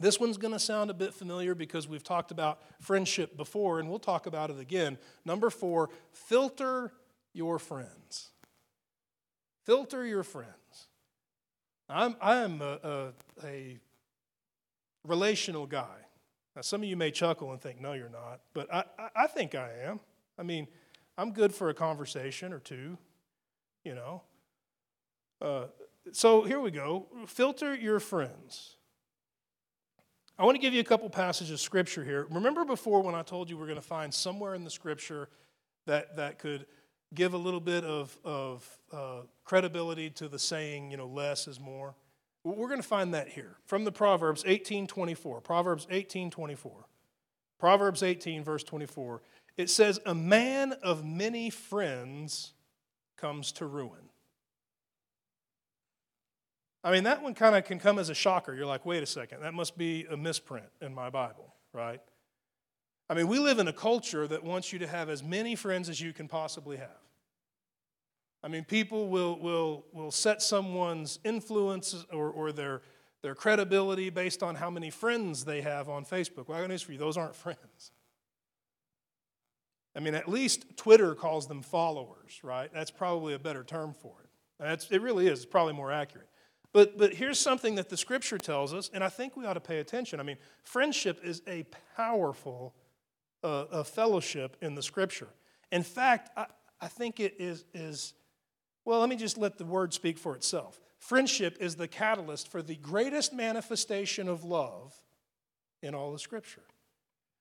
this 0.00 0.18
one's 0.18 0.38
going 0.38 0.54
to 0.54 0.58
sound 0.58 0.90
a 0.90 0.94
bit 0.94 1.12
familiar 1.12 1.54
because 1.54 1.86
we've 1.86 2.02
talked 2.02 2.30
about 2.30 2.60
friendship 2.80 3.36
before, 3.36 3.80
and 3.80 3.90
we'll 3.90 3.98
talk 3.98 4.26
about 4.26 4.50
it 4.50 4.58
again. 4.58 4.96
Number 5.26 5.50
four, 5.50 5.90
filter 6.12 6.92
your 7.34 7.58
friends. 7.58 8.30
Filter 9.64 10.04
your 10.04 10.22
friends. 10.22 10.88
I'm, 11.88 12.16
I'm 12.20 12.62
a, 12.62 12.78
a, 12.82 13.12
a 13.44 13.78
relational 15.04 15.66
guy. 15.66 15.96
Now, 16.54 16.62
some 16.62 16.82
of 16.82 16.88
you 16.88 16.96
may 16.96 17.10
chuckle 17.10 17.52
and 17.52 17.60
think, 17.60 17.80
no, 17.80 17.92
you're 17.92 18.08
not, 18.08 18.40
but 18.54 18.72
I, 18.72 18.84
I, 19.14 19.26
think 19.26 19.54
I 19.54 19.70
am. 19.84 20.00
I 20.38 20.42
mean, 20.42 20.68
I'm 21.16 21.32
good 21.32 21.54
for 21.54 21.68
a 21.68 21.74
conversation 21.74 22.52
or 22.52 22.58
two, 22.58 22.98
you 23.84 23.94
know. 23.94 24.22
Uh, 25.40 25.66
so 26.12 26.42
here 26.42 26.60
we 26.60 26.70
go. 26.70 27.06
Filter 27.26 27.74
your 27.74 28.00
friends. 28.00 28.76
I 30.38 30.44
want 30.44 30.56
to 30.56 30.60
give 30.60 30.72
you 30.72 30.80
a 30.80 30.84
couple 30.84 31.08
passages 31.10 31.52
of 31.52 31.60
scripture 31.60 32.02
here. 32.02 32.26
Remember 32.30 32.64
before 32.64 33.02
when 33.02 33.14
I 33.14 33.22
told 33.22 33.50
you 33.50 33.58
we're 33.58 33.66
going 33.66 33.76
to 33.76 33.82
find 33.82 34.12
somewhere 34.12 34.54
in 34.54 34.64
the 34.64 34.70
scripture 34.70 35.28
that, 35.86 36.16
that 36.16 36.38
could 36.38 36.66
give 37.14 37.34
a 37.34 37.38
little 37.38 37.60
bit 37.60 37.84
of, 37.84 38.16
of 38.24 38.78
uh, 38.92 39.20
credibility 39.44 40.10
to 40.10 40.28
the 40.28 40.38
saying, 40.38 40.90
you 40.90 40.96
know, 40.96 41.06
less 41.06 41.48
is 41.48 41.58
more? 41.58 41.94
We're 42.44 42.68
going 42.68 42.80
to 42.80 42.86
find 42.86 43.12
that 43.14 43.28
here 43.28 43.56
from 43.66 43.84
the 43.84 43.92
Proverbs 43.92 44.44
18:24. 44.44 45.44
Proverbs 45.44 45.86
18:24. 45.90 46.84
Proverbs 47.58 48.02
18 48.02 48.42
verse 48.42 48.64
24. 48.64 49.20
It 49.58 49.68
says, 49.68 50.00
"A 50.06 50.14
man 50.14 50.72
of 50.82 51.04
many 51.04 51.50
friends 51.50 52.54
comes 53.18 53.52
to 53.52 53.66
ruin." 53.66 54.08
I 56.82 56.92
mean, 56.92 57.04
that 57.04 57.22
one 57.22 57.34
kind 57.34 57.54
of 57.54 57.64
can 57.64 57.78
come 57.78 57.98
as 57.98 58.08
a 58.08 58.14
shocker. 58.14 58.54
You're 58.54 58.66
like, 58.66 58.86
wait 58.86 59.02
a 59.02 59.06
second, 59.06 59.42
that 59.42 59.52
must 59.52 59.76
be 59.76 60.06
a 60.10 60.16
misprint 60.16 60.66
in 60.80 60.94
my 60.94 61.10
Bible, 61.10 61.54
right? 61.72 62.00
I 63.10 63.14
mean, 63.14 63.26
we 63.26 63.40
live 63.40 63.58
in 63.58 63.66
a 63.66 63.72
culture 63.72 64.28
that 64.28 64.44
wants 64.44 64.72
you 64.72 64.78
to 64.78 64.86
have 64.86 65.08
as 65.08 65.20
many 65.20 65.56
friends 65.56 65.88
as 65.88 66.00
you 66.00 66.12
can 66.12 66.28
possibly 66.28 66.76
have. 66.76 66.88
I 68.40 68.46
mean, 68.46 68.64
people 68.64 69.08
will, 69.08 69.36
will, 69.40 69.84
will 69.92 70.12
set 70.12 70.40
someone's 70.40 71.18
influence 71.24 72.06
or, 72.12 72.30
or 72.30 72.52
their, 72.52 72.82
their 73.20 73.34
credibility 73.34 74.10
based 74.10 74.44
on 74.44 74.54
how 74.54 74.70
many 74.70 74.90
friends 74.90 75.44
they 75.44 75.60
have 75.60 75.88
on 75.88 76.04
Facebook. 76.04 76.46
Well, 76.46 76.56
I 76.56 76.60
got 76.60 76.70
news 76.70 76.82
for 76.82 76.92
you 76.92 76.98
those 76.98 77.16
aren't 77.16 77.34
friends. 77.46 77.90
I 79.96 79.98
mean, 79.98 80.14
at 80.14 80.28
least 80.28 80.76
Twitter 80.76 81.16
calls 81.16 81.48
them 81.48 81.62
followers, 81.62 82.38
right? 82.44 82.72
That's 82.72 82.92
probably 82.92 83.34
a 83.34 83.40
better 83.40 83.64
term 83.64 83.92
for 83.92 84.14
it. 84.22 84.30
That's, 84.60 84.88
it 84.88 85.02
really 85.02 85.26
is. 85.26 85.40
It's 85.40 85.50
probably 85.50 85.72
more 85.72 85.90
accurate. 85.90 86.28
But, 86.72 86.96
but 86.96 87.14
here's 87.14 87.40
something 87.40 87.74
that 87.74 87.88
the 87.88 87.96
scripture 87.96 88.38
tells 88.38 88.72
us, 88.72 88.88
and 88.94 89.02
I 89.02 89.08
think 89.08 89.36
we 89.36 89.46
ought 89.46 89.54
to 89.54 89.60
pay 89.60 89.80
attention. 89.80 90.20
I 90.20 90.22
mean, 90.22 90.36
friendship 90.62 91.20
is 91.24 91.42
a 91.48 91.66
powerful 91.96 92.76
a 93.42 93.84
fellowship 93.84 94.56
in 94.60 94.74
the 94.74 94.82
scripture. 94.82 95.28
In 95.72 95.82
fact, 95.82 96.30
I, 96.36 96.46
I 96.80 96.88
think 96.88 97.20
it 97.20 97.34
is, 97.38 97.64
is, 97.74 98.14
well, 98.84 99.00
let 99.00 99.08
me 99.08 99.16
just 99.16 99.38
let 99.38 99.58
the 99.58 99.64
word 99.64 99.94
speak 99.94 100.18
for 100.18 100.34
itself. 100.34 100.80
Friendship 100.98 101.56
is 101.60 101.76
the 101.76 101.88
catalyst 101.88 102.48
for 102.48 102.62
the 102.62 102.76
greatest 102.76 103.32
manifestation 103.32 104.28
of 104.28 104.44
love 104.44 104.94
in 105.82 105.94
all 105.94 106.12
the 106.12 106.18
scripture. 106.18 106.62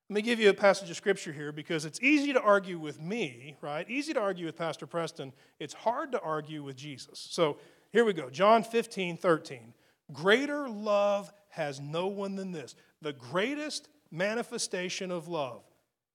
Let 0.09 0.15
me 0.15 0.21
give 0.23 0.39
you 0.39 0.49
a 0.49 0.53
passage 0.53 0.89
of 0.89 0.95
scripture 0.95 1.31
here 1.31 1.51
because 1.51 1.85
it's 1.85 2.01
easy 2.01 2.33
to 2.33 2.41
argue 2.41 2.79
with 2.79 2.99
me, 2.99 3.57
right? 3.61 3.87
Easy 3.89 4.13
to 4.13 4.19
argue 4.19 4.47
with 4.47 4.57
Pastor 4.57 4.87
Preston. 4.87 5.33
It's 5.59 5.73
hard 5.73 6.11
to 6.13 6.21
argue 6.21 6.63
with 6.63 6.75
Jesus. 6.75 7.27
So 7.29 7.57
here 7.91 8.05
we 8.05 8.13
go 8.13 8.29
John 8.29 8.63
15, 8.63 9.17
13. 9.17 9.73
Greater 10.11 10.67
love 10.67 11.31
has 11.49 11.79
no 11.79 12.07
one 12.07 12.35
than 12.35 12.51
this. 12.51 12.75
The 13.01 13.13
greatest 13.13 13.87
manifestation 14.11 15.11
of 15.11 15.27
love, 15.27 15.61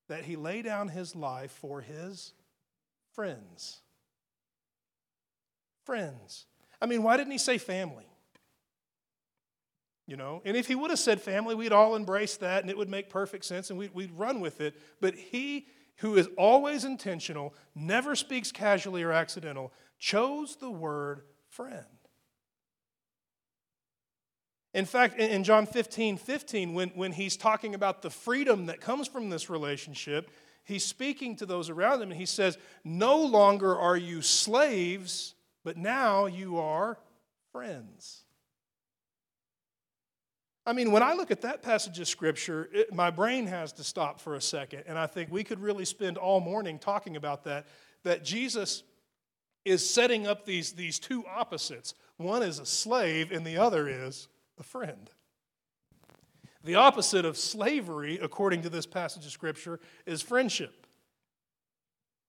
that 0.08 0.24
he 0.24 0.36
lay 0.36 0.62
down 0.62 0.88
his 0.88 1.14
life 1.14 1.50
for 1.50 1.80
his 1.80 2.32
friends. 3.12 3.80
Friends. 5.84 6.46
I 6.80 6.86
mean, 6.86 7.02
why 7.02 7.16
didn't 7.16 7.32
he 7.32 7.38
say 7.38 7.58
family? 7.58 8.06
You 10.06 10.16
know, 10.16 10.42
and 10.44 10.56
if 10.56 10.66
he 10.66 10.74
would 10.74 10.90
have 10.90 10.98
said 10.98 11.20
family, 11.20 11.54
we'd 11.54 11.72
all 11.72 11.96
embrace 11.96 12.36
that 12.38 12.62
and 12.62 12.70
it 12.70 12.76
would 12.76 12.90
make 12.90 13.08
perfect 13.08 13.44
sense 13.46 13.70
and 13.70 13.78
we'd, 13.78 13.94
we'd 13.94 14.12
run 14.12 14.40
with 14.40 14.60
it. 14.60 14.74
But 15.00 15.14
he, 15.14 15.66
who 15.96 16.16
is 16.16 16.28
always 16.36 16.84
intentional, 16.84 17.54
never 17.74 18.14
speaks 18.14 18.52
casually 18.52 19.02
or 19.02 19.12
accidental, 19.12 19.72
chose 19.98 20.56
the 20.56 20.70
word 20.70 21.22
friend. 21.48 21.86
In 24.74 24.86
fact, 24.86 25.20
in 25.20 25.44
John 25.44 25.66
15 25.66 26.16
15, 26.16 26.74
when, 26.74 26.88
when 26.90 27.12
he's 27.12 27.36
talking 27.36 27.74
about 27.74 28.02
the 28.02 28.10
freedom 28.10 28.66
that 28.66 28.80
comes 28.80 29.06
from 29.06 29.30
this 29.30 29.48
relationship, 29.48 30.30
he's 30.64 30.84
speaking 30.84 31.36
to 31.36 31.46
those 31.46 31.70
around 31.70 32.02
him 32.02 32.10
and 32.10 32.18
he 32.18 32.26
says, 32.26 32.58
No 32.82 33.22
longer 33.22 33.78
are 33.78 33.96
you 33.96 34.20
slaves, 34.20 35.34
but 35.62 35.76
now 35.76 36.26
you 36.26 36.58
are 36.58 36.98
friends. 37.52 38.24
I 40.66 40.72
mean, 40.72 40.90
when 40.90 41.02
I 41.02 41.12
look 41.12 41.30
at 41.30 41.42
that 41.42 41.62
passage 41.62 42.00
of 42.00 42.08
scripture, 42.08 42.68
it, 42.72 42.92
my 42.92 43.10
brain 43.10 43.46
has 43.46 43.72
to 43.74 43.84
stop 43.84 44.18
for 44.18 44.34
a 44.34 44.40
second. 44.40 44.84
And 44.86 44.98
I 44.98 45.06
think 45.06 45.30
we 45.30 45.44
could 45.44 45.60
really 45.60 45.84
spend 45.84 46.16
all 46.16 46.40
morning 46.40 46.78
talking 46.78 47.16
about 47.16 47.44
that. 47.44 47.66
That 48.02 48.24
Jesus 48.24 48.82
is 49.64 49.88
setting 49.88 50.26
up 50.26 50.44
these, 50.44 50.72
these 50.72 50.98
two 50.98 51.24
opposites. 51.26 51.94
One 52.16 52.42
is 52.42 52.58
a 52.58 52.66
slave, 52.66 53.30
and 53.30 53.46
the 53.46 53.58
other 53.58 53.88
is 53.88 54.26
a 54.58 54.62
friend. 54.62 55.10
The 56.62 56.76
opposite 56.76 57.24
of 57.24 57.36
slavery, 57.36 58.18
according 58.20 58.62
to 58.62 58.70
this 58.70 58.86
passage 58.86 59.26
of 59.26 59.32
Scripture, 59.32 59.80
is 60.06 60.22
friendship. 60.22 60.86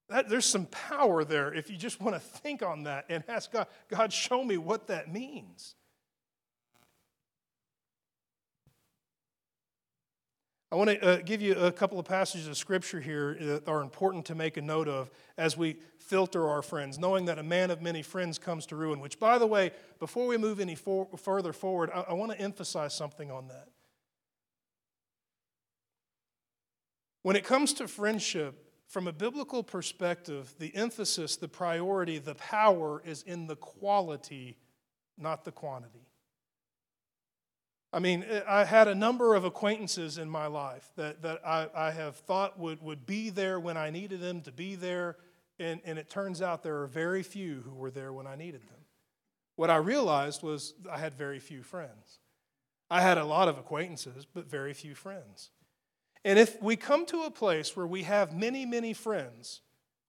That, 0.09 0.30
there's 0.30 0.45
some 0.45 0.65
power 0.67 1.23
there 1.23 1.53
if 1.53 1.69
you 1.69 1.78
just 1.78 1.99
want 1.99 2.15
to 2.15 2.19
think 2.19 2.61
on 2.61 2.84
that 2.84 3.05
and 3.09 3.23
ask 3.28 3.51
God, 3.51 3.67
God, 3.89 4.13
show 4.13 4.43
me 4.43 4.57
what 4.57 4.88
that 4.88 5.11
means. 5.11 5.76
I 10.76 10.78
want 10.78 10.89
to 10.89 11.01
uh, 11.01 11.17
give 11.23 11.41
you 11.41 11.55
a 11.55 11.71
couple 11.71 11.99
of 11.99 12.05
passages 12.05 12.49
of 12.49 12.57
scripture 12.57 12.99
here 12.99 13.38
that 13.39 13.65
are 13.65 13.82
important 13.82 14.26
to 14.26 14.36
make 14.36 14.57
a 14.57 14.61
note 14.61 14.89
of 14.89 15.09
as 15.38 15.55
we 15.55 15.78
filter 15.99 16.49
our 16.49 16.61
friends, 16.61 16.99
knowing 16.99 17.23
that 17.28 17.39
a 17.39 17.43
man 17.43 17.71
of 17.71 17.82
many 17.82 18.01
friends 18.01 18.38
comes 18.38 18.65
to 18.65 18.76
ruin. 18.76 18.99
Which, 18.99 19.17
by 19.17 19.38
the 19.38 19.47
way, 19.47 19.71
before 19.99 20.28
we 20.28 20.36
move 20.36 20.59
any 20.59 20.76
for- 20.76 21.07
further 21.15 21.53
forward, 21.53 21.91
I, 21.95 22.01
I 22.09 22.13
want 22.13 22.34
to 22.34 22.41
emphasize 22.41 22.93
something 22.93 23.32
on 23.32 23.47
that. 23.47 23.69
When 27.21 27.38
it 27.38 27.45
comes 27.45 27.71
to 27.76 27.88
friendship, 27.88 28.69
from 28.89 29.07
a 29.07 29.13
biblical 29.13 29.63
perspective, 29.63 30.53
the 30.59 30.76
emphasis, 30.76 31.38
the 31.38 31.47
priority, 31.47 32.17
the 32.17 32.36
power 32.36 33.01
is 33.05 33.21
in 33.21 33.47
the 33.47 33.55
quality, 33.55 34.57
not 35.17 35.45
the 35.45 35.53
quantity. 35.53 36.05
I 37.96 38.00
mean, 38.00 38.26
I 38.46 38.66
had 38.66 38.89
a 38.89 38.93
number 38.93 39.36
of 39.36 39.46
acquaintances 39.46 40.18
in 40.18 40.30
my 40.30 40.48
life 40.48 40.89
that, 40.98 41.22
that 41.22 41.39
I, 41.48 41.70
I 41.74 41.91
have 41.91 42.18
thought 42.18 42.60
would, 42.60 42.82
would 42.82 43.06
be 43.06 43.30
there 43.30 43.58
when 43.58 43.78
I 43.78 43.89
needed 43.89 44.20
them 44.20 44.41
to 44.41 44.52
be 44.52 44.76
there, 44.76 45.16
and, 45.60 45.80
and 45.86 45.98
it 45.98 46.10
turns 46.10 46.41
out 46.41 46.62
there 46.62 46.82
are 46.82 46.88
very 46.88 47.24
few 47.24 47.62
who 47.62 47.74
were 47.74 47.89
there 47.89 48.12
when 48.12 48.28
I 48.28 48.36
needed 48.36 48.68
them. 48.68 48.80
What 49.56 49.70
I 49.70 49.78
realized 49.78 50.43
was 50.43 50.74
I 50.91 50.98
had 50.98 51.14
very 51.14 51.39
few 51.39 51.64
friends. 51.64 52.20
I 52.91 53.00
had 53.00 53.18
a 53.18 53.24
lot 53.24 53.48
of 53.48 53.58
acquaintances, 53.58 54.26
but 54.26 54.46
very 54.46 54.74
few 54.74 54.93
friends. 54.93 55.52
And 56.26 56.38
if 56.38 56.62
we 56.62 56.76
come 56.76 57.06
to 57.06 57.22
a 57.22 57.32
place 57.32 57.78
where 57.78 57.88
we 57.88 58.04
have 58.04 58.36
many, 58.36 58.66
many 58.66 58.91
friends, 58.91 59.62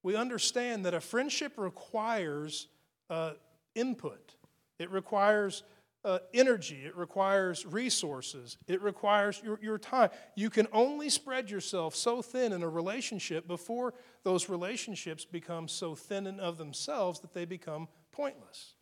we 0.03 0.17
understand 0.17 0.85
that 0.87 0.95
a 0.95 1.01
friendship 1.01 1.53
requires 1.57 2.67
uh, 3.09 3.35
input, 3.77 4.35
it 4.81 4.91
requires 4.91 5.63
uh, 6.07 6.21
energy, 6.33 6.83
it 6.87 6.97
requires 6.97 7.67
resources, 7.67 8.57
it 8.69 8.81
requires 8.81 9.43
your, 9.45 9.59
your 9.61 9.77
time. 9.77 10.09
You 10.37 10.51
can 10.51 10.69
only 10.73 11.11
spread 11.11 11.51
yourself 11.51 11.97
so 11.97 12.23
thin 12.23 12.53
in 12.53 12.63
a 12.63 12.69
relationship 12.69 13.49
before 13.49 13.93
those 14.23 14.49
relationships 14.49 15.25
become 15.25 15.67
so 15.67 15.97
thin 15.97 16.29
and 16.29 16.41
of 16.41 16.59
themselves 16.59 17.19
that 17.21 17.35
they 17.35 17.45
become 17.45 17.89
pointless. 18.13 18.75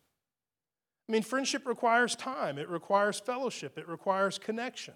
I 1.09 1.13
mean, 1.13 1.23
friendship 1.23 1.65
requires 1.65 2.15
time, 2.15 2.59
it 2.59 2.69
requires 2.69 3.19
fellowship, 3.19 3.79
it 3.79 3.87
requires 3.89 4.37
connection. 4.37 4.93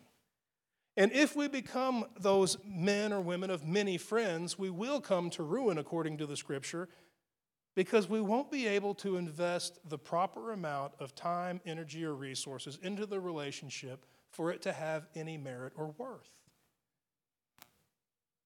And 0.96 1.12
if 1.12 1.36
we 1.36 1.48
become 1.48 2.06
those 2.20 2.58
men 2.64 3.12
or 3.12 3.22
women 3.22 3.50
of 3.50 3.66
many 3.66 3.98
friends, 3.98 4.60
we 4.60 4.70
will 4.70 5.02
come 5.02 5.32
to 5.32 5.44
ruin, 5.44 5.80
according 5.80 6.18
to 6.20 6.28
the 6.28 6.38
scripture, 6.38 6.90
because 7.80 8.10
we 8.10 8.20
won't 8.20 8.52
be 8.52 8.68
able 8.68 8.94
to 8.94 9.16
invest 9.16 9.80
the 9.88 9.98
proper 9.98 10.52
amount 10.52 10.92
of 11.00 11.16
time, 11.16 11.62
energy, 11.66 12.04
or 12.04 12.14
resources 12.14 12.78
into 12.84 13.06
the 13.06 13.18
relationship 13.18 14.06
for 14.32 14.52
it 14.52 14.62
to 14.62 14.74
have 14.74 15.08
any 15.16 15.38
merit 15.38 15.72
or 15.78 15.94
worth. 15.98 16.30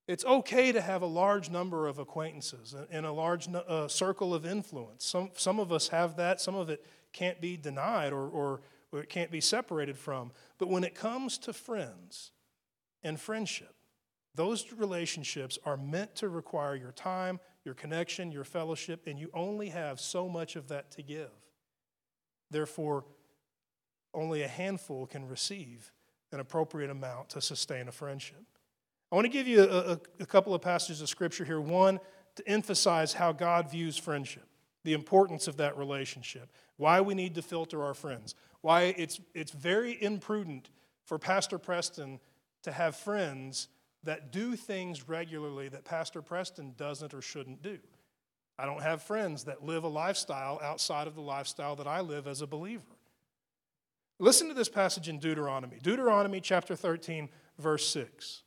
It's 0.08 0.24
okay 0.24 0.72
to 0.72 0.80
have 0.80 1.02
a 1.02 1.08
large 1.08 1.50
number 1.50 1.88
of 1.88 1.98
acquaintances 1.98 2.76
and 2.92 3.08
a 3.08 3.12
large 3.12 3.48
uh, 3.52 3.88
circle 3.88 4.36
of 4.36 4.46
influence. 4.46 5.04
Some, 5.04 5.32
some 5.34 5.60
of 5.60 5.72
us 5.72 5.88
have 5.88 6.16
that, 6.18 6.40
some 6.40 6.54
of 6.54 6.70
it 6.70 6.86
can't 7.12 7.42
be 7.42 7.58
denied 7.58 8.14
or, 8.14 8.28
or, 8.28 8.62
or 8.92 9.00
it 9.00 9.10
can't 9.10 9.32
be 9.32 9.42
separated 9.42 9.98
from. 9.98 10.32
But 10.60 10.70
when 10.70 10.84
it 10.84 10.94
comes 10.94 11.40
to 11.40 11.54
friends 11.54 12.30
and 13.02 13.20
friendship, 13.20 13.74
those 14.36 14.72
relationships 14.74 15.58
are 15.66 15.78
meant 15.78 16.14
to 16.18 16.30
require 16.30 16.76
your 16.76 16.92
time, 16.92 17.40
your 17.66 17.74
connection, 17.74 18.32
your 18.32 18.44
fellowship, 18.44 19.08
and 19.08 19.18
you 19.18 19.30
only 19.34 19.70
have 19.70 20.00
so 20.00 20.28
much 20.28 20.56
of 20.56 20.68
that 20.68 20.92
to 20.92 21.02
give. 21.02 21.32
Therefore, 22.52 23.06
only 24.14 24.44
a 24.44 24.48
handful 24.48 25.08
can 25.08 25.28
receive 25.28 25.92
an 26.32 26.40
appropriate 26.40 26.90
amount 26.90 27.30
to 27.30 27.42
sustain 27.42 27.88
a 27.88 27.92
friendship. 27.92 28.44
I 29.12 29.16
want 29.16 29.26
to 29.26 29.32
give 29.32 29.48
you 29.48 29.64
a, 29.64 29.94
a, 29.94 30.00
a 30.22 30.26
couple 30.26 30.54
of 30.54 30.62
passages 30.62 31.02
of 31.02 31.10
scripture 31.10 31.46
here. 31.46 31.62
One, 31.62 32.00
to 32.36 32.48
emphasize 32.48 33.14
how 33.14 33.32
God 33.32 33.70
views 33.70 33.98
friendship, 33.98 34.48
the 34.84 34.94
importance 34.94 35.48
of 35.48 35.58
that 35.58 35.78
relationship, 35.78 36.50
why 36.78 37.02
we 37.02 37.14
need 37.14 37.36
to 37.36 37.42
filter 37.42 37.84
our 37.84 37.94
friends, 37.94 38.36
why 38.62 38.96
it's, 38.98 39.20
it's 39.34 39.52
very 39.52 40.02
imprudent 40.02 40.70
for 41.06 41.20
Pastor 41.20 41.58
Preston 41.58 42.20
to 42.64 42.72
have 42.72 42.96
friends 42.96 43.68
that 44.04 44.32
do 44.32 44.56
things 44.56 45.08
regularly 45.08 45.70
that 45.70 45.86
Pastor 45.86 46.22
Preston 46.22 46.74
doesn't 46.78 47.14
or 47.14 47.22
shouldn't 47.22 47.62
do. 47.62 47.80
I 48.58 48.66
don't 48.66 48.82
have 48.82 49.02
friends 49.02 49.46
that 49.46 49.64
live 49.64 49.84
a 49.84 49.88
lifestyle 49.88 50.60
outside 50.62 51.08
of 51.08 51.16
the 51.16 51.22
lifestyle 51.22 51.76
that 51.78 51.88
I 51.88 52.02
live 52.02 52.28
as 52.28 52.42
a 52.42 52.48
believer. 52.48 52.84
Listen 54.20 54.48
to 54.48 54.54
this 54.54 54.70
passage 54.70 55.10
in 55.10 55.20
Deuteronomy, 55.20 55.80
Deuteronomy 55.82 56.40
chapter 56.40 56.76
13, 56.76 57.30
verse 57.58 57.88
6. 57.88 58.44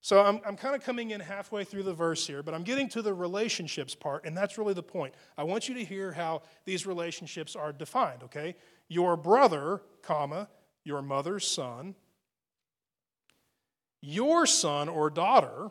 So 0.00 0.20
I'm, 0.20 0.40
I'm 0.46 0.56
kind 0.56 0.74
of 0.74 0.82
coming 0.82 1.12
in 1.12 1.20
halfway 1.20 1.64
through 1.64 1.84
the 1.84 1.94
verse 1.94 2.26
here, 2.26 2.42
but 2.42 2.52
I'm 2.52 2.62
getting 2.62 2.88
to 2.90 3.00
the 3.00 3.14
relationships 3.14 3.94
part, 3.94 4.26
and 4.26 4.36
that's 4.36 4.58
really 4.58 4.74
the 4.74 4.82
point. 4.82 5.14
I 5.38 5.44
want 5.44 5.68
you 5.68 5.74
to 5.76 5.84
hear 5.84 6.12
how 6.12 6.42
these 6.66 6.86
relationships 6.86 7.56
are 7.56 7.72
defined, 7.72 8.22
okay? 8.24 8.54
Your 8.88 9.16
brother, 9.16 9.80
comma, 10.02 10.48
your 10.84 11.00
mother's 11.00 11.46
son, 11.46 11.94
your 14.04 14.46
son 14.46 14.88
or 14.88 15.08
daughter, 15.10 15.70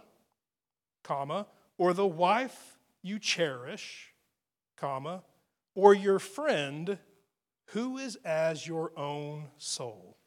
comma, 1.03 1.45
or 1.77 1.93
the 1.93 2.07
wife 2.07 2.77
you 3.01 3.19
cherish, 3.19 4.13
comma, 4.75 5.23
or 5.75 5.93
your 5.93 6.19
friend 6.19 6.97
who 7.67 7.97
is 7.97 8.17
as 8.25 8.67
your 8.67 8.91
own 8.97 9.45
soul. 9.57 10.17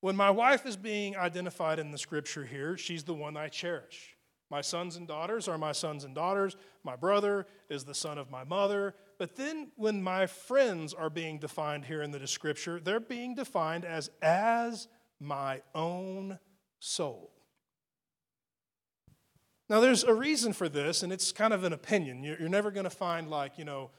When 0.00 0.16
my 0.16 0.30
wife 0.30 0.64
is 0.64 0.76
being 0.76 1.16
identified 1.16 1.78
in 1.78 1.90
the 1.90 1.98
scripture 1.98 2.44
here, 2.44 2.76
she's 2.76 3.02
the 3.02 3.14
one 3.14 3.36
I 3.36 3.48
cherish. 3.48 4.16
My 4.50 4.60
sons 4.60 4.96
and 4.96 5.06
daughters 5.06 5.48
are 5.48 5.58
my 5.58 5.72
sons 5.72 6.04
and 6.04 6.14
daughters. 6.14 6.56
My 6.84 6.96
brother 6.96 7.46
is 7.68 7.84
the 7.84 7.94
son 7.94 8.16
of 8.16 8.30
my 8.30 8.44
mother. 8.44 8.94
But 9.18 9.36
then 9.36 9.72
when 9.76 10.02
my 10.02 10.26
friends 10.26 10.94
are 10.94 11.10
being 11.10 11.38
defined 11.38 11.84
here 11.84 12.02
in 12.02 12.12
the 12.12 12.26
scripture, 12.26 12.80
they're 12.80 13.00
being 13.00 13.34
defined 13.34 13.84
as 13.84 14.10
as 14.22 14.88
my 15.20 15.62
own 15.74 16.38
soul. 16.78 17.32
Now, 19.68 19.80
there's 19.80 20.02
a 20.02 20.14
reason 20.14 20.52
for 20.54 20.68
this, 20.68 21.02
and 21.02 21.12
it's 21.12 21.30
kind 21.30 21.52
of 21.52 21.64
an 21.64 21.74
opinion. 21.74 22.22
You're 22.22 22.48
never 22.48 22.70
going 22.70 22.84
to 22.84 22.90
find, 22.90 23.28
like, 23.28 23.58
you 23.58 23.64
know, 23.64 23.90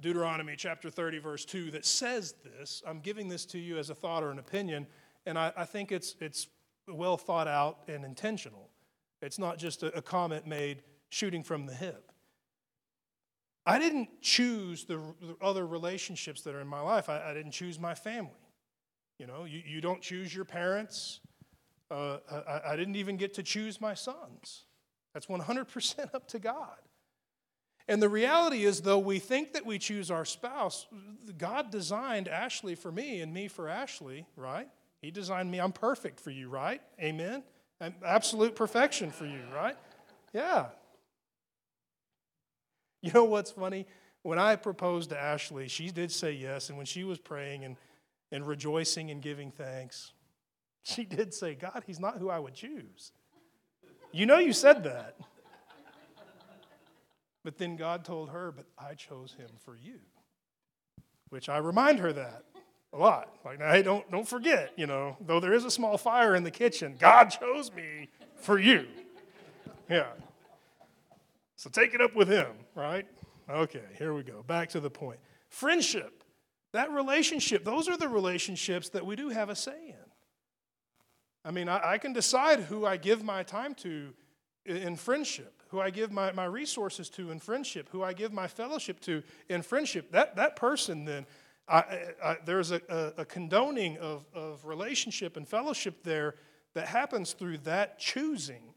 Deuteronomy 0.00 0.54
chapter 0.56 0.88
30, 0.88 1.18
verse 1.18 1.44
2, 1.44 1.72
that 1.72 1.84
says 1.84 2.34
this. 2.44 2.82
I'm 2.86 3.00
giving 3.00 3.28
this 3.28 3.44
to 3.46 3.58
you 3.58 3.78
as 3.78 3.90
a 3.90 3.94
thought 3.94 4.22
or 4.22 4.30
an 4.30 4.38
opinion, 4.38 4.86
and 5.26 5.38
I, 5.38 5.52
I 5.56 5.64
think 5.64 5.92
it's, 5.92 6.14
it's 6.20 6.48
well 6.86 7.18
thought 7.18 7.48
out 7.48 7.80
and 7.88 8.04
intentional. 8.04 8.70
It's 9.20 9.38
not 9.38 9.58
just 9.58 9.82
a, 9.82 9.94
a 9.96 10.02
comment 10.02 10.46
made 10.46 10.82
shooting 11.10 11.42
from 11.42 11.66
the 11.66 11.74
hip. 11.74 12.12
I 13.66 13.78
didn't 13.78 14.08
choose 14.22 14.86
the, 14.86 14.96
the 15.20 15.36
other 15.42 15.66
relationships 15.66 16.40
that 16.42 16.54
are 16.54 16.60
in 16.60 16.68
my 16.68 16.80
life, 16.80 17.10
I, 17.10 17.30
I 17.30 17.34
didn't 17.34 17.52
choose 17.52 17.78
my 17.78 17.94
family. 17.94 18.32
You 19.18 19.26
know, 19.26 19.44
you, 19.44 19.62
you 19.66 19.80
don't 19.80 20.00
choose 20.00 20.34
your 20.34 20.44
parents. 20.44 21.20
Uh, 21.90 22.18
I, 22.30 22.72
I 22.72 22.76
didn't 22.76 22.96
even 22.96 23.16
get 23.16 23.34
to 23.34 23.42
choose 23.42 23.80
my 23.80 23.94
sons. 23.94 24.64
That's 25.14 25.26
100% 25.26 26.14
up 26.14 26.28
to 26.28 26.38
God. 26.38 26.76
And 27.88 28.02
the 28.02 28.08
reality 28.08 28.64
is, 28.64 28.82
though 28.82 28.98
we 28.98 29.18
think 29.18 29.54
that 29.54 29.64
we 29.64 29.78
choose 29.78 30.10
our 30.10 30.26
spouse, 30.26 30.86
God 31.38 31.70
designed 31.70 32.28
Ashley 32.28 32.74
for 32.74 32.92
me 32.92 33.22
and 33.22 33.32
me 33.32 33.48
for 33.48 33.68
Ashley, 33.68 34.26
right? 34.36 34.68
He 35.00 35.10
designed 35.10 35.50
me. 35.50 35.58
I'm 35.58 35.72
perfect 35.72 36.20
for 36.20 36.30
you, 36.30 36.50
right? 36.50 36.82
Amen? 37.00 37.42
Absolute 38.04 38.54
perfection 38.54 39.10
for 39.10 39.24
you, 39.24 39.40
right? 39.54 39.76
Yeah. 40.34 40.66
You 43.00 43.12
know 43.12 43.24
what's 43.24 43.52
funny? 43.52 43.86
When 44.22 44.38
I 44.38 44.56
proposed 44.56 45.10
to 45.10 45.18
Ashley, 45.18 45.68
she 45.68 45.90
did 45.90 46.12
say 46.12 46.32
yes. 46.32 46.68
And 46.68 46.76
when 46.76 46.86
she 46.86 47.04
was 47.04 47.18
praying 47.18 47.64
and 47.64 47.76
and 48.30 48.46
rejoicing 48.46 49.10
and 49.10 49.22
giving 49.22 49.50
thanks. 49.50 50.12
She 50.82 51.04
did 51.04 51.34
say, 51.34 51.54
God, 51.54 51.84
he's 51.86 52.00
not 52.00 52.18
who 52.18 52.30
I 52.30 52.38
would 52.38 52.54
choose. 52.54 53.12
You 54.12 54.26
know, 54.26 54.38
you 54.38 54.52
said 54.52 54.84
that. 54.84 55.16
But 57.44 57.58
then 57.58 57.76
God 57.76 58.04
told 58.04 58.30
her, 58.30 58.52
But 58.52 58.66
I 58.78 58.94
chose 58.94 59.34
him 59.38 59.50
for 59.64 59.76
you. 59.76 60.00
Which 61.30 61.48
I 61.48 61.58
remind 61.58 61.98
her 62.00 62.12
that 62.12 62.44
a 62.92 62.98
lot. 62.98 63.34
Like, 63.44 63.60
hey, 63.60 63.82
don't, 63.82 64.10
don't 64.10 64.26
forget, 64.26 64.72
you 64.76 64.86
know, 64.86 65.16
though 65.20 65.40
there 65.40 65.52
is 65.52 65.64
a 65.64 65.70
small 65.70 65.98
fire 65.98 66.34
in 66.34 66.42
the 66.42 66.50
kitchen, 66.50 66.96
God 66.98 67.26
chose 67.26 67.72
me 67.72 68.08
for 68.36 68.58
you. 68.58 68.86
Yeah. 69.90 70.08
So 71.56 71.68
take 71.70 71.94
it 71.94 72.00
up 72.00 72.14
with 72.14 72.28
him, 72.28 72.48
right? 72.74 73.06
Okay, 73.50 73.84
here 73.96 74.14
we 74.14 74.22
go. 74.22 74.42
Back 74.46 74.68
to 74.70 74.80
the 74.80 74.90
point. 74.90 75.18
Friendship. 75.48 76.17
That 76.72 76.90
relationship, 76.90 77.64
those 77.64 77.88
are 77.88 77.96
the 77.96 78.08
relationships 78.08 78.90
that 78.90 79.06
we 79.06 79.16
do 79.16 79.30
have 79.30 79.48
a 79.48 79.56
say 79.56 79.88
in. 79.88 79.94
I 81.44 81.50
mean, 81.50 81.68
I, 81.68 81.92
I 81.92 81.98
can 81.98 82.12
decide 82.12 82.60
who 82.60 82.84
I 82.84 82.96
give 82.96 83.24
my 83.24 83.42
time 83.42 83.74
to 83.76 84.12
in 84.66 84.96
friendship, 84.96 85.62
who 85.68 85.80
I 85.80 85.88
give 85.88 86.12
my, 86.12 86.30
my 86.32 86.44
resources 86.44 87.08
to 87.10 87.30
in 87.30 87.38
friendship, 87.38 87.88
who 87.90 88.02
I 88.02 88.12
give 88.12 88.32
my 88.32 88.46
fellowship 88.46 89.00
to 89.00 89.22
in 89.48 89.62
friendship. 89.62 90.12
That, 90.12 90.36
that 90.36 90.56
person 90.56 91.06
then, 91.06 91.26
I, 91.66 92.12
I, 92.22 92.36
there's 92.44 92.70
a, 92.70 92.82
a, 92.88 93.22
a 93.22 93.24
condoning 93.24 93.96
of, 93.98 94.26
of 94.34 94.64
relationship 94.66 95.36
and 95.36 95.48
fellowship 95.48 96.02
there 96.02 96.34
that 96.74 96.88
happens 96.88 97.32
through 97.32 97.58
that 97.58 97.98
choosing. 97.98 98.74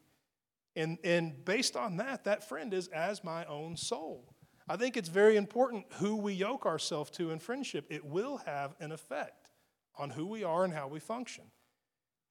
And, 0.74 0.98
and 1.04 1.44
based 1.44 1.76
on 1.76 1.98
that, 1.98 2.24
that 2.24 2.48
friend 2.48 2.72
is 2.72 2.88
as 2.88 3.22
my 3.22 3.44
own 3.44 3.76
soul. 3.76 4.31
I 4.68 4.76
think 4.76 4.96
it's 4.96 5.08
very 5.08 5.36
important 5.36 5.86
who 5.94 6.16
we 6.16 6.32
yoke 6.32 6.66
ourselves 6.66 7.10
to 7.12 7.30
in 7.30 7.38
friendship. 7.38 7.86
It 7.90 8.04
will 8.04 8.38
have 8.38 8.74
an 8.80 8.92
effect 8.92 9.50
on 9.96 10.10
who 10.10 10.26
we 10.26 10.44
are 10.44 10.64
and 10.64 10.72
how 10.72 10.88
we 10.88 11.00
function. 11.00 11.44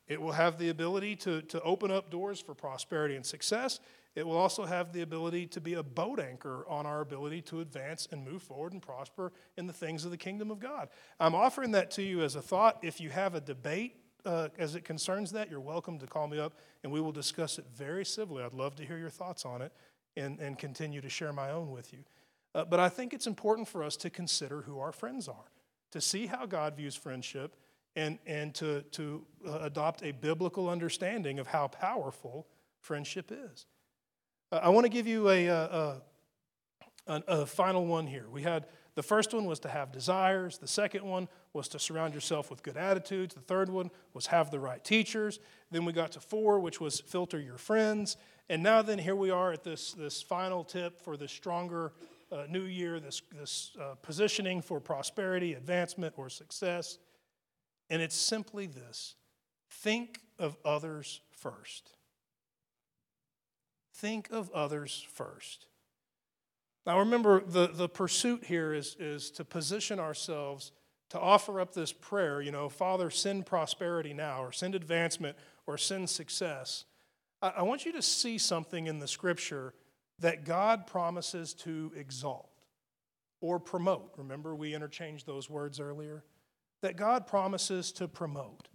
It 0.08 0.22
will 0.22 0.32
have 0.32 0.58
the 0.58 0.70
ability 0.70 1.16
to, 1.18 1.42
to 1.44 1.62
open 1.62 1.92
up 1.92 2.10
doors 2.10 2.40
for 2.40 2.54
prosperity 2.54 3.16
and 3.16 3.26
success. 3.26 3.80
It 4.16 4.28
will 4.28 4.36
also 4.36 4.66
have 4.66 4.92
the 4.92 5.02
ability 5.02 5.48
to 5.48 5.62
be 5.62 5.76
a 5.76 5.84
boat 5.84 6.20
anchor 6.20 6.66
on 6.68 6.86
our 6.86 7.02
ability 7.02 7.44
to 7.44 7.62
advance 7.62 8.08
and 8.12 8.26
move 8.26 8.44
forward 8.44 8.74
and 8.74 8.82
prosper 8.82 9.32
in 9.56 9.68
the 9.68 9.74
things 9.74 10.04
of 10.04 10.12
the 10.12 10.18
kingdom 10.18 10.52
of 10.52 10.60
God. 10.60 10.90
I'm 11.20 11.36
offering 11.36 11.72
that 11.72 11.92
to 11.92 12.04
you 12.04 12.24
as 12.24 12.36
a 12.36 12.42
thought. 12.42 12.80
If 12.82 13.00
you 13.00 13.10
have 13.10 13.36
a 13.36 13.42
debate 13.42 13.96
uh, 14.26 14.50
as 14.58 14.76
it 14.76 14.84
concerns 14.84 15.32
that, 15.32 15.50
you're 15.50 15.62
welcome 15.62 15.98
to 16.00 16.08
call 16.08 16.28
me 16.28 16.40
up 16.40 16.58
and 16.84 16.92
we 16.92 17.00
will 17.00 17.14
discuss 17.14 17.58
it 17.58 17.66
very 17.74 18.04
civilly. 18.04 18.44
I'd 18.44 18.54
love 18.54 18.76
to 18.76 18.86
hear 18.86 18.98
your 18.98 19.10
thoughts 19.10 19.46
on 19.46 19.62
it 19.62 19.72
and, 20.18 20.40
and 20.40 20.60
continue 20.60 21.00
to 21.00 21.10
share 21.10 21.32
my 21.32 21.52
own 21.52 21.72
with 21.72 21.94
you. 21.94 22.00
Uh, 22.54 22.66
but 22.66 22.80
I 22.80 22.90
think 22.90 23.14
it's 23.14 23.28
important 23.28 23.68
for 23.68 23.84
us 23.84 23.96
to 23.98 24.10
consider 24.10 24.62
who 24.62 24.80
our 24.80 24.92
friends 24.92 25.28
are, 25.28 25.52
to 25.92 26.02
see 26.02 26.26
how 26.26 26.46
God 26.46 26.76
views 26.76 26.96
friendship, 26.96 27.56
and, 27.96 28.20
and 28.26 28.54
to, 28.56 28.82
to 28.92 29.26
uh, 29.48 29.60
adopt 29.62 30.04
a 30.04 30.12
biblical 30.12 30.70
understanding 30.70 31.40
of 31.40 31.48
how 31.48 31.68
powerful 31.68 32.48
friendship 32.80 33.32
is. 33.32 33.66
Uh, 34.52 34.60
I 34.64 34.70
want 34.70 34.86
to 34.86 34.90
give 34.90 35.08
you 35.08 35.30
a, 35.30 35.48
a, 35.48 36.02
a, 37.08 37.24
a 37.28 37.46
final 37.46 37.86
one 37.86 38.08
here. 38.08 38.28
We 38.30 38.44
had 38.44 38.66
the 38.96 39.04
first 39.04 39.34
one 39.34 39.46
was 39.46 39.60
to 39.62 39.70
have 39.70 39.92
desires. 39.92 40.58
The 40.58 40.68
second 40.68 41.06
one 41.06 41.30
was 41.54 41.70
to 41.70 41.80
surround 41.80 42.14
yourself 42.14 42.50
with 42.50 42.62
good 42.62 42.76
attitudes. 42.76 43.34
The 43.34 43.42
third 43.42 43.70
one 43.70 43.90
was 44.14 44.28
have 44.28 44.52
the 44.52 44.60
right 44.60 44.84
teachers. 44.84 45.40
Then 45.70 45.86
we 45.86 45.94
got 45.94 46.12
to 46.14 46.20
four, 46.20 46.60
which 46.60 46.82
was 46.82 47.00
filter 47.00 47.40
your 47.40 47.58
friends. 47.58 48.18
And 48.50 48.62
now, 48.62 48.82
then, 48.82 49.00
here 49.00 49.16
we 49.16 49.30
are 49.30 49.54
at 49.54 49.64
this, 49.64 49.94
this 49.94 50.22
final 50.22 50.66
tip 50.66 51.00
for 51.00 51.16
the 51.16 51.28
stronger 51.28 51.94
uh, 52.32 52.46
new 52.50 52.64
year, 52.64 53.00
this, 53.00 53.22
this 53.38 53.72
uh, 53.80 53.96
positioning 54.02 54.62
for 54.62 54.80
prosperity, 54.80 55.54
advancement, 55.54 56.14
or 56.18 56.30
success. 56.30 56.98
And 57.90 58.02
it's 58.02 58.16
simply 58.16 58.68
this 58.68 59.16
think 59.70 60.20
of 60.40 60.58
others 60.64 61.22
first. 61.32 61.92
Think 63.94 64.30
of 64.32 64.50
others 64.52 65.06
first. 65.14 65.68
Now, 66.86 67.00
remember, 67.00 67.42
the, 67.46 67.68
the 67.68 67.88
pursuit 67.88 68.46
here 68.46 68.74
is, 68.74 68.96
is 69.00 69.30
to 69.32 69.46
position 69.46 70.00
ourselves 70.00 70.72
to 71.10 71.20
offer 71.20 71.60
up 71.60 71.74
this 71.74 71.92
prayer, 71.92 72.42
you 72.42 72.52
know, 72.52 72.70
Father, 72.70 73.10
send 73.10 73.46
prosperity 73.46 74.14
now, 74.14 74.42
or 74.44 74.54
send 74.54 74.76
advancement, 74.76 75.38
or 75.68 75.78
send 75.78 76.10
success. 76.10 76.86
I, 77.42 77.50
I 77.58 77.62
want 77.64 77.86
you 77.86 77.92
to 77.92 78.02
see 78.02 78.38
something 78.38 78.88
in 78.88 79.00
the 79.00 79.08
scripture 79.10 79.74
that 80.22 80.46
God 80.46 80.88
promises 80.88 81.54
to 81.56 81.92
exalt 81.96 82.50
or 83.42 83.60
promote. 83.60 84.14
Remember, 84.18 84.56
we 84.56 84.74
interchanged 84.74 85.28
those 85.28 85.50
words 85.50 85.80
earlier? 85.80 86.24
That 86.82 86.96
God 86.96 87.28
promises 87.28 87.92
to 87.94 88.08
promote. 88.08 88.70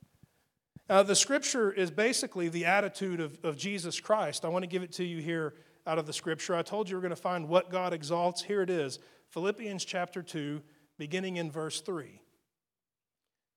Now, 0.88 1.03
the 1.03 1.16
scripture 1.16 1.72
is 1.72 1.90
basically 1.90 2.49
the 2.49 2.66
attitude 2.66 3.20
of, 3.20 3.38
of 3.42 3.57
Jesus 3.57 3.99
Christ. 3.99 4.44
I 4.44 4.49
want 4.49 4.62
to 4.62 4.68
give 4.68 4.82
it 4.82 4.92
to 4.92 5.05
you 5.05 5.20
here 5.20 5.55
out 5.86 5.99
of 5.99 6.07
the 6.07 6.12
scripture. 6.12 6.55
I 6.55 6.62
told 6.62 6.88
you 6.88 6.97
we're 6.97 7.03
going 7.03 7.11
to 7.11 7.16
find 7.16 7.49
what 7.49 7.70
God 7.70 7.92
exalts. 7.92 8.42
Here 8.42 8.62
it 8.62 8.70
is 8.70 8.99
Philippians 9.30 9.84
chapter 9.84 10.22
2, 10.22 10.62
beginning 10.99 11.36
in 11.36 11.51
verse 11.51 11.80
3. 11.80 12.20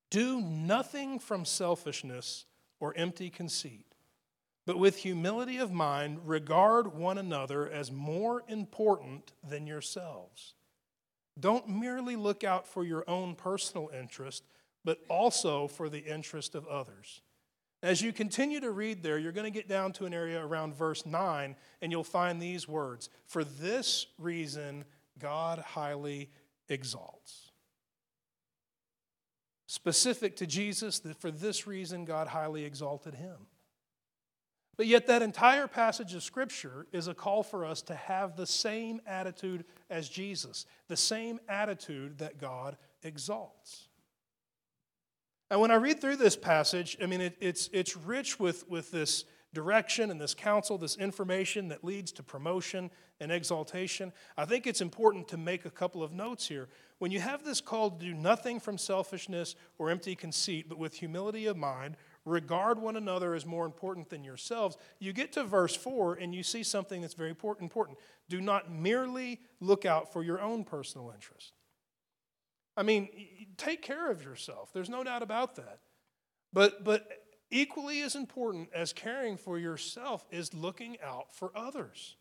Do 0.09 0.41
nothing 0.41 1.19
from 1.19 1.45
selfishness 1.45 2.45
or 2.79 2.93
empty 2.95 3.29
conceit, 3.29 3.88
but 4.70 4.78
with 4.78 4.97
humility 4.97 5.57
of 5.57 5.72
mind, 5.72 6.20
regard 6.26 6.95
one 6.95 7.17
another 7.17 7.67
as 7.67 7.91
more 7.91 8.43
important 8.47 9.32
than 9.43 9.65
yourselves. 9.65 10.53
Don't 11.39 11.67
merely 11.67 12.15
look 12.15 12.43
out 12.43 12.67
for 12.67 12.84
your 12.84 13.03
own 13.09 13.34
personal 13.34 13.89
interest, 13.99 14.43
but 14.86 14.99
also 15.09 15.67
for 15.67 15.89
the 15.89 15.97
interest 15.97 16.53
of 16.53 16.67
others. 16.67 17.24
As 17.82 18.03
you 18.03 18.13
continue 18.13 18.59
to 18.59 18.70
read 18.70 19.01
there, 19.01 19.17
you're 19.17 19.32
going 19.32 19.51
to 19.51 19.59
get 19.59 19.67
down 19.67 19.91
to 19.93 20.05
an 20.05 20.13
area 20.13 20.39
around 20.39 20.76
verse 20.76 21.03
9, 21.03 21.55
and 21.82 21.91
you'll 21.91 22.03
find 22.03 22.39
these 22.39 22.67
words 22.67 23.09
For 23.26 23.43
this 23.43 24.05
reason, 24.20 24.86
God 25.17 25.57
highly 25.57 26.30
exalts. 26.67 27.49
Specific 29.65 30.36
to 30.36 30.45
Jesus, 30.45 30.99
that 30.99 31.20
for 31.20 31.32
this 31.32 31.65
reason, 31.65 32.05
God 32.05 32.28
highly 32.28 32.65
exalted 32.65 33.15
him. 33.15 33.47
But 34.80 34.88
yet, 34.88 35.07
that 35.07 35.21
entire 35.21 35.67
passage 35.67 36.13
of 36.13 36.23
Scripture 36.23 36.88
is 36.93 37.09
a 37.09 37.13
call 37.13 37.43
for 37.43 37.65
us 37.65 37.82
to 37.82 37.95
have 37.95 38.38
the 38.38 38.45
same 38.45 39.01
attitude 39.05 39.65
as 39.89 40.07
Jesus, 40.07 40.65
the 40.88 40.95
same 40.95 41.38
attitude 41.49 42.19
that 42.19 42.39
God 42.39 42.77
exalts. 43.03 43.89
And 45.51 45.59
when 45.59 45.69
I 45.69 45.75
read 45.75 45.99
through 45.99 46.15
this 46.15 46.38
passage, 46.38 46.95
I 47.03 47.07
mean, 47.07 47.19
it, 47.19 47.36
it's, 47.41 47.69
it's 47.73 47.97
rich 47.97 48.39
with, 48.39 48.69
with 48.69 48.89
this 48.89 49.25
direction 49.53 50.11
and 50.11 50.21
this 50.21 50.34
counsel, 50.34 50.77
this 50.77 50.95
information 50.95 51.67
that 51.67 51.84
leads 51.84 52.13
to 52.13 52.23
promotion 52.23 52.89
and 53.19 53.34
exaltation. 53.34 54.13
I 54.38 54.45
think 54.45 54.65
it's 54.65 54.80
important 54.80 55.27
to 55.27 55.38
make 55.38 55.65
a 55.65 55.69
couple 55.69 56.03
of 56.03 56.13
notes 56.13 56.47
here. 56.47 56.69
When 56.99 57.11
you 57.11 57.19
have 57.19 57.43
this 57.43 57.59
call 57.59 57.91
to 57.91 58.05
do 58.05 58.13
nothing 58.13 58.61
from 58.61 58.77
selfishness 58.77 59.55
or 59.77 59.89
empty 59.89 60.15
conceit, 60.15 60.69
but 60.69 60.77
with 60.77 60.93
humility 60.93 61.47
of 61.47 61.57
mind, 61.57 61.97
regard 62.26 62.80
one 62.80 62.95
another 62.95 63.34
as 63.34 63.45
more 63.45 63.65
important 63.65 64.09
than 64.09 64.24
yourselves, 64.24 64.78
you 64.99 65.13
get 65.13 65.32
to 65.34 65.43
verse 65.43 65.76
4 65.76 66.15
and 66.15 66.34
you 66.34 66.43
see 66.43 66.63
something 66.63 67.01
that's 67.01 67.13
very 67.13 67.30
important. 67.30 67.72
Do 68.30 68.41
not 68.41 68.72
merely 68.72 69.39
look 69.59 69.86
out 69.86 70.11
for 70.11 70.24
your 70.24 70.41
own 70.41 70.63
personal 70.63 71.11
interest. 71.13 71.53
I 72.78 72.84
mean, 72.84 73.09
take 73.57 73.82
care 73.82 74.09
of 74.09 74.24
yourself. 74.24 74.72
There's 74.74 74.89
no 74.89 75.03
doubt 75.03 75.22
about 75.22 75.55
that. 75.55 75.80
But, 76.53 76.84
but 76.84 77.07
equally 77.51 78.01
as 78.01 78.15
important 78.15 78.70
as 78.74 78.93
caring 78.93 79.38
for 79.38 79.59
yourself 79.59 80.26
is 80.32 80.53
looking 80.53 80.97
out 81.03 81.36
for 81.36 81.51
others. 81.55 82.15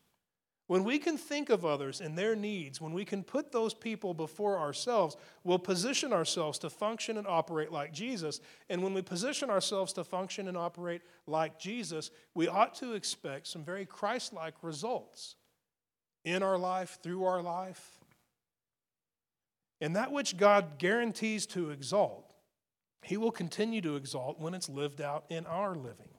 When 0.68 0.84
we 0.84 0.98
can 0.98 1.16
think 1.16 1.48
of 1.48 1.64
others 1.64 2.02
and 2.02 2.16
their 2.16 2.36
needs, 2.36 2.78
when 2.78 2.92
we 2.92 3.06
can 3.06 3.24
put 3.24 3.52
those 3.52 3.72
people 3.72 4.12
before 4.12 4.58
ourselves, 4.58 5.16
we'll 5.42 5.58
position 5.58 6.12
ourselves 6.12 6.58
to 6.58 6.68
function 6.68 7.16
and 7.16 7.26
operate 7.26 7.72
like 7.72 7.90
Jesus. 7.90 8.40
And 8.68 8.82
when 8.82 8.92
we 8.92 9.00
position 9.00 9.48
ourselves 9.48 9.94
to 9.94 10.04
function 10.04 10.46
and 10.46 10.58
operate 10.58 11.00
like 11.26 11.58
Jesus, 11.58 12.10
we 12.34 12.48
ought 12.48 12.74
to 12.76 12.92
expect 12.92 13.46
some 13.46 13.64
very 13.64 13.86
Christ 13.86 14.34
like 14.34 14.54
results 14.60 15.36
in 16.22 16.42
our 16.42 16.58
life, 16.58 16.98
through 17.02 17.24
our 17.24 17.40
life, 17.40 17.98
and 19.80 19.96
that 19.96 20.12
which 20.12 20.36
God 20.36 20.78
guarantees 20.78 21.46
to 21.46 21.70
exalt, 21.70 22.34
He 23.00 23.16
will 23.16 23.30
continue 23.30 23.80
to 23.80 23.96
exalt 23.96 24.38
when 24.38 24.52
it's 24.52 24.68
lived 24.68 25.00
out 25.00 25.24
in 25.30 25.46
our 25.46 25.74
living. 25.74 26.17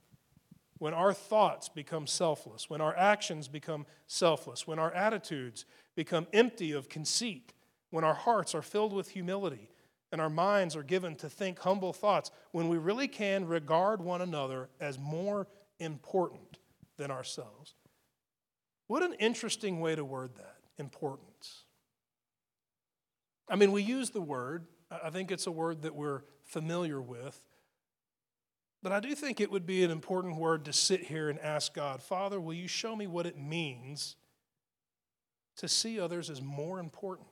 When 0.79 0.93
our 0.93 1.13
thoughts 1.13 1.69
become 1.69 2.07
selfless, 2.07 2.69
when 2.69 2.81
our 2.81 2.95
actions 2.97 3.47
become 3.47 3.85
selfless, 4.07 4.65
when 4.65 4.79
our 4.79 4.93
attitudes 4.93 5.65
become 5.95 6.25
empty 6.33 6.71
of 6.71 6.89
conceit, 6.89 7.53
when 7.91 8.03
our 8.03 8.13
hearts 8.13 8.55
are 8.55 8.61
filled 8.61 8.93
with 8.93 9.09
humility 9.09 9.69
and 10.11 10.21
our 10.21 10.29
minds 10.29 10.75
are 10.75 10.83
given 10.83 11.15
to 11.17 11.29
think 11.29 11.59
humble 11.59 11.93
thoughts, 11.93 12.31
when 12.51 12.69
we 12.69 12.77
really 12.77 13.07
can 13.07 13.45
regard 13.45 14.01
one 14.01 14.21
another 14.21 14.69
as 14.79 14.97
more 14.97 15.47
important 15.79 16.57
than 16.97 17.11
ourselves. 17.11 17.75
What 18.87 19.03
an 19.03 19.13
interesting 19.19 19.81
way 19.81 19.95
to 19.95 20.03
word 20.03 20.31
that 20.37 20.57
importance. 20.77 21.65
I 23.49 23.55
mean, 23.55 23.71
we 23.71 23.83
use 23.83 24.11
the 24.11 24.21
word, 24.21 24.65
I 24.89 25.09
think 25.09 25.29
it's 25.31 25.45
a 25.45 25.51
word 25.51 25.81
that 25.81 25.93
we're 25.93 26.21
familiar 26.43 27.01
with. 27.01 27.39
But 28.81 28.91
I 28.91 28.99
do 28.99 29.13
think 29.13 29.41
it 29.41 29.51
would 29.51 29.65
be 29.65 29.83
an 29.83 29.91
important 29.91 30.37
word 30.37 30.65
to 30.65 30.73
sit 30.73 31.03
here 31.03 31.29
and 31.29 31.37
ask 31.39 31.73
God, 31.73 32.01
Father, 32.01 32.39
will 32.39 32.53
you 32.53 32.67
show 32.67 32.95
me 32.95 33.07
what 33.07 33.25
it 33.25 33.37
means 33.37 34.15
to 35.57 35.67
see 35.67 35.99
others 35.99 36.29
as 36.29 36.41
more 36.41 36.79
important? 36.79 37.27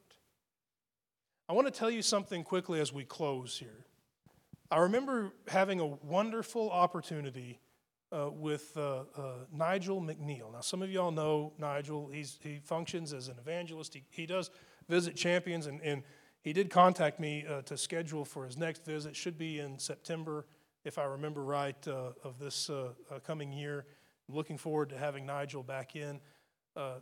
I 1.48 1.54
want 1.54 1.68
to 1.68 1.72
tell 1.72 1.90
you 1.90 2.02
something 2.02 2.44
quickly 2.44 2.82
as 2.82 2.92
we 2.92 3.06
close 3.06 3.58
here. 3.58 3.86
I 4.70 4.80
remember 4.80 5.32
having 5.48 5.80
a 5.80 5.86
wonderful 5.86 6.70
opportunity 6.70 7.62
uh, 8.12 8.30
with 8.30 8.76
uh, 8.76 9.04
uh, 9.16 9.32
Nigel 9.54 10.02
McNeil. 10.02 10.52
Now, 10.52 10.60
some 10.60 10.82
of 10.82 10.92
y'all 10.92 11.12
know 11.12 11.54
Nigel. 11.58 12.10
He's, 12.12 12.38
he 12.42 12.60
functions 12.62 13.14
as 13.14 13.30
an 13.30 13.36
evangelist. 13.40 13.94
He, 13.94 14.04
he 14.10 14.26
does 14.26 14.50
visit 14.90 15.16
champions, 15.16 15.68
and, 15.68 15.82
and 15.82 16.04
he 16.42 16.52
did 16.52 16.70
contact 16.70 17.20
me 17.20 17.46
uh, 17.50 17.62
to 17.64 17.78
schedule 17.78 18.26
for 18.26 18.46
his 18.46 18.58
next 18.58 18.86
visit. 18.86 19.16
Should 19.16 19.38
be 19.38 19.60
in 19.60 19.80
September, 19.80 20.46
if 20.88 20.98
I 20.98 21.04
remember 21.04 21.44
right, 21.44 21.76
uh, 21.88 22.12
of 22.24 22.40
this 22.40 22.70
uh, 22.70 22.94
uh 23.12 23.20
coming 23.20 23.52
year. 23.52 23.86
Looking 24.30 24.58
forward 24.58 24.90
to 24.90 24.98
having 24.98 25.26
Nigel 25.26 25.64
back 25.64 25.96
in. 25.96 26.20
Uh, 26.76 26.96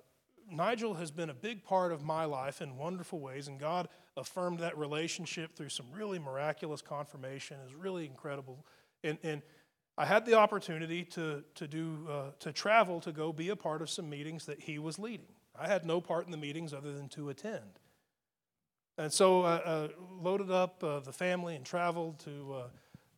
Nigel 0.51 0.93
has 0.95 1.11
been 1.11 1.29
a 1.29 1.33
big 1.33 1.63
part 1.63 1.91
of 1.91 2.03
my 2.03 2.25
life 2.25 2.61
in 2.61 2.77
wonderful 2.77 3.19
ways, 3.19 3.47
and 3.47 3.59
God 3.59 3.87
affirmed 4.15 4.59
that 4.59 4.77
relationship 4.77 5.55
through 5.55 5.69
some 5.69 5.87
really 5.91 6.19
miraculous 6.19 6.81
confirmation. 6.81 7.57
is 7.65 7.73
really 7.73 8.05
incredible. 8.05 8.65
And, 9.03 9.17
and 9.23 9.41
I 9.97 10.05
had 10.05 10.25
the 10.25 10.35
opportunity 10.35 11.03
to, 11.05 11.43
to, 11.55 11.67
do, 11.67 12.07
uh, 12.09 12.31
to 12.39 12.51
travel 12.51 12.99
to 13.01 13.11
go 13.11 13.33
be 13.33 13.49
a 13.49 13.55
part 13.55 13.81
of 13.81 13.89
some 13.89 14.09
meetings 14.09 14.45
that 14.45 14.61
he 14.61 14.77
was 14.77 14.99
leading. 14.99 15.27
I 15.59 15.67
had 15.67 15.85
no 15.85 15.99
part 15.99 16.25
in 16.25 16.31
the 16.31 16.37
meetings 16.37 16.73
other 16.73 16.93
than 16.93 17.09
to 17.09 17.29
attend. 17.29 17.79
And 18.97 19.11
so 19.11 19.43
I 19.43 19.55
uh, 19.55 19.87
loaded 20.21 20.51
up 20.51 20.83
uh, 20.83 20.99
the 20.99 21.11
family 21.11 21.55
and 21.55 21.65
traveled 21.65 22.19
to, 22.19 22.55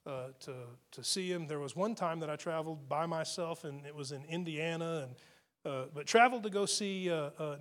uh, 0.08 0.10
uh, 0.10 0.28
to, 0.40 0.54
to 0.92 1.04
see 1.04 1.30
him. 1.30 1.48
There 1.48 1.60
was 1.60 1.76
one 1.76 1.94
time 1.94 2.22
that 2.22 2.30
I 2.30 2.36
traveled 2.36 2.88
by 2.88 3.06
myself, 3.06 3.64
and 3.64 3.86
it 3.86 3.94
was 3.94 4.12
in 4.12 4.24
Indiana, 4.26 5.08
and, 5.08 5.16
uh, 5.72 5.86
but 5.94 6.06
traveled 6.06 6.44
to 6.44 6.50
go 6.50 6.66
see 6.66 7.12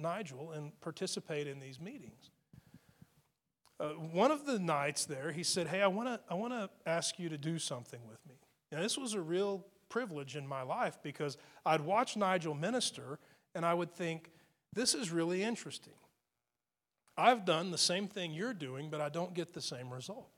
Nigel 0.00 0.52
and 0.52 0.78
participate 0.80 1.46
in 1.46 1.58
these 1.58 1.80
meetings. 1.80 2.30
one 4.12 4.30
of 4.30 4.46
the 4.46 4.58
nights 4.58 5.06
there, 5.06 5.32
he 5.32 5.42
said, 5.42 5.66
Hey, 5.66 5.82
I 5.82 5.88
want 5.88 6.08
to 6.08 6.20
I 6.30 6.34
wanna 6.34 6.70
ask 6.86 7.18
you 7.18 7.28
to 7.28 7.38
do 7.38 7.58
something 7.58 8.00
with 8.08 8.24
me. 8.26 8.36
And 8.70 8.82
this 8.82 8.96
was 8.96 9.14
a 9.14 9.20
real 9.20 9.66
privilege 9.88 10.36
in 10.36 10.46
my 10.46 10.62
life 10.62 10.98
because 11.02 11.36
I'd 11.64 11.80
watch 11.80 12.16
Nigel 12.16 12.54
minister, 12.54 13.18
and 13.54 13.64
I 13.64 13.74
would 13.74 13.92
think, 13.92 14.30
this 14.72 14.94
is 14.94 15.10
really 15.10 15.42
interesting. 15.42 15.94
I've 17.16 17.44
done 17.44 17.70
the 17.70 17.78
same 17.78 18.08
thing 18.08 18.32
you're 18.32 18.52
doing, 18.52 18.90
but 18.90 19.00
I 19.00 19.08
don't 19.08 19.32
get 19.32 19.54
the 19.54 19.62
same 19.62 19.92
result. 19.92 20.28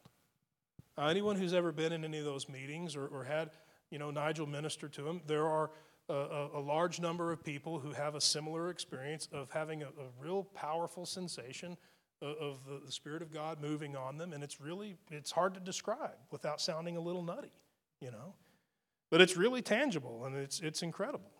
Uh, 0.98 1.06
anyone 1.06 1.36
who's 1.36 1.54
ever 1.54 1.70
been 1.70 1.92
in 1.92 2.04
any 2.04 2.18
of 2.18 2.24
those 2.24 2.48
meetings 2.48 2.96
or, 2.96 3.06
or 3.06 3.22
had, 3.22 3.50
you 3.90 3.98
know, 3.98 4.10
Nigel 4.10 4.46
minister 4.46 4.88
to 4.88 5.02
them, 5.02 5.20
there 5.28 5.46
are 5.46 5.70
a, 6.08 6.14
a, 6.14 6.50
a, 6.54 6.60
large 6.60 6.98
number 6.98 7.30
of 7.30 7.44
people 7.44 7.78
who 7.78 7.92
have 7.92 8.16
a 8.16 8.20
similar 8.20 8.70
experience 8.70 9.28
of 9.32 9.48
having 9.52 9.82
a, 9.82 9.86
a 9.86 10.08
real 10.20 10.42
powerful 10.42 11.06
sensation 11.06 11.76
of, 12.20 12.36
of 12.38 12.58
the, 12.66 12.80
the 12.84 12.90
Spirit 12.90 13.22
of 13.22 13.32
God 13.32 13.60
moving 13.60 13.94
on 13.94 14.18
them, 14.18 14.32
and 14.32 14.42
it's 14.42 14.60
really 14.60 14.96
it's 15.10 15.30
hard 15.30 15.54
to 15.54 15.60
describe 15.60 16.16
without 16.32 16.60
sounding 16.60 16.96
a 16.96 17.00
little 17.00 17.22
nutty, 17.22 17.52
you 18.00 18.10
know. 18.10 18.34
But 19.10 19.20
it's 19.20 19.36
really 19.36 19.62
tangible 19.62 20.24
and 20.24 20.34
it's 20.34 20.60
it's 20.60 20.82
incredible. 20.82 21.30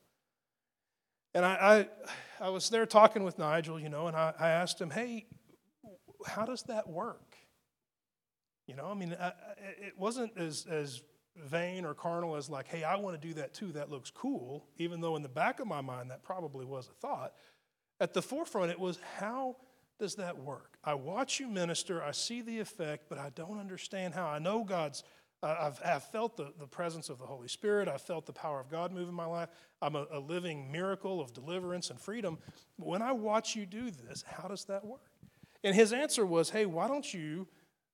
And 1.35 1.45
I, 1.45 1.89
I, 2.41 2.47
I, 2.47 2.49
was 2.49 2.71
there 2.71 2.87
talking 2.87 3.23
with 3.23 3.39
Nigel, 3.39 3.79
you 3.79 3.91
know, 3.91 4.07
and 4.07 4.17
I, 4.17 4.33
I 4.39 4.49
asked 4.49 4.81
him, 4.81 4.89
hey, 4.89 5.27
how 6.27 6.47
does 6.47 6.63
that 6.65 6.89
work? 6.89 7.28
You 8.69 8.77
know, 8.77 8.87
I 8.87 8.95
mean, 8.95 9.17
I, 9.19 9.33
it 9.81 9.95
wasn't 9.99 10.37
as, 10.37 10.67
as 10.71 11.03
vain 11.37 11.85
or 11.85 11.95
carnal 11.95 12.37
as 12.37 12.51
like, 12.51 12.69
hey, 12.69 12.85
I 12.85 12.97
want 12.97 13.21
to 13.21 13.29
do 13.29 13.35
that 13.35 13.55
too. 13.55 13.73
That 13.73 13.91
looks 13.91 14.11
cool, 14.11 14.67
even 14.77 15.01
though 15.01 15.17
in 15.17 15.23
the 15.23 15.29
back 15.29 15.59
of 15.59 15.67
my 15.67 15.81
mind 15.81 16.11
that 16.11 16.23
probably 16.23 16.67
was 16.67 16.89
a 16.89 16.93
thought. 17.01 17.33
At 18.01 18.15
the 18.15 18.23
forefront, 18.23 18.71
it 18.71 18.79
was, 18.79 18.99
how 19.19 19.57
does 19.99 20.15
that 20.17 20.39
work? 20.39 20.79
I 20.85 20.95
watch 20.95 21.41
you 21.41 21.49
minister, 21.49 22.03
I 22.03 22.13
see 22.13 22.43
the 22.43 22.61
effect, 22.61 23.07
but 23.09 23.19
I 23.19 23.31
don't 23.35 23.59
understand 23.59 24.15
how. 24.15 24.29
I 24.29 24.39
know 24.39 24.63
God's 24.63 25.03
I've, 25.41 25.81
I've, 25.85 26.03
felt 26.03 26.37
the, 26.37 26.53
the 26.59 26.67
presence 26.67 27.09
of 27.09 27.19
the 27.19 27.25
Holy 27.25 27.47
Spirit. 27.47 27.87
I've 27.87 28.03
felt 28.03 28.27
the 28.27 28.33
power 28.33 28.59
of 28.59 28.69
God 28.69 28.93
move 28.93 29.09
in 29.09 29.15
my 29.15 29.25
life. 29.25 29.49
I'm 29.81 29.95
a, 29.95 30.05
a 30.11 30.19
living 30.19 30.73
miracle 30.73 31.21
of 31.21 31.33
deliverance 31.33 31.91
and 31.91 32.01
freedom. 32.01 32.39
But 32.77 32.89
when 32.89 33.03
I 33.03 33.13
watch 33.13 33.55
you 33.55 33.65
do 33.65 33.91
this, 33.91 34.25
how 34.27 34.49
does 34.49 34.65
that 34.65 34.85
work? 34.85 35.13
And 35.63 35.77
his 35.77 35.93
answer 35.93 36.27
was, 36.27 36.51
hey, 36.51 36.67
why 36.67 36.89
don't 36.89 37.15
you, 37.15 37.47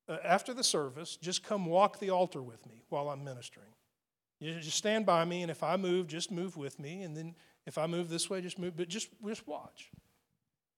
uh, 0.09 0.18
after 0.24 0.52
the 0.55 0.64
service, 0.64 1.16
just 1.16 1.42
come 1.42 1.66
walk 1.66 1.98
the 1.98 2.11
altar 2.11 2.42
with 2.42 2.66
me 2.66 2.82
while 2.88 3.09
I'm 3.09 3.24
ministering? 3.24 3.70
You 4.40 4.61
just 4.61 4.76
stand 4.76 5.07
by 5.07 5.24
me, 5.24 5.42
and 5.42 5.50
if 5.50 5.62
I 5.62 5.76
move, 5.76 6.07
just 6.07 6.30
move 6.30 6.57
with 6.57 6.78
me. 6.78 7.02
And 7.02 7.16
then 7.16 7.34
if 7.66 7.78
I 7.78 7.86
move 7.86 8.09
this 8.09 8.28
way, 8.28 8.40
just 8.40 8.59
move, 8.59 8.76
but 8.76 8.88
just, 8.88 9.09
just 9.26 9.46
watch. 9.46 9.90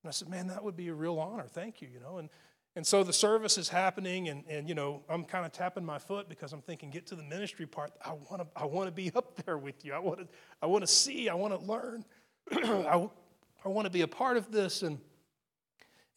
And 0.03 0.09
I 0.09 0.13
said, 0.13 0.29
man, 0.29 0.47
that 0.49 0.63
would 0.63 0.77
be 0.77 0.89
a 0.89 0.95
real 0.95 1.19
honor. 1.19 1.47
Thank 1.49 1.81
you, 1.83 1.89
you 1.93 1.99
know. 1.99 2.19
And 2.19 2.29
And 2.77 2.87
so 2.87 3.03
the 3.03 3.13
service 3.13 3.57
is 3.57 3.71
happening, 3.71 4.29
and, 4.29 4.45
and 4.47 4.69
you 4.69 4.75
know, 4.75 5.03
I'm 5.09 5.25
kind 5.25 5.47
of 5.47 5.53
tapping 5.53 5.85
my 5.85 5.99
foot 5.99 6.29
because 6.29 6.53
I'm 6.53 6.61
thinking, 6.61 6.91
get 6.91 7.07
to 7.07 7.17
the 7.17 7.23
ministry 7.23 7.67
part. 7.67 7.91
I 8.05 8.13
want 8.13 8.43
to 8.43 8.47
I 8.55 8.67
wanna 8.67 8.91
be 8.91 9.11
up 9.17 9.35
there 9.45 9.57
with 9.57 9.85
you. 9.85 9.95
I 9.95 9.99
want 9.99 10.21
to 10.21 10.29
I 10.61 10.67
wanna 10.67 10.87
see, 10.87 11.31
I 11.31 11.35
want 11.35 11.59
to 11.59 11.67
learn. 11.67 12.05
I, 12.53 13.09
I 13.65 13.69
want 13.69 13.87
to 13.87 13.91
be 13.91 14.03
a 14.03 14.09
part 14.09 14.37
of 14.37 14.53
this. 14.53 14.83
And, 14.83 15.01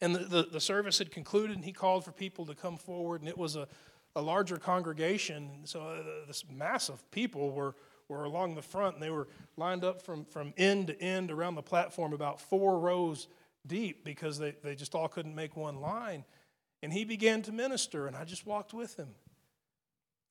and 0.00 0.14
the, 0.14 0.18
the, 0.20 0.42
the, 0.52 0.60
service 0.60 0.98
had 0.98 1.10
concluded, 1.10 1.56
and 1.56 1.64
he 1.64 1.72
called 1.72 2.04
for 2.04 2.12
people 2.12 2.46
to 2.46 2.54
come 2.54 2.76
forward, 2.76 3.20
and 3.20 3.28
it 3.28 3.36
was 3.36 3.56
a, 3.56 3.68
a 4.16 4.22
larger 4.22 4.56
congregation. 4.56 5.50
So 5.64 5.80
uh, 5.82 6.26
this 6.26 6.44
mass 6.50 6.88
of 6.88 7.08
people 7.10 7.50
were, 7.50 7.74
were 8.08 8.24
along 8.24 8.54
the 8.54 8.62
front, 8.62 8.94
and 8.94 9.02
they 9.02 9.10
were 9.10 9.28
lined 9.56 9.84
up 9.84 10.00
from, 10.02 10.24
from 10.24 10.54
end 10.56 10.88
to 10.88 11.00
end 11.00 11.30
around 11.30 11.54
the 11.54 11.62
platform, 11.62 12.12
about 12.12 12.40
four 12.40 12.78
rows 12.78 13.28
deep, 13.66 14.04
because 14.04 14.38
they, 14.38 14.54
they 14.62 14.74
just 14.74 14.94
all 14.94 15.08
couldn't 15.08 15.34
make 15.34 15.56
one 15.56 15.80
line. 15.80 16.24
And 16.82 16.92
he 16.92 17.04
began 17.04 17.42
to 17.42 17.52
minister, 17.52 18.06
and 18.06 18.16
I 18.16 18.24
just 18.24 18.46
walked 18.46 18.72
with 18.72 18.96
him. 18.96 19.08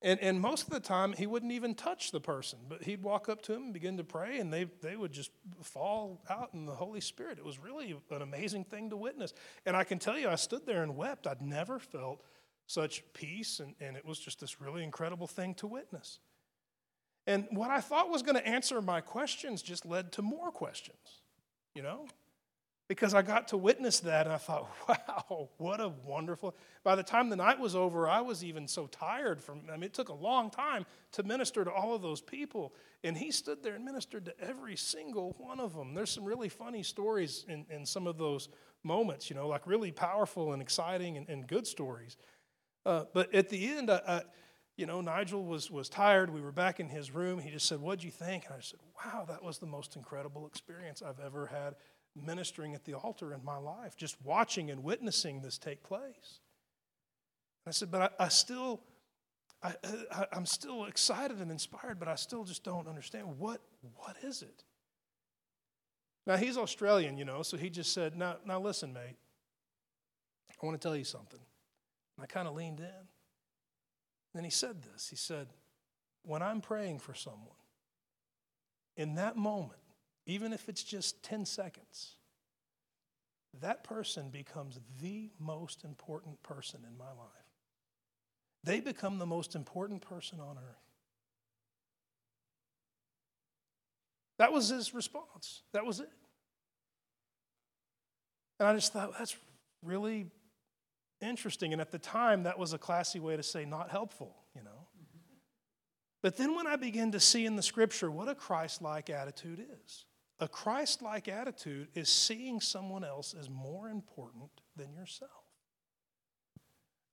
And, 0.02 0.18
and 0.22 0.40
most 0.40 0.64
of 0.64 0.70
the 0.70 0.80
time, 0.80 1.14
he 1.14 1.28
wouldn't 1.28 1.52
even 1.52 1.76
touch 1.76 2.12
the 2.12 2.22
person, 2.22 2.60
but 2.70 2.84
he'd 2.84 3.04
walk 3.04 3.28
up 3.28 3.42
to 3.44 3.54
him 3.54 3.64
and 3.64 3.74
begin 3.74 3.98
to 3.98 4.04
pray, 4.04 4.40
and 4.40 4.52
they, 4.52 4.66
they 4.82 4.96
would 4.96 5.12
just 5.12 5.32
fall 5.62 6.22
out 6.30 6.52
in 6.54 6.66
the 6.66 6.76
Holy 6.76 7.02
Spirit. 7.02 7.38
It 7.38 7.44
was 7.44 7.60
really 7.60 7.94
an 8.10 8.22
amazing 8.22 8.64
thing 8.64 8.90
to 8.92 8.98
witness. 8.98 9.34
And 9.66 9.76
I 9.76 9.84
can 9.84 10.00
tell 10.00 10.18
you, 10.18 10.30
I 10.30 10.36
stood 10.36 10.66
there 10.66 10.84
and 10.84 10.96
wept. 10.96 11.28
I'd 11.28 11.42
never 11.42 11.80
felt 11.80 12.24
such 12.66 13.04
peace, 13.14 13.60
and, 13.60 13.76
and 13.82 13.98
it 13.98 14.06
was 14.06 14.20
just 14.20 14.40
this 14.40 14.62
really 14.62 14.84
incredible 14.84 15.28
thing 15.28 15.54
to 15.56 15.68
witness. 15.68 16.20
And 17.28 17.48
what 17.52 17.70
I 17.70 17.82
thought 17.82 18.10
was 18.10 18.24
going 18.24 18.38
to 18.38 18.48
answer 18.48 18.82
my 18.82 19.02
questions 19.02 19.62
just 19.62 19.86
led 19.86 20.14
to 20.14 20.22
more 20.22 20.50
questions, 20.50 21.24
you 21.76 21.82
know? 21.82 22.08
Because 22.90 23.14
I 23.14 23.22
got 23.22 23.50
to 23.50 23.58
witness 23.58 24.00
that 24.02 24.26
and 24.26 24.34
I 24.34 24.40
thought, 24.40 24.68
wow, 24.90 25.50
what 25.58 25.80
a 25.80 25.90
wonderful. 26.04 26.56
By 26.84 26.96
the 26.96 27.04
time 27.04 27.30
the 27.30 27.36
night 27.36 27.60
was 27.60 27.76
over, 27.76 28.10
I 28.10 28.20
was 28.20 28.44
even 28.44 28.68
so 28.68 28.88
tired 28.88 29.40
from, 29.40 29.62
I 29.72 29.76
mean, 29.76 29.84
it 29.84 29.94
took 29.94 30.10
a 30.10 30.14
long 30.14 30.50
time 30.50 30.88
to 31.14 31.24
minister 31.24 31.64
to 31.64 31.72
all 31.72 31.94
of 31.94 32.02
those 32.02 32.20
people. 32.20 32.74
And 33.04 33.16
he 33.16 33.30
stood 33.30 33.62
there 33.62 33.76
and 33.76 33.86
ministered 33.86 34.26
to 34.26 34.34
every 34.42 34.76
single 34.76 35.36
one 35.38 35.60
of 35.60 35.76
them. 35.76 35.94
There's 35.94 36.10
some 36.10 36.26
really 36.26 36.50
funny 36.50 36.82
stories 36.82 37.46
in, 37.48 37.64
in 37.70 37.86
some 37.86 38.08
of 38.08 38.18
those 38.18 38.50
moments, 38.84 39.30
you 39.30 39.36
know, 39.36 39.48
like 39.48 39.68
really 39.68 39.92
powerful 39.92 40.54
and 40.54 40.62
exciting 40.62 41.16
and, 41.16 41.30
and 41.30 41.48
good 41.48 41.68
stories. 41.68 42.18
Uh, 42.88 43.04
but 43.14 43.34
at 43.36 43.50
the 43.50 43.68
end, 43.68 43.92
I, 43.92 44.02
I, 44.08 44.22
you 44.78 44.88
know, 44.88 45.00
Nigel 45.00 45.46
was, 45.46 45.70
was 45.70 45.90
tired. 45.90 46.32
We 46.34 46.42
were 46.42 46.52
back 46.52 46.80
in 46.80 46.90
his 46.90 47.12
room. 47.12 47.38
He 47.38 47.52
just 47.52 47.68
said, 47.68 47.82
What'd 47.82 48.04
you 48.04 48.10
think? 48.10 48.46
And 48.46 48.56
I 48.56 48.62
said, 48.62 48.80
Wow, 49.06 49.26
that 49.28 49.44
was 49.44 49.60
the 49.60 49.68
most 49.68 49.96
incredible 49.96 50.48
experience 50.48 51.04
I've 51.04 51.20
ever 51.20 51.46
had 51.46 51.76
ministering 52.26 52.74
at 52.76 52.86
the 52.86 52.94
altar 52.94 53.34
in 53.34 53.44
my 53.44 53.58
life, 53.58 53.96
just 53.96 54.16
watching 54.24 54.72
and 54.72 54.84
witnessing 54.84 55.42
this 55.42 55.58
take 55.58 55.84
place. 55.84 56.40
I 57.68 57.72
said, 57.72 57.92
but 57.92 58.14
I, 58.20 58.26
I 58.26 58.28
still, 58.30 58.82
I, 59.62 59.74
I, 60.12 60.26
I'm 60.34 60.46
still 60.46 60.86
excited 60.86 61.40
and 61.40 61.52
inspired, 61.52 62.00
but 62.00 62.08
I 62.08 62.16
still 62.16 62.44
just 62.44 62.64
don't 62.64 62.88
understand 62.88 63.38
what, 63.38 63.62
what 63.96 64.18
is 64.24 64.42
it? 64.42 64.64
Now 66.26 66.38
he's 66.38 66.58
Australian, 66.58 67.18
you 67.18 67.26
know, 67.26 67.42
so 67.44 67.58
he 67.58 67.70
just 67.70 67.94
said, 67.94 68.16
now, 68.16 68.38
now 68.46 68.60
listen, 68.60 68.94
mate, 68.94 69.18
I 70.62 70.66
want 70.66 70.80
to 70.80 70.86
tell 70.86 70.96
you 70.96 71.04
something. 71.04 71.40
And 72.18 72.24
I 72.24 72.28
kind 72.28 72.48
of 72.48 72.56
leaned 72.56 72.80
in. 72.80 73.08
Then 74.34 74.44
he 74.44 74.50
said 74.50 74.84
this. 74.84 75.10
He 75.10 75.16
said, 75.16 75.48
when 76.24 76.42
I'm 76.42 76.62
praying 76.62 77.00
for 77.00 77.14
someone, 77.14 77.56
in 78.98 79.16
that 79.16 79.38
moment, 79.38 79.80
even 80.30 80.54
if 80.54 80.70
it's 80.70 80.84
just 80.84 81.24
10 81.24 81.46
seconds, 81.46 82.16
that 83.62 83.84
person 83.84 84.30
becomes 84.30 84.80
the 85.02 85.30
most 85.40 85.84
important 85.84 86.42
person 86.44 86.82
in 86.88 86.98
my 86.98 87.06
life. 87.06 87.50
They 88.64 88.80
become 88.80 89.18
the 89.18 89.26
most 89.26 89.56
important 89.56 90.02
person 90.02 90.40
on 90.40 90.58
earth. 90.58 90.76
That 94.38 94.54
was 94.54 94.70
his 94.70 94.94
response. 94.94 95.64
That 95.74 95.86
was 95.86 96.00
it. 96.00 96.10
And 98.60 98.68
I 98.68 98.74
just 98.74 98.94
thought, 98.94 99.18
that's 99.18 99.36
really 99.84 100.28
interesting. 101.22 101.74
And 101.74 101.82
at 101.82 101.92
the 101.92 102.00
time, 102.00 102.44
that 102.44 102.60
was 102.60 102.74
a 102.74 102.78
classy 102.78 103.20
way 103.20 103.36
to 103.36 103.44
say 103.44 103.66
not 103.66 103.90
helpful, 103.90 104.36
you 104.56 104.64
know. 104.64 104.70
Mm-hmm. 104.70 105.38
But 106.22 106.38
then 106.38 106.56
when 106.56 106.68
I 106.68 106.76
begin 106.76 107.12
to 107.14 107.20
see 107.20 107.46
in 107.46 107.56
the 107.56 107.64
scripture 107.64 108.12
what 108.12 108.30
a 108.30 108.36
Christ 108.36 108.82
like 108.82 109.10
attitude 109.10 109.66
is, 109.86 110.06
a 110.40 110.48
Christ 110.48 111.02
like 111.02 111.28
attitude 111.28 111.90
is 111.94 112.10
seeing 112.10 112.62
someone 112.62 113.04
else 113.04 113.36
as 113.38 113.50
more 113.50 113.90
important 113.90 114.50
than 114.76 114.94
yourself. 114.94 115.32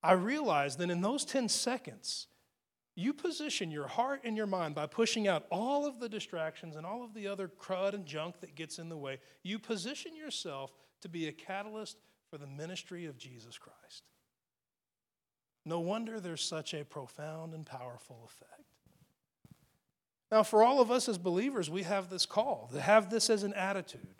I 0.01 0.13
realize 0.13 0.77
that 0.77 0.89
in 0.89 1.01
those 1.01 1.25
10 1.25 1.49
seconds, 1.49 2.27
you 2.95 3.13
position 3.13 3.69
your 3.69 3.87
heart 3.87 4.21
and 4.23 4.37
your 4.37 4.47
mind 4.47 4.73
by 4.73 4.87
pushing 4.87 5.27
out 5.27 5.45
all 5.51 5.85
of 5.85 5.99
the 5.99 6.09
distractions 6.09 6.75
and 6.75 6.85
all 6.85 7.03
of 7.03 7.13
the 7.13 7.27
other 7.27 7.47
crud 7.47 7.93
and 7.93 8.05
junk 8.05 8.39
that 8.39 8.55
gets 8.55 8.79
in 8.79 8.89
the 8.89 8.97
way. 8.97 9.19
You 9.43 9.59
position 9.59 10.15
yourself 10.15 10.73
to 11.01 11.09
be 11.09 11.27
a 11.27 11.31
catalyst 11.31 11.97
for 12.29 12.37
the 12.37 12.47
ministry 12.47 13.05
of 13.05 13.17
Jesus 13.17 13.57
Christ. 13.57 14.03
No 15.65 15.79
wonder 15.79 16.19
there's 16.19 16.43
such 16.43 16.73
a 16.73 16.85
profound 16.85 17.53
and 17.53 17.65
powerful 17.65 18.23
effect. 18.25 18.66
Now, 20.31 20.43
for 20.43 20.61
all 20.61 20.81
of 20.81 20.91
us 20.91 21.07
as 21.07 21.17
believers, 21.17 21.69
we 21.69 21.83
have 21.83 22.09
this 22.09 22.25
call 22.25 22.69
to 22.73 22.81
have 22.81 23.09
this 23.09 23.29
as 23.29 23.43
an 23.43 23.53
attitude. 23.53 24.15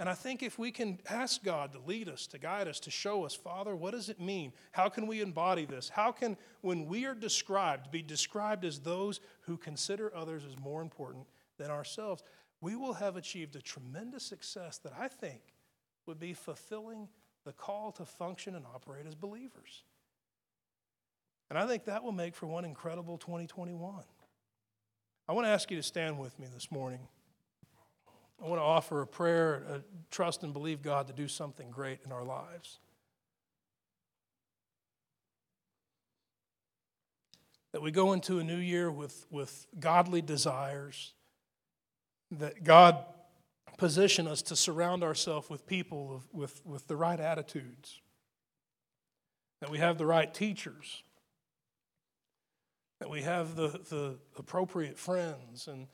And 0.00 0.08
I 0.08 0.14
think 0.14 0.42
if 0.42 0.58
we 0.58 0.70
can 0.72 0.98
ask 1.10 1.44
God 1.44 1.72
to 1.72 1.78
lead 1.78 2.08
us, 2.08 2.26
to 2.28 2.38
guide 2.38 2.66
us, 2.66 2.80
to 2.80 2.90
show 2.90 3.26
us, 3.26 3.34
Father, 3.34 3.76
what 3.76 3.92
does 3.92 4.08
it 4.08 4.18
mean? 4.18 4.54
How 4.72 4.88
can 4.88 5.06
we 5.06 5.20
embody 5.20 5.66
this? 5.66 5.90
How 5.90 6.10
can, 6.10 6.38
when 6.62 6.86
we 6.86 7.04
are 7.04 7.14
described, 7.14 7.90
be 7.90 8.00
described 8.00 8.64
as 8.64 8.80
those 8.80 9.20
who 9.42 9.58
consider 9.58 10.10
others 10.16 10.42
as 10.46 10.58
more 10.58 10.80
important 10.80 11.26
than 11.58 11.70
ourselves? 11.70 12.22
We 12.62 12.76
will 12.76 12.94
have 12.94 13.16
achieved 13.16 13.56
a 13.56 13.60
tremendous 13.60 14.24
success 14.24 14.78
that 14.78 14.94
I 14.98 15.08
think 15.08 15.42
would 16.06 16.18
be 16.18 16.32
fulfilling 16.32 17.06
the 17.44 17.52
call 17.52 17.92
to 17.92 18.06
function 18.06 18.54
and 18.54 18.64
operate 18.74 19.06
as 19.06 19.14
believers. 19.14 19.84
And 21.50 21.58
I 21.58 21.66
think 21.66 21.84
that 21.84 22.02
will 22.02 22.12
make 22.12 22.34
for 22.34 22.46
one 22.46 22.64
incredible 22.64 23.18
2021. 23.18 24.02
I 25.30 25.32
want 25.32 25.46
to 25.46 25.50
ask 25.50 25.70
you 25.70 25.76
to 25.76 25.82
stand 25.84 26.18
with 26.18 26.36
me 26.40 26.48
this 26.52 26.72
morning. 26.72 26.98
I 28.44 28.48
want 28.48 28.58
to 28.58 28.64
offer 28.64 29.00
a 29.00 29.06
prayer, 29.06 29.62
a 29.72 29.80
trust 30.10 30.42
and 30.42 30.52
believe 30.52 30.82
God 30.82 31.06
to 31.06 31.12
do 31.12 31.28
something 31.28 31.70
great 31.70 32.00
in 32.04 32.10
our 32.10 32.24
lives. 32.24 32.80
That 37.70 37.80
we 37.80 37.92
go 37.92 38.12
into 38.12 38.40
a 38.40 38.42
new 38.42 38.56
year 38.56 38.90
with, 38.90 39.24
with 39.30 39.68
godly 39.78 40.20
desires, 40.20 41.12
that 42.32 42.64
God 42.64 42.96
position 43.76 44.26
us 44.26 44.42
to 44.42 44.56
surround 44.56 45.04
ourselves 45.04 45.48
with 45.48 45.64
people 45.64 46.12
of, 46.12 46.28
with, 46.32 46.60
with 46.66 46.88
the 46.88 46.96
right 46.96 47.20
attitudes, 47.20 48.00
that 49.60 49.70
we 49.70 49.78
have 49.78 49.96
the 49.96 50.06
right 50.06 50.34
teachers 50.34 51.04
that 53.00 53.10
we 53.10 53.22
have 53.22 53.56
the, 53.56 53.68
the 53.88 54.18
appropriate 54.38 54.98
friends 54.98 55.66
and, 55.66 55.88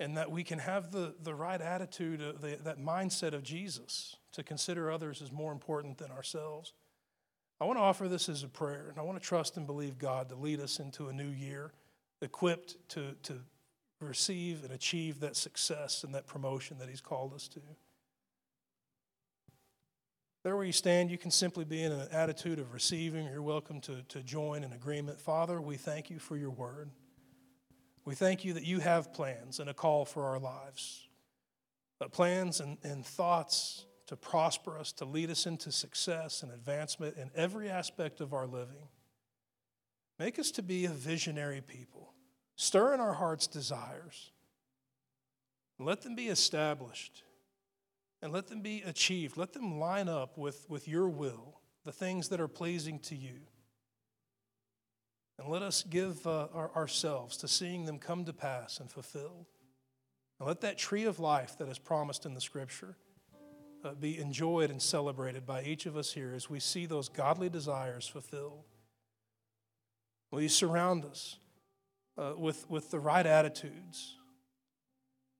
and 0.00 0.16
that 0.16 0.30
we 0.30 0.42
can 0.42 0.58
have 0.58 0.90
the, 0.90 1.14
the 1.22 1.34
right 1.34 1.60
attitude, 1.60 2.20
of 2.20 2.40
the, 2.40 2.58
that 2.64 2.78
mindset 2.78 3.32
of 3.32 3.42
Jesus 3.42 4.16
to 4.32 4.42
consider 4.42 4.90
others 4.90 5.22
as 5.22 5.30
more 5.30 5.52
important 5.52 5.98
than 5.98 6.10
ourselves. 6.10 6.72
I 7.60 7.64
want 7.64 7.78
to 7.78 7.82
offer 7.82 8.08
this 8.08 8.28
as 8.28 8.42
a 8.42 8.48
prayer, 8.48 8.88
and 8.90 8.98
I 8.98 9.02
want 9.02 9.20
to 9.20 9.26
trust 9.26 9.56
and 9.56 9.66
believe 9.66 9.98
God 9.98 10.28
to 10.30 10.34
lead 10.34 10.60
us 10.60 10.78
into 10.78 11.08
a 11.08 11.12
new 11.12 11.28
year 11.28 11.72
equipped 12.22 12.76
to, 12.90 13.14
to 13.22 13.40
receive 14.00 14.64
and 14.64 14.72
achieve 14.72 15.20
that 15.20 15.36
success 15.36 16.02
and 16.02 16.14
that 16.14 16.26
promotion 16.26 16.78
that 16.78 16.88
He's 16.88 17.00
called 17.00 17.34
us 17.34 17.48
to. 17.48 17.60
There 20.46 20.54
where 20.54 20.64
you 20.64 20.70
stand, 20.70 21.10
you 21.10 21.18
can 21.18 21.32
simply 21.32 21.64
be 21.64 21.82
in 21.82 21.90
an 21.90 22.06
attitude 22.12 22.60
of 22.60 22.72
receiving. 22.72 23.26
You're 23.26 23.42
welcome 23.42 23.80
to, 23.80 24.02
to 24.02 24.22
join 24.22 24.62
in 24.62 24.72
agreement. 24.72 25.20
Father, 25.20 25.60
we 25.60 25.76
thank 25.76 26.08
you 26.08 26.20
for 26.20 26.36
your 26.36 26.50
word. 26.50 26.88
We 28.04 28.14
thank 28.14 28.44
you 28.44 28.52
that 28.52 28.62
you 28.62 28.78
have 28.78 29.12
plans 29.12 29.58
and 29.58 29.68
a 29.68 29.74
call 29.74 30.04
for 30.04 30.22
our 30.22 30.38
lives, 30.38 31.08
but 31.98 32.12
plans 32.12 32.60
and, 32.60 32.78
and 32.84 33.04
thoughts 33.04 33.86
to 34.06 34.14
prosper 34.14 34.78
us, 34.78 34.92
to 34.92 35.04
lead 35.04 35.30
us 35.32 35.46
into 35.46 35.72
success 35.72 36.44
and 36.44 36.52
advancement 36.52 37.16
in 37.16 37.28
every 37.34 37.68
aspect 37.68 38.20
of 38.20 38.32
our 38.32 38.46
living. 38.46 38.86
Make 40.16 40.38
us 40.38 40.52
to 40.52 40.62
be 40.62 40.84
a 40.84 40.90
visionary 40.90 41.60
people. 41.60 42.12
Stir 42.54 42.94
in 42.94 43.00
our 43.00 43.14
hearts 43.14 43.48
desires. 43.48 44.30
Let 45.80 46.02
them 46.02 46.14
be 46.14 46.28
established 46.28 47.24
and 48.22 48.32
let 48.32 48.48
them 48.48 48.60
be 48.60 48.82
achieved. 48.82 49.36
Let 49.36 49.52
them 49.52 49.78
line 49.78 50.08
up 50.08 50.36
with, 50.38 50.66
with 50.68 50.88
your 50.88 51.08
will, 51.08 51.60
the 51.84 51.92
things 51.92 52.28
that 52.28 52.40
are 52.40 52.48
pleasing 52.48 52.98
to 53.00 53.14
you. 53.14 53.40
And 55.38 55.48
let 55.48 55.62
us 55.62 55.82
give 55.82 56.26
uh, 56.26 56.48
our, 56.54 56.70
ourselves 56.74 57.36
to 57.38 57.48
seeing 57.48 57.84
them 57.84 57.98
come 57.98 58.24
to 58.24 58.32
pass 58.32 58.80
and 58.80 58.90
fulfilled. 58.90 59.46
And 60.38 60.48
let 60.48 60.62
that 60.62 60.78
tree 60.78 61.04
of 61.04 61.18
life 61.18 61.56
that 61.58 61.68
is 61.68 61.78
promised 61.78 62.24
in 62.24 62.34
the 62.34 62.40
scripture 62.40 62.96
uh, 63.84 63.94
be 63.94 64.18
enjoyed 64.18 64.70
and 64.70 64.80
celebrated 64.80 65.46
by 65.46 65.62
each 65.62 65.86
of 65.86 65.96
us 65.96 66.12
here 66.12 66.32
as 66.34 66.48
we 66.48 66.58
see 66.58 66.86
those 66.86 67.08
godly 67.08 67.48
desires 67.48 68.06
fulfilled. 68.06 68.64
Will 70.30 70.40
you 70.40 70.48
surround 70.48 71.04
us 71.04 71.38
uh, 72.18 72.32
with, 72.36 72.68
with 72.68 72.90
the 72.90 72.98
right 72.98 73.26
attitudes? 73.26 74.16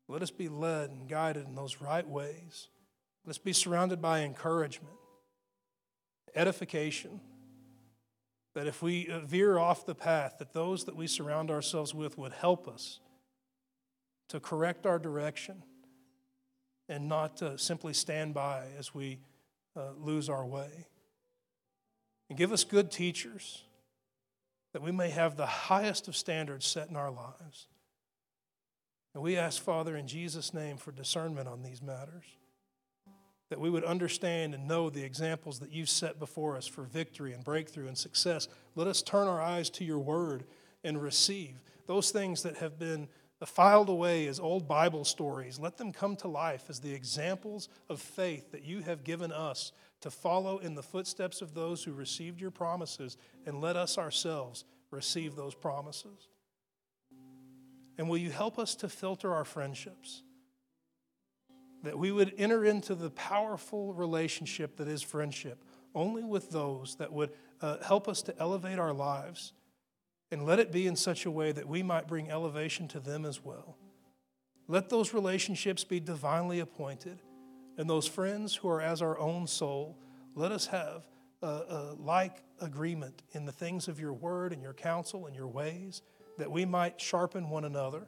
Let 0.09 0.23
us 0.23 0.31
be 0.31 0.49
led 0.49 0.91
and 0.91 1.09
guided 1.09 1.47
in 1.47 1.55
those 1.55 1.81
right 1.81 2.07
ways. 2.07 2.69
Let's 3.25 3.39
be 3.39 3.53
surrounded 3.53 4.01
by 4.01 4.21
encouragement, 4.21 4.95
edification. 6.35 7.21
That 8.55 8.67
if 8.67 8.81
we 8.83 9.11
veer 9.25 9.59
off 9.59 9.85
the 9.85 9.95
path, 9.95 10.37
that 10.39 10.55
those 10.55 10.85
that 10.85 10.97
we 10.97 11.07
surround 11.07 11.51
ourselves 11.51 11.93
with 11.93 12.17
would 12.17 12.33
help 12.33 12.69
us 12.69 13.01
to 14.29 14.41
correct 14.41 14.87
our 14.87 14.99
direction 14.99 15.63
and 16.89 17.09
not 17.09 17.37
to 17.39 17.59
simply 17.59 17.93
stand 17.93 18.33
by 18.33 18.65
as 18.79 18.95
we 18.95 19.19
uh, 19.77 19.91
lose 19.99 20.29
our 20.29 20.47
way. 20.47 20.87
And 22.29 22.39
give 22.39 22.53
us 22.53 22.65
good 22.65 22.91
teachers 22.91 23.65
that 24.73 24.83
we 24.83 24.93
may 24.93 25.11
have 25.11 25.37
the 25.37 25.47
highest 25.47 26.09
of 26.09 26.17
standards 26.17 26.67
set 26.67 26.89
in 26.89 26.97
our 26.97 27.11
lives. 27.11 27.67
And 29.17 29.23
we 29.23 29.39
ask, 29.39 29.63
Father, 29.63 29.97
in 29.97 30.07
Jesus' 30.07 30.53
name, 30.53 30.77
for 30.77 30.93
discernment 30.93 31.49
on 31.49 31.63
these 31.63 31.81
matters. 31.81 32.25
That 33.49 33.59
we 33.59 33.71
would 33.71 33.83
understand 33.83 34.53
and 34.53 34.69
know 34.69 34.91
the 34.91 35.05
examples 35.05 35.59
that 35.61 35.73
you've 35.73 35.89
set 35.89 36.19
before 36.19 36.55
us 36.55 36.67
for 36.67 36.83
victory 36.83 37.33
and 37.33 37.43
breakthrough 37.43 37.89
and 37.89 37.97
success. 37.97 38.47
Let 38.75 38.89
us 38.89 39.01
turn 39.01 39.27
our 39.27 39.41
eyes 39.41 39.71
to 39.71 39.87
your 39.87 40.01
word 40.01 40.45
and 40.85 41.01
receive 41.01 41.63
those 41.87 42.11
things 42.11 42.43
that 42.43 42.59
have 42.59 42.79
been 42.79 43.09
filed 43.43 43.89
away 43.89 44.27
as 44.27 44.39
old 44.39 44.69
Bible 44.69 45.07
stories. 45.07 45.59
Let 45.59 45.79
them 45.79 45.95
come 45.95 46.17
to 46.17 46.29
life 46.29 46.65
as 46.69 46.81
the 46.81 46.93
examples 46.93 47.71
of 47.89 48.03
faith 48.03 48.53
that 48.53 48.67
you 48.67 48.81
have 48.83 49.03
given 49.03 49.33
us 49.33 49.73
to 50.03 50.11
follow 50.11 50.59
in 50.59 50.75
the 50.75 50.83
footsteps 50.83 51.41
of 51.41 51.55
those 51.55 51.83
who 51.83 51.95
received 51.95 52.39
your 52.39 52.51
promises, 52.51 53.17
and 53.47 53.63
let 53.63 53.77
us 53.77 53.97
ourselves 53.97 54.67
receive 54.91 55.37
those 55.37 55.55
promises. 55.55 56.29
And 57.99 58.09
will 58.09 58.19
you 58.19 58.31
help 58.31 58.59
us 58.59 58.75
to 58.77 58.89
filter 58.89 59.33
our 59.35 59.45
friendships? 59.45 60.23
That 61.83 61.99
we 61.99 62.11
would 62.11 62.35
enter 62.37 62.65
into 62.65 62.95
the 62.95 63.11
powerful 63.11 63.95
relationship 63.95 64.77
that 64.77 64.89
is 64.89 65.03
friendship 65.03 65.65
only 65.95 66.25
with 66.25 66.51
those 66.51 66.97
that 66.97 67.13
would 67.13 67.31
uh, 67.61 67.79
help 67.83 68.07
us 68.07 68.23
to 68.23 68.39
elevate 68.39 68.79
our 68.79 68.93
lives 68.93 69.53
and 70.31 70.45
let 70.45 70.59
it 70.59 70.73
be 70.73 70.87
in 70.87 70.97
such 70.97 71.25
a 71.25 71.31
way 71.31 71.53
that 71.53 71.67
we 71.67 71.83
might 71.83 72.07
bring 72.07 72.31
elevation 72.31 72.89
to 72.89 73.01
them 73.01 73.25
as 73.25 73.45
well. 73.45 73.79
Let 74.69 74.89
those 74.89 75.15
relationships 75.15 75.85
be 75.85 76.01
divinely 76.01 76.61
appointed. 76.61 77.23
And 77.79 77.89
those 77.89 78.09
friends 78.09 78.55
who 78.55 78.69
are 78.69 78.81
as 78.81 79.03
our 79.03 79.19
own 79.19 79.47
soul, 79.47 79.99
let 80.35 80.51
us 80.51 80.67
have 80.67 81.07
a, 81.43 81.47
a 81.47 81.97
like 81.99 82.43
agreement 82.61 83.23
in 83.33 83.45
the 83.45 83.53
things 83.53 83.87
of 83.87 84.01
your 84.01 84.13
word 84.13 84.53
and 84.53 84.63
your 84.63 84.73
counsel 84.73 85.27
and 85.27 85.37
your 85.37 85.47
ways, 85.47 86.03
that 86.39 86.51
we 86.51 86.65
might 86.65 87.01
sharpen 87.01 87.51
one 87.51 87.65
another, 87.65 88.07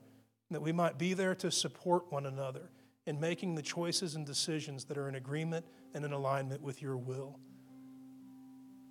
that 0.51 0.62
we 0.62 0.72
might 0.72 0.99
be 0.99 1.14
there 1.14 1.35
to 1.37 1.51
support 1.51 2.11
one 2.11 2.26
another 2.26 2.70
in 3.07 3.20
making 3.20 3.55
the 3.55 3.62
choices 3.62 4.14
and 4.14 4.26
decisions 4.26 4.85
that 4.85 4.99
are 4.99 5.09
in 5.09 5.14
agreement 5.14 5.64
and 5.95 6.05
in 6.05 6.12
alignment 6.12 6.62
with 6.62 6.83
your 6.83 6.97
will. 6.97 7.39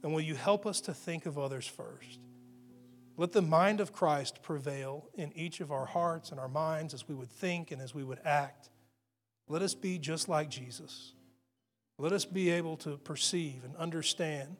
And 0.04 0.14
will 0.14 0.22
you 0.22 0.36
help 0.36 0.66
us 0.66 0.82
to 0.82 0.94
think 0.94 1.26
of 1.26 1.38
others 1.38 1.68
first? 1.68 2.20
Let 3.16 3.32
the 3.32 3.42
mind 3.42 3.80
of 3.80 3.94
Christ 3.94 4.44
prevail 4.44 5.10
in 5.16 5.34
each 5.34 5.60
of 5.60 5.72
our 5.72 5.86
hearts 5.86 6.32
and 6.32 6.40
our 6.40 6.48
minds 6.48 6.94
as 6.94 7.08
we 7.08 7.16
would 7.16 7.32
think 7.32 7.72
and 7.72 7.82
as 7.82 7.94
we 7.94 8.04
would 8.04 8.20
act. 8.24 8.70
Let 9.48 9.62
us 9.62 9.74
be 9.74 9.98
just 9.98 10.30
like 10.30 10.50
Jesus. 10.50 11.14
Let 11.98 12.14
us 12.14 12.26
be 12.26 12.52
able 12.52 12.78
to 12.78 12.98
perceive 12.98 13.64
and 13.64 13.76
understand 13.76 14.58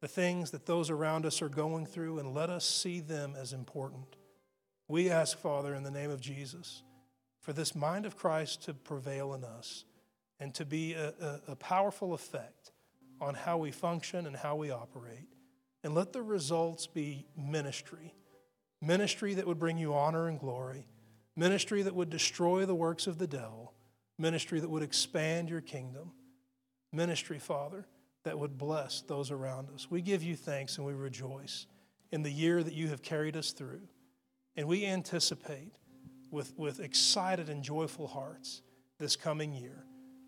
the 0.00 0.08
things 0.08 0.50
that 0.50 0.66
those 0.66 0.90
around 0.90 1.26
us 1.26 1.42
are 1.42 1.48
going 1.48 1.86
through 1.86 2.18
and 2.18 2.34
let 2.34 2.50
us 2.50 2.64
see 2.64 3.00
them 3.00 3.34
as 3.38 3.52
important. 3.52 4.16
We 4.88 5.10
ask, 5.10 5.38
Father, 5.38 5.74
in 5.74 5.82
the 5.82 5.90
name 5.90 6.10
of 6.10 6.20
Jesus, 6.20 6.82
for 7.40 7.52
this 7.52 7.74
mind 7.74 8.06
of 8.06 8.16
Christ 8.16 8.64
to 8.64 8.74
prevail 8.74 9.34
in 9.34 9.44
us 9.44 9.84
and 10.38 10.54
to 10.54 10.64
be 10.64 10.94
a, 10.94 11.08
a, 11.20 11.40
a 11.48 11.56
powerful 11.56 12.14
effect 12.14 12.72
on 13.20 13.34
how 13.34 13.58
we 13.58 13.70
function 13.70 14.26
and 14.26 14.34
how 14.34 14.56
we 14.56 14.70
operate. 14.70 15.28
And 15.84 15.94
let 15.94 16.12
the 16.12 16.22
results 16.22 16.86
be 16.86 17.26
ministry 17.36 18.14
ministry 18.82 19.34
that 19.34 19.46
would 19.46 19.58
bring 19.58 19.76
you 19.76 19.92
honor 19.92 20.28
and 20.28 20.40
glory, 20.40 20.88
ministry 21.36 21.82
that 21.82 21.94
would 21.94 22.10
destroy 22.10 22.64
the 22.64 22.74
works 22.74 23.06
of 23.06 23.18
the 23.18 23.26
devil, 23.26 23.74
ministry 24.18 24.60
that 24.60 24.70
would 24.70 24.82
expand 24.82 25.50
your 25.50 25.60
kingdom, 25.60 26.12
ministry, 26.92 27.38
Father, 27.38 27.86
that 28.24 28.38
would 28.38 28.58
bless 28.58 29.02
those 29.02 29.30
around 29.30 29.68
us. 29.74 29.90
We 29.90 30.02
give 30.02 30.22
you 30.22 30.36
thanks 30.36 30.76
and 30.76 30.86
we 30.86 30.92
rejoice 30.92 31.66
in 32.12 32.22
the 32.22 32.30
year 32.30 32.62
that 32.62 32.74
you 32.74 32.88
have 32.88 33.02
carried 33.02 33.36
us 33.36 33.52
through. 33.52 33.82
And 34.56 34.66
we 34.66 34.84
anticipate 34.84 35.76
with, 36.30 36.52
with 36.58 36.80
excited 36.80 37.48
and 37.48 37.62
joyful 37.62 38.06
hearts 38.06 38.62
this 38.98 39.16
coming 39.16 39.54
year 39.54 39.84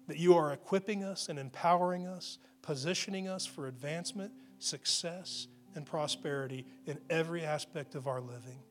that 0.09 0.18
you 0.18 0.34
are 0.34 0.53
equipping 0.53 1.05
us 1.05 1.28
and 1.28 1.38
empowering 1.38 2.07
us, 2.07 2.38
positioning 2.61 3.28
us 3.28 3.47
for 3.47 3.68
advancement 3.68 4.32
success, 4.59 5.49
and 5.74 5.86
prosperity 5.86 6.66
in 6.86 6.99
every 7.11 7.43
aspect 7.43 7.95
of 7.95 8.07
our 8.07 8.20
living. 8.20 8.62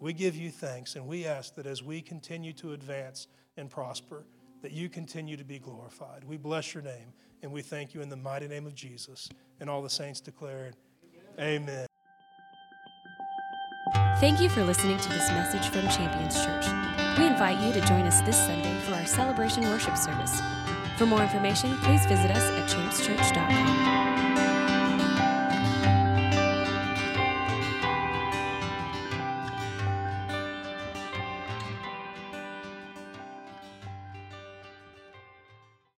We 0.00 0.12
give 0.12 0.36
you 0.36 0.50
thanks 0.50 0.96
and 0.96 1.06
we 1.06 1.26
ask 1.26 1.54
that 1.54 1.66
as 1.66 1.82
we 1.82 2.02
continue 2.02 2.52
to 2.54 2.72
advance 2.72 3.26
and 3.56 3.70
prosper, 3.70 4.26
that 4.62 4.72
you 4.72 4.88
continue 4.88 5.36
to 5.36 5.44
be 5.44 5.58
glorified. 5.58 6.24
We 6.24 6.36
bless 6.36 6.74
your 6.74 6.82
name 6.82 7.12
and 7.42 7.52
we 7.52 7.62
thank 7.62 7.94
you 7.94 8.00
in 8.02 8.08
the 8.08 8.16
mighty 8.16 8.48
name 8.48 8.66
of 8.66 8.74
Jesus. 8.74 9.28
And 9.60 9.68
all 9.68 9.82
the 9.82 9.90
saints 9.90 10.20
declared, 10.20 10.76
Amen. 11.40 11.86
Thank 14.20 14.40
you 14.40 14.48
for 14.48 14.62
listening 14.62 14.98
to 14.98 15.08
this 15.08 15.28
message 15.30 15.66
from 15.68 15.82
Champions 15.88 16.36
Church. 16.44 16.66
We 17.18 17.26
invite 17.26 17.58
you 17.60 17.72
to 17.72 17.86
join 17.86 18.02
us 18.02 18.20
this 18.22 18.36
Sunday 18.36 18.78
for 18.80 18.94
our 18.94 19.06
celebration 19.06 19.64
worship 19.64 19.96
service. 19.96 20.40
For 20.96 21.06
more 21.06 21.22
information, 21.22 21.74
please 21.78 22.06
visit 22.06 22.30
us 22.30 22.44
at 22.44 22.68
championschurch.com. 22.68 23.81